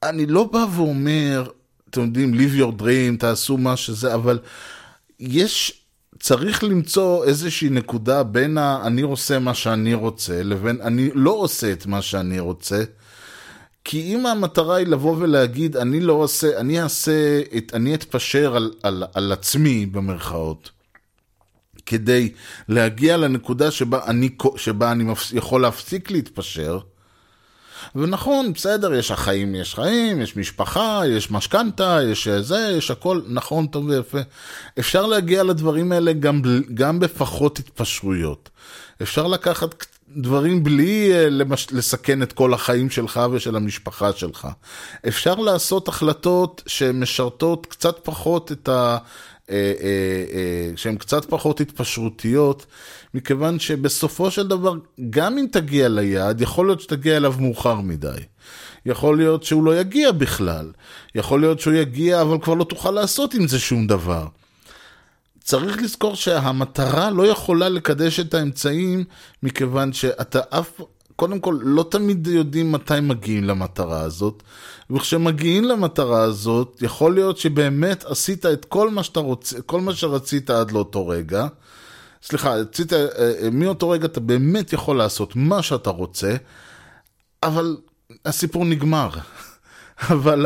אני 0.04 0.26
לא 0.26 0.43
בא 0.43 0.66
ואומר, 0.76 1.50
אתם 1.89 2.02
יודעים, 2.02 2.34
live 2.34 2.60
your 2.60 2.82
dream, 2.82 3.20
תעשו 3.20 3.58
מה 3.58 3.78
שזה, 3.78 4.14
אבל 4.14 4.39
יש 5.20 5.76
צריך 6.20 6.63
למצוא 6.63 7.26
איזושהי 7.26 7.70
נקודה 7.70 8.24
בין 8.24 8.57
ה... 8.57 8.82
אני 8.86 9.01
עושה 9.01 9.39
מה 9.39 9.53
שאני 9.53 9.93
רוצה, 9.93 10.43
לבין 10.43 10.82
אני 10.82 11.09
לא 11.13 11.32
עושה 11.32 11.72
את 11.72 11.86
מה 11.86 12.01
שאני 12.01 12.39
רוצה. 12.39 12.84
כי 13.84 14.15
אם 14.15 14.26
המטרה 14.26 14.76
היא 14.76 14.88
לבוא 14.88 15.15
ולהגיד, 15.20 15.78
אני 15.78 15.99
לא 15.99 16.13
עושה, 16.13 16.59
אני 16.59 16.82
אעשה, 16.82 17.41
את, 17.57 17.72
אני 17.74 17.93
אתפשר 17.93 18.55
על, 18.55 18.74
על, 18.84 19.03
על 19.13 19.32
עצמי, 19.32 19.86
במרכאות, 19.86 20.72
כדי 21.86 22.32
להגיע 22.70 23.18
לנקודה 23.18 23.72
שבה 23.72 24.05
אני, 24.07 24.30
שבה 24.55 24.91
אני 24.91 25.13
יכול 25.34 25.61
להפסיק 25.61 26.11
להתפשר, 26.11 26.80
ונכון, 27.95 28.53
בסדר, 28.53 28.93
יש 28.93 29.11
החיים, 29.11 29.55
יש 29.55 29.75
חיים, 29.75 30.21
יש 30.21 30.38
משפחה, 30.38 31.01
יש 31.07 31.31
משכנתה, 31.31 31.99
יש 32.11 32.27
זה, 32.27 32.73
יש 32.77 32.91
הכל, 32.91 33.21
נכון, 33.27 33.67
טוב 33.67 33.89
ויפה. 33.89 34.19
אפשר 34.79 35.05
להגיע 35.05 35.43
לדברים 35.43 35.91
האלה 35.91 36.13
גם, 36.13 36.41
גם 36.73 36.99
בפחות 36.99 37.59
התפשרויות. 37.59 38.49
אפשר 39.01 39.27
לקחת 39.27 39.85
דברים 40.15 40.63
בלי 40.63 41.13
אה, 41.13 41.29
למש... 41.29 41.67
לסכן 41.71 42.23
את 42.23 42.33
כל 42.33 42.53
החיים 42.53 42.89
שלך 42.89 43.21
ושל 43.31 43.55
המשפחה 43.55 44.13
שלך. 44.13 44.47
אפשר 45.07 45.35
לעשות 45.35 45.88
החלטות 45.88 46.63
שמשרתות 46.67 47.65
קצת 47.65 47.99
פחות 48.03 48.51
את 48.51 48.69
ה... 48.69 48.97
אה, 49.50 49.74
אה, 49.82 50.72
שהן 50.76 50.98
קצת 50.98 51.26
פחות 51.26 51.62
התפשרותיות, 51.62 52.66
מכיוון 53.14 53.60
שבסופו 53.60 54.32
של 54.32 54.48
דבר, 54.48 54.74
גם 55.10 55.38
אם 55.38 55.45
תגיע 55.52 55.89
ליעד, 55.89 56.41
יכול 56.41 56.66
להיות 56.66 56.82
שתגיע 56.82 57.18
אליו 57.18 57.34
מאוחר 57.39 57.82
מדי. 57.82 58.18
יכול 58.86 59.18
להיות 59.18 59.43
שהוא 59.43 59.64
לא 59.64 59.80
יגיע 59.80 60.12
בכלל. 60.12 60.72
יכול 61.16 61.41
להיות 61.41 61.60
שהוא 61.60 61.74
יגיע, 61.74 62.22
אבל 62.22 62.38
כבר 62.41 62.54
לא 62.54 62.64
תוכל 62.64 62.91
לעשות 62.91 63.34
עם 63.34 63.48
זה 63.48 63.60
שום 63.60 63.88
דבר. 63.88 64.28
צריך 65.43 65.82
לזכור 65.82 66.16
שהמטרה 66.16 67.10
לא 67.10 67.28
יכולה 67.28 67.70
לקדש 67.70 68.20
את 68.20 68.34
האמצעים, 68.34 69.04
מכיוון 69.43 69.93
שאתה 69.93 70.39
אף, 70.50 70.82
קודם 71.18 71.39
כל, 71.39 71.57
לא 71.61 71.86
תמיד 71.91 72.28
יודעים 72.28 72.72
מתי 72.72 72.99
מגיעים 73.01 73.43
למטרה 73.43 74.01
הזאת, 74.01 74.43
וכשמגיעים 74.89 75.63
למטרה 75.63 76.22
הזאת, 76.22 76.82
יכול 76.82 77.13
להיות 77.13 77.38
שבאמת 77.38 78.05
עשית 78.05 78.45
את 78.45 78.65
כל 78.65 78.89
מה 78.89 79.03
שאתה 79.03 79.20
רוצה, 79.20 79.61
כל 79.61 79.82
מה 79.82 79.95
שרצית 79.95 80.49
עד 80.49 80.72
לאותו 80.72 81.07
רגע. 81.07 81.47
סליחה, 82.24 82.55
רצית, 82.55 82.93
אה, 82.93 83.07
אה, 83.18 83.49
מאותו 83.51 83.89
רגע 83.89 84.05
אתה 84.05 84.20
באמת 84.20 84.74
יכול 84.74 84.97
לעשות 84.97 85.36
מה 85.36 85.61
שאתה 85.63 85.89
רוצה, 85.89 86.36
אבל 87.43 87.78
הסיפור 88.26 88.65
נגמר. 88.65 89.09
אבל, 90.13 90.45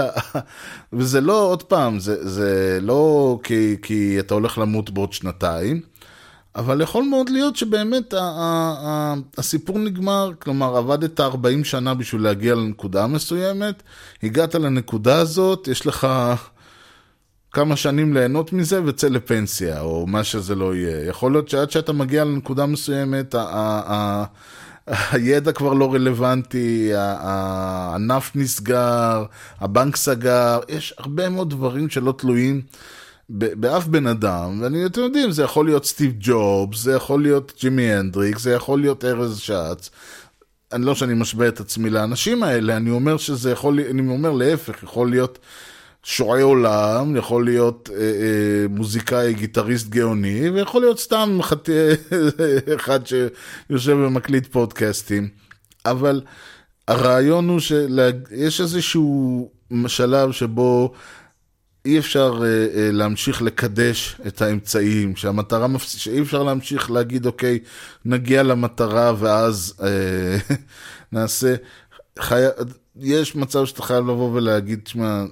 וזה 0.94 1.22
לא, 1.22 1.42
עוד 1.42 1.64
פעם, 1.64 2.00
זה, 2.00 2.30
זה 2.30 2.80
לא 2.82 3.40
כי, 3.44 3.76
כי 3.82 4.20
אתה 4.20 4.34
הולך 4.34 4.58
למות 4.58 4.90
בעוד 4.90 5.14
שנתיים, 5.14 5.82
אבל 6.56 6.82
יכול 6.82 7.04
מאוד 7.04 7.30
להיות 7.30 7.56
שבאמת 7.56 8.14
הסיפור 9.38 9.80
נגמר, 9.80 10.32
כלומר 10.40 10.78
עבדת 10.78 11.20
40 11.20 11.64
שנה 11.64 11.94
בשביל 11.94 12.22
להגיע 12.22 12.56
לנקודה 12.56 13.08
מסוימת, 13.08 13.84
הגעת 14.24 14.56
לנקודה 14.56 15.20
הזאת, 15.20 15.68
יש 15.68 15.88
לך 15.88 16.08
כמה 17.52 17.76
שנים 17.76 18.14
ליהנות 18.14 18.54
מזה 18.54 18.84
וצא 18.84 19.08
לפנסיה, 19.08 19.82
או 19.82 20.08
מה 20.08 20.24
שזה 20.24 20.56
לא 20.56 20.76
יהיה. 20.76 21.06
יכול 21.06 21.32
להיות 21.32 21.50
שעד 21.50 21.72
שאתה 21.72 21.94
מגיע 21.94 22.24
לנקודה 22.24 22.66
מסוימת, 22.66 23.36
הידע 24.88 25.52
כבר 25.52 25.74
לא 25.74 25.94
רלוונטי, 25.94 26.92
הענף 26.96 28.32
נסגר, 28.36 29.26
הבנק 29.60 29.96
סגר, 29.96 30.60
יש 30.70 30.94
הרבה 30.98 31.30
מאוד 31.30 31.50
דברים 31.50 31.90
שלא 31.90 32.14
תלויים 32.18 32.62
באף 33.34 33.88
בן 33.88 34.08
אדם, 34.08 34.62
ואתם 34.62 35.02
יודעים, 35.02 35.32
זה 35.32 35.44
יכול 35.44 35.66
להיות 35.66 35.86
סטיב 35.86 36.14
ג'ובס, 36.20 36.80
זה 36.80 36.94
יכול 36.94 37.22
להיות 37.22 37.54
ג'ימי 37.62 37.92
הנדריק, 37.92 38.40
זה 38.40 38.52
יכול 38.52 38.80
להיות 38.80 39.06
ארז 39.06 39.40
שץ. 39.40 39.90
אני 40.72 40.86
לא 40.86 40.96
שאני 40.96 41.14
משווה 41.14 41.48
את 41.48 41.60
עצמי 41.60 41.90
לאנשים 41.90 42.44
האלה, 42.44 42.78
אני 42.78 42.90
אומר 42.90 43.18
שזה 43.18 43.52
יכול, 43.52 43.80
אני 43.90 44.10
אומר 44.10 44.32
להפך, 44.32 44.84
יכול 44.84 45.10
להיות 45.10 45.40
שועי 46.04 46.42
עולם, 46.42 47.16
יכול 47.16 47.46
להיות 47.46 47.90
אה, 47.94 47.98
אה, 48.00 48.68
מוזיקאי, 48.70 49.34
גיטריסט 49.34 49.90
גאוני, 49.90 50.50
ויכול 50.50 50.82
להיות 50.82 51.00
סתם 51.00 51.40
חת... 51.42 51.70
אחד 52.76 53.00
שיושב 53.08 53.98
ומקליט 54.06 54.48
פודקאסטים. 54.52 55.30
אבל 55.86 56.22
הרעיון 56.88 57.50
הוא 57.50 57.60
שיש 57.60 58.62
איזשהו 58.62 59.50
שלב 59.88 60.32
שבו 60.32 60.94
אי 61.86 62.00
אפשר 62.00 62.40
אה, 62.44 62.48
אה, 62.48 62.92
להמשיך 62.92 63.42
לקדש 63.42 64.18
את 64.28 64.42
האמצעים, 64.42 65.16
שהמטרה, 65.16 65.68
מפס... 65.68 65.96
שאי 65.96 66.22
אפשר 66.22 66.44
להמשיך 66.44 66.92
להגיד, 66.92 67.26
אוקיי, 67.26 67.60
נגיע 68.06 68.44
למטרה 68.44 69.14
ואז 69.20 69.74
אה, 69.84 70.56
נעשה... 71.12 71.56
חי... 72.20 72.42
יש 72.96 73.36
מצב 73.36 73.66
שאתה 73.66 73.82
חייב 73.82 74.04
לבוא 74.04 74.32
ולהגיד, 74.34 74.80
תשמע, 74.84 75.24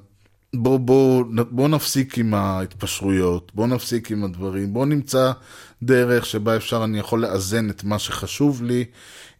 בוא, 0.53 0.79
בוא, 0.79 1.23
בוא 1.51 1.67
נפסיק 1.67 2.17
עם 2.17 2.33
ההתפשרויות, 2.33 3.51
בוא 3.55 3.67
נפסיק 3.67 4.11
עם 4.11 4.23
הדברים, 4.23 4.73
בוא 4.73 4.85
נמצא 4.85 5.31
דרך 5.83 6.25
שבה 6.25 6.55
אפשר, 6.55 6.83
אני 6.83 6.99
יכול 6.99 7.21
לאזן 7.21 7.69
את 7.69 7.83
מה 7.83 7.99
שחשוב 7.99 8.63
לי 8.63 8.85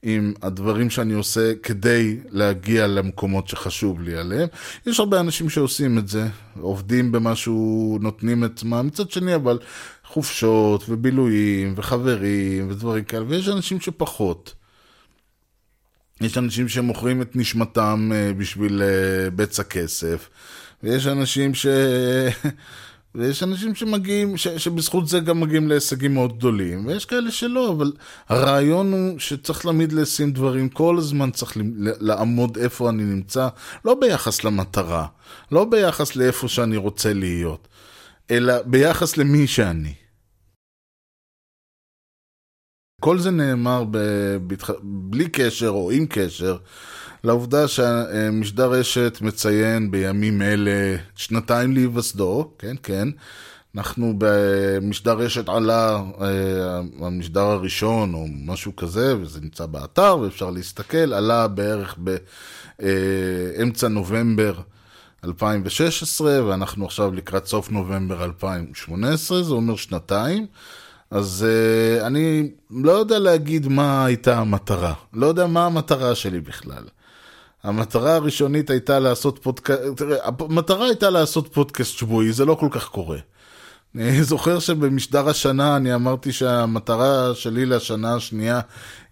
עם 0.04 0.34
הדברים 0.42 0.90
שאני 0.90 1.14
עושה 1.14 1.54
כדי 1.64 2.18
להגיע 2.30 2.88
למקומות 2.88 3.48
שחשוב 3.48 4.02
לי 4.02 4.16
עליהם. 4.16 4.48
יש 4.86 5.00
הרבה 5.00 5.20
אנשים 5.20 5.50
שעושים 5.50 5.98
את 5.98 6.08
זה, 6.08 6.28
עובדים 6.60 7.12
במשהו, 7.12 7.98
נותנים 8.02 8.44
את 8.44 8.52
עצמם, 8.52 8.88
מצד 8.88 9.12
שני 9.12 9.36
אבל 9.36 9.60
חופשות 10.04 10.90
ובילויים 10.90 11.74
וחברים 11.78 12.72
ודברים 12.72 13.04
כאלה, 13.04 13.26
ויש 13.28 13.50
אנשים 13.50 13.80
שפחות. 13.82 14.54
יש 16.22 16.38
אנשים 16.38 16.68
שמוכרים 16.68 17.22
את 17.22 17.36
נשמתם 17.36 18.12
אה, 18.14 18.34
בשביל 18.34 18.82
אה, 18.82 19.30
בצע 19.30 19.64
כסף. 19.64 20.30
ויש 20.84 21.08
אנשים 21.08 21.54
ש... 21.56 21.66
ויש 23.16 23.44
אנשים 23.44 23.76
שמגיעים, 23.76 24.38
ש, 24.38 24.48
שבזכות 24.48 25.08
זה 25.08 25.20
גם 25.20 25.40
מגיעים 25.40 25.68
להישגים 25.68 26.14
מאוד 26.14 26.38
גדולים, 26.38 26.86
ויש 26.86 27.06
כאלה 27.06 27.32
שלא, 27.32 27.72
אבל 27.72 27.92
הרעיון 28.30 28.94
הוא 28.94 29.20
שצריך 29.20 29.62
תמיד 29.62 29.92
לשים 29.92 30.32
דברים, 30.32 30.70
כל 30.70 30.98
הזמן 30.98 31.32
צריך 31.32 31.58
לעמוד 32.00 32.58
איפה 32.58 32.90
אני 32.90 33.04
נמצא, 33.04 33.48
לא 33.86 33.96
ביחס 33.96 34.44
למטרה, 34.44 35.08
לא 35.52 35.66
ביחס 35.66 36.16
לאיפה 36.16 36.48
שאני 36.48 36.78
רוצה 36.78 37.14
להיות, 37.14 37.68
אלא 38.32 38.62
ביחס 38.62 39.18
למי 39.18 39.48
שאני. 39.48 39.94
כל 43.02 43.20
זה 43.20 43.32
נאמר 43.32 43.84
ב, 43.92 43.98
בלי 44.84 45.30
קשר 45.30 45.70
או 45.70 45.92
עם 45.92 46.06
קשר 46.10 46.58
לעובדה 47.24 47.68
שמשדר 47.68 48.72
רשת 48.72 49.18
מציין 49.22 49.92
בימים 49.92 50.42
אלה 50.42 50.96
שנתיים 51.16 51.74
להיווסדו, 51.74 52.52
כן, 52.58 52.76
כן. 52.84 53.08
אנחנו 53.76 54.14
במשדר 54.18 55.14
רשת 55.14 55.50
עלה, 55.50 56.02
אה, 56.22 56.82
המשדר 57.00 57.42
הראשון 57.42 58.14
או 58.14 58.26
משהו 58.46 58.76
כזה, 58.76 59.18
וזה 59.18 59.42
נמצא 59.42 59.66
באתר 59.66 60.18
ואפשר 60.22 60.50
להסתכל, 60.50 61.14
עלה 61.14 61.48
בערך 61.48 61.96
באמצע 62.80 63.88
נובמבר 63.88 64.54
2016, 65.26 66.46
ואנחנו 66.46 66.86
עכשיו 66.86 67.14
לקראת 67.14 67.46
סוף 67.46 67.72
נובמבר 67.72 68.24
2018, 68.24 69.44
זה 69.44 69.54
אומר 69.54 69.76
שנתיים. 69.76 70.46
אז 71.12 71.46
uh, 71.48 72.06
אני 72.06 72.52
לא 72.72 72.92
יודע 72.92 73.20
להגיד 73.20 73.68
מה 73.68 74.06
הייתה 74.06 74.38
המטרה, 74.38 74.94
לא 75.14 75.26
יודע 75.26 75.48
מה 75.48 75.66
המטרה 75.66 76.16
שלי 76.16 76.42
בכלל. 76.42 76.84
המטרה 77.64 78.16
הראשונית 78.16 78.70
הייתה 78.70 79.00
לעשות 79.00 79.40
פודקאסט, 79.44 79.82
תראה, 79.96 80.18
המטרה 80.24 80.86
הייתה 80.86 81.10
לעשות 81.10 81.54
פודקאסט 81.54 81.98
שבועי, 81.98 82.32
זה 82.32 82.46
לא 82.46 82.56
כל 82.56 82.68
כך 82.72 82.88
קורה. 82.88 83.18
אני 83.96 84.24
זוכר 84.24 84.60
שבמשדר 84.60 85.30
השנה 85.30 85.76
אני 85.76 85.96
אמרתי 85.96 86.32
שהמטרה 86.32 87.36
שלי 87.36 87.66
לשנה 87.66 88.16
השנייה 88.16 88.60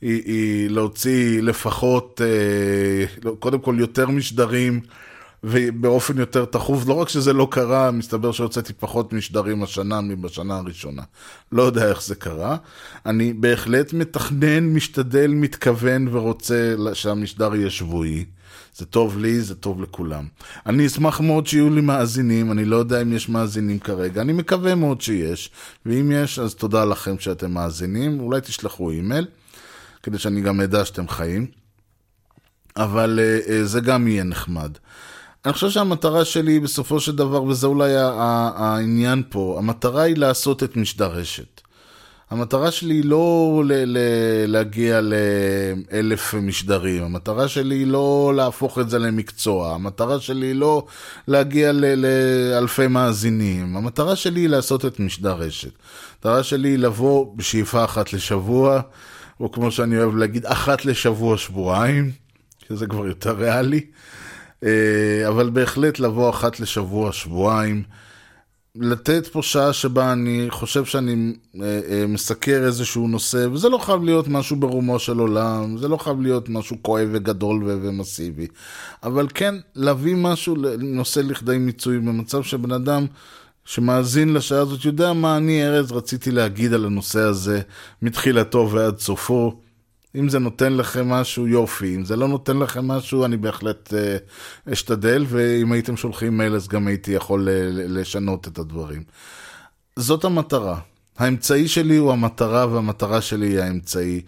היא, 0.01 0.21
היא 0.25 0.69
להוציא 0.69 1.41
לפחות, 1.41 2.21
אה, 2.23 3.31
קודם 3.39 3.59
כל 3.59 3.75
יותר 3.79 4.07
משדרים 4.07 4.81
ובאופן 5.43 6.17
יותר 6.17 6.45
תכוף. 6.45 6.87
לא 6.87 6.93
רק 6.93 7.09
שזה 7.09 7.33
לא 7.33 7.47
קרה, 7.51 7.91
מסתבר 7.91 8.31
שהוצאתי 8.31 8.73
פחות 8.73 9.13
משדרים 9.13 9.63
השנה 9.63 10.01
מבשנה 10.01 10.57
הראשונה. 10.57 11.01
לא 11.51 11.63
יודע 11.63 11.89
איך 11.89 12.01
זה 12.01 12.15
קרה. 12.15 12.57
אני 13.05 13.33
בהחלט 13.33 13.93
מתכנן, 13.93 14.63
משתדל, 14.63 15.27
מתכוון 15.27 16.07
ורוצה 16.11 16.75
שהמשדר 16.93 17.55
יהיה 17.55 17.69
שבועי. 17.69 18.25
זה 18.78 18.86
טוב 18.86 19.17
לי, 19.17 19.41
זה 19.41 19.55
טוב 19.55 19.82
לכולם. 19.82 20.28
אני 20.65 20.86
אשמח 20.86 21.19
מאוד 21.19 21.47
שיהיו 21.47 21.69
לי 21.69 21.82
מאזינים, 21.82 22.51
אני 22.51 22.65
לא 22.65 22.75
יודע 22.75 23.01
אם 23.01 23.13
יש 23.13 23.30
מאזינים 23.30 23.80
כרגע, 23.80 24.21
אני 24.21 24.34
מקווה 24.34 24.75
מאוד 24.75 25.01
שיש, 25.01 25.51
ואם 25.86 26.11
יש, 26.11 26.39
אז 26.39 26.55
תודה 26.55 26.86
לכם 26.86 27.19
שאתם 27.19 27.51
מאזינים, 27.51 28.19
אולי 28.19 28.41
תשלחו 28.41 28.91
אימייל, 28.91 29.28
כדי 30.03 30.17
שאני 30.17 30.41
גם 30.41 30.61
אדע 30.61 30.86
שאתם 30.86 31.07
חיים, 31.07 31.47
אבל 32.75 33.19
uh, 33.19 33.47
uh, 33.47 33.51
זה 33.63 33.80
גם 33.80 34.07
יהיה 34.07 34.23
נחמד. 34.23 34.71
אני 35.45 35.53
חושב 35.53 35.69
שהמטרה 35.69 36.25
שלי 36.25 36.59
בסופו 36.59 36.99
של 36.99 37.15
דבר, 37.15 37.43
וזה 37.43 37.67
אולי 37.67 37.93
העניין 37.97 39.23
פה, 39.30 39.55
המטרה 39.57 40.01
היא 40.01 40.17
לעשות 40.17 40.63
את 40.63 40.75
משדר 40.75 41.11
רשת. 41.11 41.61
המטרה 42.30 42.71
שלי 42.71 42.93
היא 42.93 43.05
לא 43.05 43.63
ל- 43.65 43.97
ל- 43.97 43.97
להגיע 44.51 45.01
לאלף 45.01 46.34
משדרים, 46.34 47.03
המטרה 47.03 47.47
שלי 47.47 47.75
היא 47.75 47.88
לא 47.88 48.34
להפוך 48.36 48.80
את 48.80 48.89
זה 48.89 48.99
למקצוע, 48.99 49.73
המטרה 49.73 50.19
שלי 50.19 50.45
היא 50.45 50.55
לא 50.55 50.86
להגיע 51.28 51.71
ל- 51.71 52.05
לאלפי 52.05 52.88
מאזינים, 52.88 53.78
המטרה 53.78 54.15
שלי 54.15 54.39
היא 54.39 54.49
לעשות 54.49 54.86
את 54.86 54.99
משדר 54.99 55.34
רשת. 55.34 55.71
המטרה 56.15 56.43
שלי 56.43 56.69
היא 56.69 56.78
לבוא 56.78 57.38
בשאיפה 57.38 57.84
אחת 57.86 58.13
לשבוע, 58.13 58.82
או 59.39 59.51
כמו 59.51 59.71
שאני 59.71 59.97
אוהב 59.97 60.15
להגיד, 60.15 60.45
אחת 60.45 60.86
לשבוע 60.86 61.38
שבועיים, 61.38 62.11
שזה 62.67 62.88
כבר 62.88 63.07
יותר 63.07 63.36
ריאלי, 63.36 63.82
אה, 64.63 64.69
אבל 65.28 65.49
בהחלט 65.49 65.99
לבוא 65.99 66.30
אחת 66.30 66.59
לשבוע 66.59 67.11
שבועיים. 67.11 67.84
לתת 68.80 69.28
פה 69.28 69.41
שעה 69.41 69.73
שבה 69.73 70.11
אני 70.11 70.45
חושב 70.49 70.86
שאני 70.86 71.34
אה, 71.61 71.80
אה, 71.89 72.07
מסקר 72.07 72.63
איזשהו 72.65 73.07
נושא, 73.07 73.47
וזה 73.51 73.69
לא 73.69 73.78
חייב 73.78 74.03
להיות 74.03 74.28
משהו 74.28 74.55
ברומו 74.55 74.99
של 74.99 75.19
עולם, 75.19 75.78
זה 75.78 75.88
לא 75.88 75.97
חייב 75.97 76.21
להיות 76.21 76.49
משהו 76.49 76.78
כואב 76.82 77.07
וגדול 77.11 77.63
ו- 77.63 77.78
ומסיבי, 77.82 78.47
אבל 79.03 79.28
כן 79.34 79.55
להביא 79.75 80.15
משהו, 80.15 80.55
נושא 80.80 81.19
לכדי 81.19 81.57
מיצוי, 81.57 81.99
במצב 81.99 82.43
שבן 82.43 82.71
אדם 82.71 83.05
שמאזין 83.65 84.34
לשעה 84.34 84.59
הזאת 84.59 84.86
יודע 84.86 85.13
מה 85.13 85.38
אני, 85.38 85.67
ארז, 85.67 85.91
רציתי 85.91 86.32
להגיד 86.32 86.73
על 86.73 86.86
הנושא 86.86 87.19
הזה 87.19 87.61
מתחילתו 88.01 88.69
ועד 88.71 88.99
סופו. 88.99 89.66
אם 90.20 90.30
זה 90.30 90.39
נותן 90.39 90.74
לכם 90.74 91.09
משהו, 91.09 91.47
יופי. 91.47 91.95
אם 91.95 92.05
זה 92.05 92.15
לא 92.15 92.28
נותן 92.28 92.57
לכם 92.57 92.88
משהו, 92.88 93.26
אני 93.26 93.38
בהחלט 93.38 93.93
אה, 93.93 94.18
אשתדל, 94.74 95.26
ואם 95.28 95.72
הייתם 95.72 95.97
שולחים 95.97 96.38
מייל, 96.38 96.55
אז 96.55 96.68
גם 96.68 96.88
הייתי 96.88 97.11
יכול 97.11 97.49
אה, 97.49 97.53
לשנות 97.72 98.47
את 98.47 98.57
הדברים. 98.57 99.03
זאת 99.95 100.24
המטרה. 100.24 100.80
האמצעי 101.18 101.68
שלי 101.68 101.97
הוא 101.97 102.11
המטרה, 102.11 102.68
והמטרה 102.68 103.22
שלי 103.22 103.47
היא 103.47 103.59
האמצעי. 103.59 104.22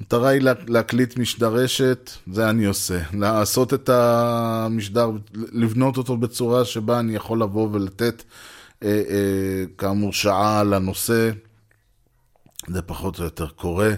המטרה 0.00 0.28
היא 0.28 0.42
להקליט 0.66 1.18
משדר 1.18 1.54
רשת, 1.54 2.10
זה 2.32 2.50
אני 2.50 2.64
עושה. 2.64 3.00
לעשות 3.12 3.74
את 3.74 3.88
המשדר, 3.88 5.10
לבנות 5.32 5.96
אותו 5.96 6.16
בצורה 6.16 6.64
שבה 6.64 7.00
אני 7.00 7.14
יכול 7.14 7.42
לבוא 7.42 7.68
ולתת, 7.72 8.22
אה, 8.82 8.88
אה, 8.88 9.64
כאמור, 9.78 10.12
שעה 10.12 10.60
על 10.60 10.74
הנושא. 10.74 11.30
זה 12.68 12.82
פחות 12.82 13.18
או 13.18 13.24
יותר 13.24 13.48
קורה. 13.48 13.90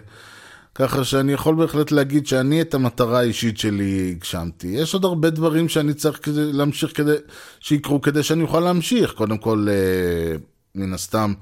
ככה 0.80 1.04
שאני 1.04 1.32
יכול 1.32 1.54
בהחלט 1.54 1.92
להגיד 1.92 2.26
שאני 2.26 2.60
את 2.60 2.74
המטרה 2.74 3.18
האישית 3.18 3.58
שלי 3.58 4.14
הגשמתי. 4.16 4.66
יש 4.66 4.94
עוד 4.94 5.04
הרבה 5.04 5.30
דברים 5.30 5.68
שאני 5.68 5.94
צריך 5.94 6.18
כדי 6.22 6.52
להמשיך 6.52 6.96
כדי 6.96 7.14
שיקרו 7.60 8.00
כדי 8.00 8.22
שאני 8.22 8.42
אוכל 8.42 8.60
להמשיך. 8.60 9.12
קודם 9.12 9.38
כל, 9.38 9.66
אה, 9.70 10.36
מן 10.74 10.94
הסתם, 10.94 11.34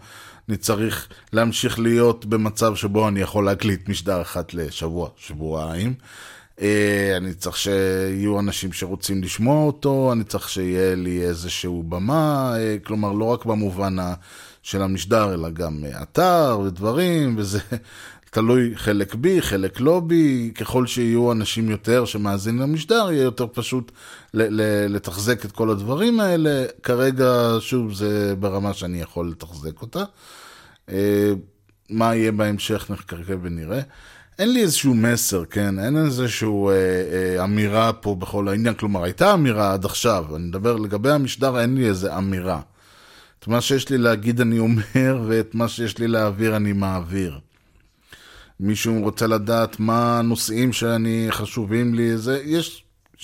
אני 0.49 0.57
צריך 0.57 1.09
להמשיך 1.33 1.79
להיות 1.79 2.27
במצב 2.27 2.75
שבו 2.75 3.09
אני 3.09 3.21
יכול 3.21 3.45
להקליט 3.45 3.89
משדר 3.89 4.23
אחת 4.23 4.55
לשבוע, 4.55 5.09
שבועיים. 5.17 5.95
אה, 6.61 7.15
אני 7.17 7.35
צריך 7.35 7.57
שיהיו 7.57 8.41
אנשים 8.41 8.73
שרוצים 8.73 9.23
לשמוע 9.23 9.67
אותו, 9.67 10.13
אני 10.13 10.25
צריך 10.25 10.49
שיהיה 10.49 10.95
לי 10.95 11.23
איזשהו 11.23 11.83
במה, 11.83 12.53
אה, 12.57 12.77
כלומר, 12.85 13.13
לא 13.13 13.25
רק 13.25 13.45
במובן 13.45 13.97
של 14.63 14.83
המשדר, 14.83 15.35
אלא 15.35 15.51
גם 15.51 15.85
אתר 16.03 16.61
ודברים, 16.65 17.35
וזה 17.39 17.61
תלוי 18.31 18.77
חלק 18.77 19.15
בי, 19.15 19.43
חלק 19.43 19.81
לא 19.81 20.01
בי, 20.01 20.53
ככל 20.55 20.87
שיהיו 20.87 21.33
אנשים 21.33 21.71
יותר 21.71 22.05
שמאזינים 22.05 22.61
למשדר, 22.61 23.09
יהיה 23.13 23.23
יותר 23.23 23.47
פשוט 23.53 23.93
לתחזק 24.89 25.45
את 25.45 25.53
כל 25.53 25.71
הדברים 25.71 26.21
האלה. 26.21 26.65
כרגע, 26.83 27.57
שוב, 27.61 27.93
זה 27.93 28.35
ברמה 28.39 28.75
שאני 28.75 29.01
יכול 29.01 29.31
לתחזק 29.31 29.83
אותה. 29.83 30.05
אה, 30.91 31.33
מה 31.91 32.15
יהיה 32.15 32.33
בהמשך, 32.33 32.91
נחכה 32.91 33.17
ונראה. 33.43 33.81
אין 34.39 34.53
לי 34.53 34.63
איזשהו 34.63 34.95
מסר, 34.95 35.45
כן? 35.45 35.79
אין 35.79 35.97
איזשהו 35.97 36.71
אה, 36.71 36.75
אה, 36.75 37.45
אמירה 37.45 37.93
פה 37.93 38.15
בכל 38.15 38.49
העניין. 38.49 38.75
כלומר, 38.75 39.05
הייתה 39.05 39.35
אמירה 39.35 39.73
עד 39.73 39.85
עכשיו. 39.85 40.37
אני 40.37 40.45
מדבר 40.45 40.77
לגבי 40.77 41.11
המשדר, 41.11 41.61
אין 41.61 41.75
לי 41.75 41.89
איזו 41.89 42.19
אמירה. 42.19 42.61
את 43.39 43.49
מה 43.49 43.61
שיש 43.61 43.89
לי 43.89 43.99
להגיד 43.99 44.41
אני 44.41 44.59
אומר, 44.59 45.23
ואת 45.29 45.55
מה 45.55 45.69
שיש 45.69 45.99
לי 45.99 46.09
להעביר 46.09 46.57
אני 46.57 46.73
מעביר. 46.73 47.39
מישהו 48.61 49.03
רוצה 49.03 49.27
לדעת 49.27 49.81
מה 49.81 50.19
הנושאים 50.19 50.73
שאני, 50.73 51.27
חשובים 51.31 51.95
לי, 51.95 52.17
זה, 52.17 52.43
יש 52.45 52.85
60-70 53.17 53.21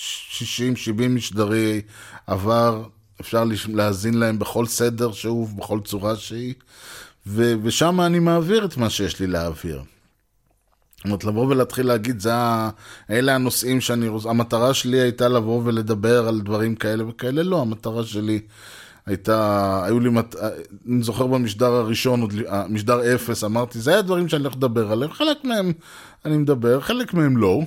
משדרי 1.09 1.81
עבר, 2.27 2.83
אפשר 3.21 3.43
להאזין 3.67 4.13
להם 4.13 4.39
בכל 4.39 4.65
סדר 4.65 5.11
שהוא, 5.11 5.49
בכל 5.57 5.79
צורה 5.83 6.15
שהיא, 6.15 6.53
ו- 7.27 7.53
ושם 7.63 8.01
אני 8.01 8.19
מעביר 8.19 8.65
את 8.65 8.77
מה 8.77 8.89
שיש 8.89 9.19
לי 9.19 9.27
להעביר. 9.27 9.83
זאת 10.97 11.05
אומרת, 11.05 11.23
לבוא 11.23 11.47
ולהתחיל 11.47 11.87
להגיד, 11.87 12.19
זה 12.19 12.35
ה... 12.35 12.69
אלה 13.09 13.35
הנושאים 13.35 13.81
שאני 13.81 14.07
רוצה, 14.07 14.29
המטרה 14.29 14.73
שלי 14.73 14.99
הייתה 14.99 15.27
לבוא 15.27 15.61
ולדבר 15.65 16.27
על 16.27 16.41
דברים 16.41 16.75
כאלה 16.75 17.07
וכאלה, 17.07 17.43
לא, 17.43 17.61
המטרה 17.61 18.05
שלי 18.05 18.39
הייתה, 19.05 19.81
היו 19.85 19.99
לי, 19.99 20.09
מת... 20.09 20.35
אני 20.87 21.03
זוכר 21.03 21.27
במשדר 21.27 21.73
הראשון, 21.73 22.27
משדר 22.69 23.15
אפס, 23.15 23.43
אמרתי, 23.43 23.79
זה 23.79 23.91
היה 23.91 24.01
דברים 24.01 24.29
שאני 24.29 24.43
הולך 24.43 24.55
לדבר 24.55 24.91
עליהם, 24.91 25.11
חלק 25.11 25.37
מהם 25.43 25.71
אני 26.25 26.37
מדבר, 26.37 26.81
חלק 26.81 27.13
מהם 27.13 27.37
לא. 27.37 27.61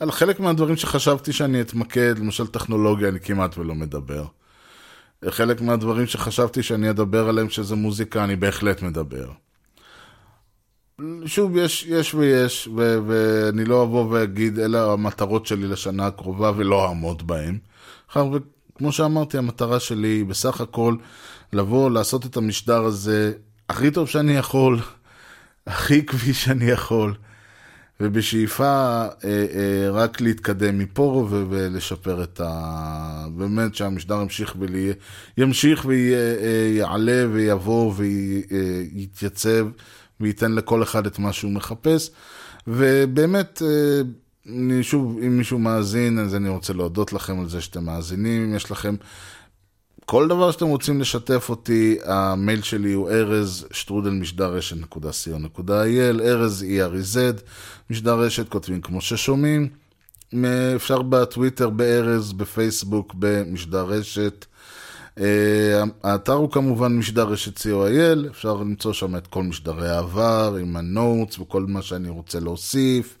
על 0.00 0.10
חלק 0.10 0.40
מהדברים 0.40 0.76
שחשבתי 0.76 1.32
שאני 1.32 1.60
אתמקד, 1.60 2.18
למשל 2.18 2.46
טכנולוגיה, 2.46 3.08
אני 3.08 3.20
כמעט 3.20 3.58
ולא 3.58 3.74
מדבר. 3.74 4.24
חלק 5.28 5.60
מהדברים 5.60 6.06
שחשבתי 6.06 6.62
שאני 6.62 6.90
אדבר 6.90 7.28
עליהם, 7.28 7.48
שזה 7.50 7.74
מוזיקה, 7.74 8.24
אני 8.24 8.36
בהחלט 8.36 8.82
מדבר. 8.82 9.30
שוב, 11.26 11.56
יש, 11.56 11.86
יש 11.88 12.14
ויש, 12.14 12.68
ו- 12.76 12.98
ואני 13.06 13.64
לא 13.64 13.82
אבוא 13.82 14.06
ואגיד, 14.10 14.58
אלה 14.58 14.92
המטרות 14.92 15.46
שלי 15.46 15.66
לשנה 15.66 16.06
הקרובה 16.06 16.52
ולא 16.56 16.88
אעמוד 16.88 17.26
בהן. 17.26 17.58
כמו 18.78 18.92
שאמרתי, 18.92 19.38
המטרה 19.38 19.80
שלי 19.80 20.08
היא 20.08 20.24
בסך 20.24 20.60
הכל 20.60 20.96
לבוא, 21.52 21.90
לעשות 21.90 22.26
את 22.26 22.36
המשדר 22.36 22.84
הזה 22.84 23.32
הכי 23.68 23.90
טוב 23.90 24.08
שאני 24.08 24.32
יכול, 24.32 24.80
הכי 25.66 26.06
כפי 26.06 26.34
שאני 26.34 26.64
יכול, 26.64 27.14
ובשאיפה 28.00 28.64
אה, 28.64 29.08
אה, 29.24 29.90
רק 29.90 30.20
להתקדם 30.20 30.78
מפה 30.78 31.26
ו- 31.30 31.44
ולשפר 31.50 32.22
את 32.22 32.40
ה... 32.44 33.26
באמת 33.36 33.74
שהמשדר 33.74 34.22
ימשיך 34.22 34.54
ולי... 34.58 34.92
ימשיך 35.38 35.84
ויעלה 35.84 37.12
אה, 37.12 37.26
ויבוא 37.32 37.92
ויתייצב 37.96 39.66
וייתן 40.20 40.52
לכל 40.52 40.82
אחד 40.82 41.06
את 41.06 41.18
מה 41.18 41.32
שהוא 41.32 41.52
מחפש. 41.52 42.10
ובאמת, 42.66 43.62
אה, 43.62 44.02
שוב, 44.82 45.18
אם 45.26 45.38
מישהו 45.38 45.58
מאזין, 45.58 46.18
אז 46.18 46.34
אני 46.34 46.48
רוצה 46.48 46.72
להודות 46.72 47.12
לכם 47.12 47.40
על 47.40 47.48
זה 47.48 47.60
שאתם 47.60 47.84
מאזינים. 47.84 48.44
אם 48.44 48.54
יש 48.54 48.70
לכם 48.70 48.96
כל 50.04 50.28
דבר 50.28 50.50
שאתם 50.50 50.66
רוצים 50.66 51.00
לשתף 51.00 51.46
אותי, 51.48 51.98
המייל 52.04 52.62
שלי 52.62 52.92
הוא 52.92 53.10
ארז 53.10 53.66
שטרודל 53.70 54.10
משדר 54.10 54.54
רשת.co.il, 54.54 56.20
ארז 56.20 56.64
E-R-Z, 56.68 57.42
משדר 57.90 58.18
רשת, 58.18 58.48
כותבים 58.48 58.80
כמו 58.80 59.00
ששומעים. 59.00 59.68
אפשר 60.76 61.02
בטוויטר 61.02 61.70
בארז, 61.70 62.32
בפייסבוק 62.32 63.14
במשדר 63.18 63.84
רשת. 63.84 64.46
אה, 65.20 65.82
האתר 66.02 66.32
הוא 66.32 66.50
כמובן 66.50 66.96
משדר 66.96 67.28
רשת 67.28 67.58
co.il, 67.58 68.30
אפשר 68.30 68.54
למצוא 68.54 68.92
שם 68.92 69.16
את 69.16 69.26
כל 69.26 69.42
משדרי 69.42 69.88
העבר 69.88 70.56
עם 70.60 70.76
ה 70.76 70.86
notes 70.86 71.38
וכל 71.38 71.66
מה 71.68 71.82
שאני 71.82 72.08
רוצה 72.08 72.40
להוסיף. 72.40 73.18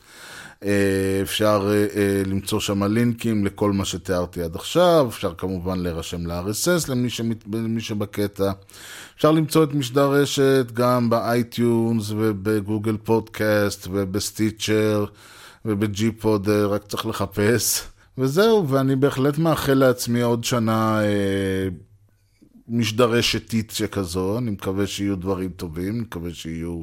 אה, 0.64 1.18
אפשר 1.22 1.70
אה, 1.70 2.00
אה, 2.00 2.22
למצוא 2.26 2.60
שם 2.60 2.82
לינקים 2.82 3.46
לכל 3.46 3.72
מה 3.72 3.84
שתיארתי 3.84 4.42
עד 4.42 4.56
עכשיו, 4.56 5.06
אפשר 5.08 5.34
כמובן 5.34 5.80
להירשם 5.80 6.26
ל-RSS 6.26 6.90
למי, 6.90 7.10
שמת, 7.10 7.44
למי 7.52 7.80
שבקטע. 7.80 8.52
אפשר 9.16 9.32
למצוא 9.32 9.64
את 9.64 9.74
משדר 9.74 10.10
רשת 10.10 10.66
גם 10.72 11.10
ב 11.10 11.24
iTunes 11.24 12.10
ובגוגל 12.10 12.96
פודקאסט 12.96 13.88
ובסטיצ'ר 13.90 15.04
ובג'י 15.64 16.12
פוד, 16.12 16.48
רק 16.48 16.86
צריך 16.86 17.06
לחפש. 17.06 17.82
וזהו, 18.18 18.68
ואני 18.68 18.96
בהחלט 18.96 19.38
מאחל 19.38 19.74
לעצמי 19.74 20.20
עוד 20.20 20.44
שנה 20.44 21.00
משדרי 22.68 23.22
שתית 23.22 23.70
שכזו, 23.70 24.38
אני 24.38 24.50
מקווה 24.50 24.86
שיהיו 24.86 25.16
דברים 25.16 25.50
טובים, 25.50 25.94
אני 25.94 26.00
מקווה 26.00 26.34
שיהיו 26.34 26.82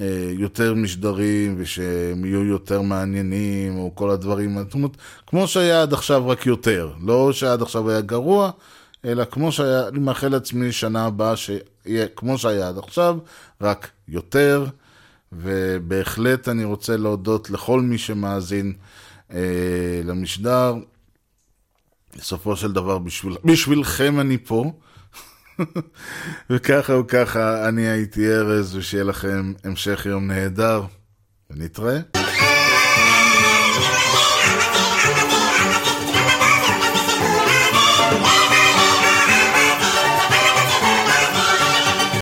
אה, 0.00 0.32
יותר 0.38 0.74
משדרים 0.74 1.54
ושהם 1.58 2.24
יהיו 2.24 2.44
יותר 2.44 2.82
מעניינים, 2.82 3.78
או 3.78 3.94
כל 3.94 4.10
הדברים, 4.10 4.58
זאת 4.58 4.74
אומרת, 4.74 4.96
כמו 5.26 5.48
שהיה 5.48 5.82
עד 5.82 5.92
עכשיו, 5.92 6.28
רק 6.28 6.46
יותר. 6.46 6.92
לא 7.02 7.32
שעד 7.32 7.62
עכשיו 7.62 7.90
היה 7.90 8.00
גרוע, 8.00 8.50
אלא 9.04 9.24
כמו 9.24 9.52
שהיה, 9.52 9.88
אני 9.88 9.98
מאחל 9.98 10.28
לעצמי 10.28 10.72
שנה 10.72 11.06
הבאה 11.06 11.36
שיהיה 11.36 12.06
כמו 12.16 12.38
שהיה 12.38 12.68
עד 12.68 12.78
עכשיו, 12.78 13.18
רק 13.60 13.90
יותר, 14.08 14.66
ובהחלט 15.32 16.48
אני 16.48 16.64
רוצה 16.64 16.96
להודות 16.96 17.50
לכל 17.50 17.80
מי 17.80 17.98
שמאזין 17.98 18.72
אה, 19.32 20.00
למשדר. 20.04 20.74
בסופו 22.18 22.56
של 22.56 22.72
דבר, 22.72 22.98
בשביל, 22.98 23.36
בשבילכם 23.44 24.20
אני 24.20 24.38
פה. 24.38 24.72
וככה 26.50 26.92
או 26.92 27.06
ככה, 27.06 27.68
אני 27.68 27.88
הייתי 27.88 28.28
ארז, 28.32 28.76
ושיהיה 28.76 29.04
לכם 29.04 29.52
המשך 29.64 30.06
יום 30.06 30.26
נהדר, 30.26 30.82
ונתראה. 31.50 32.29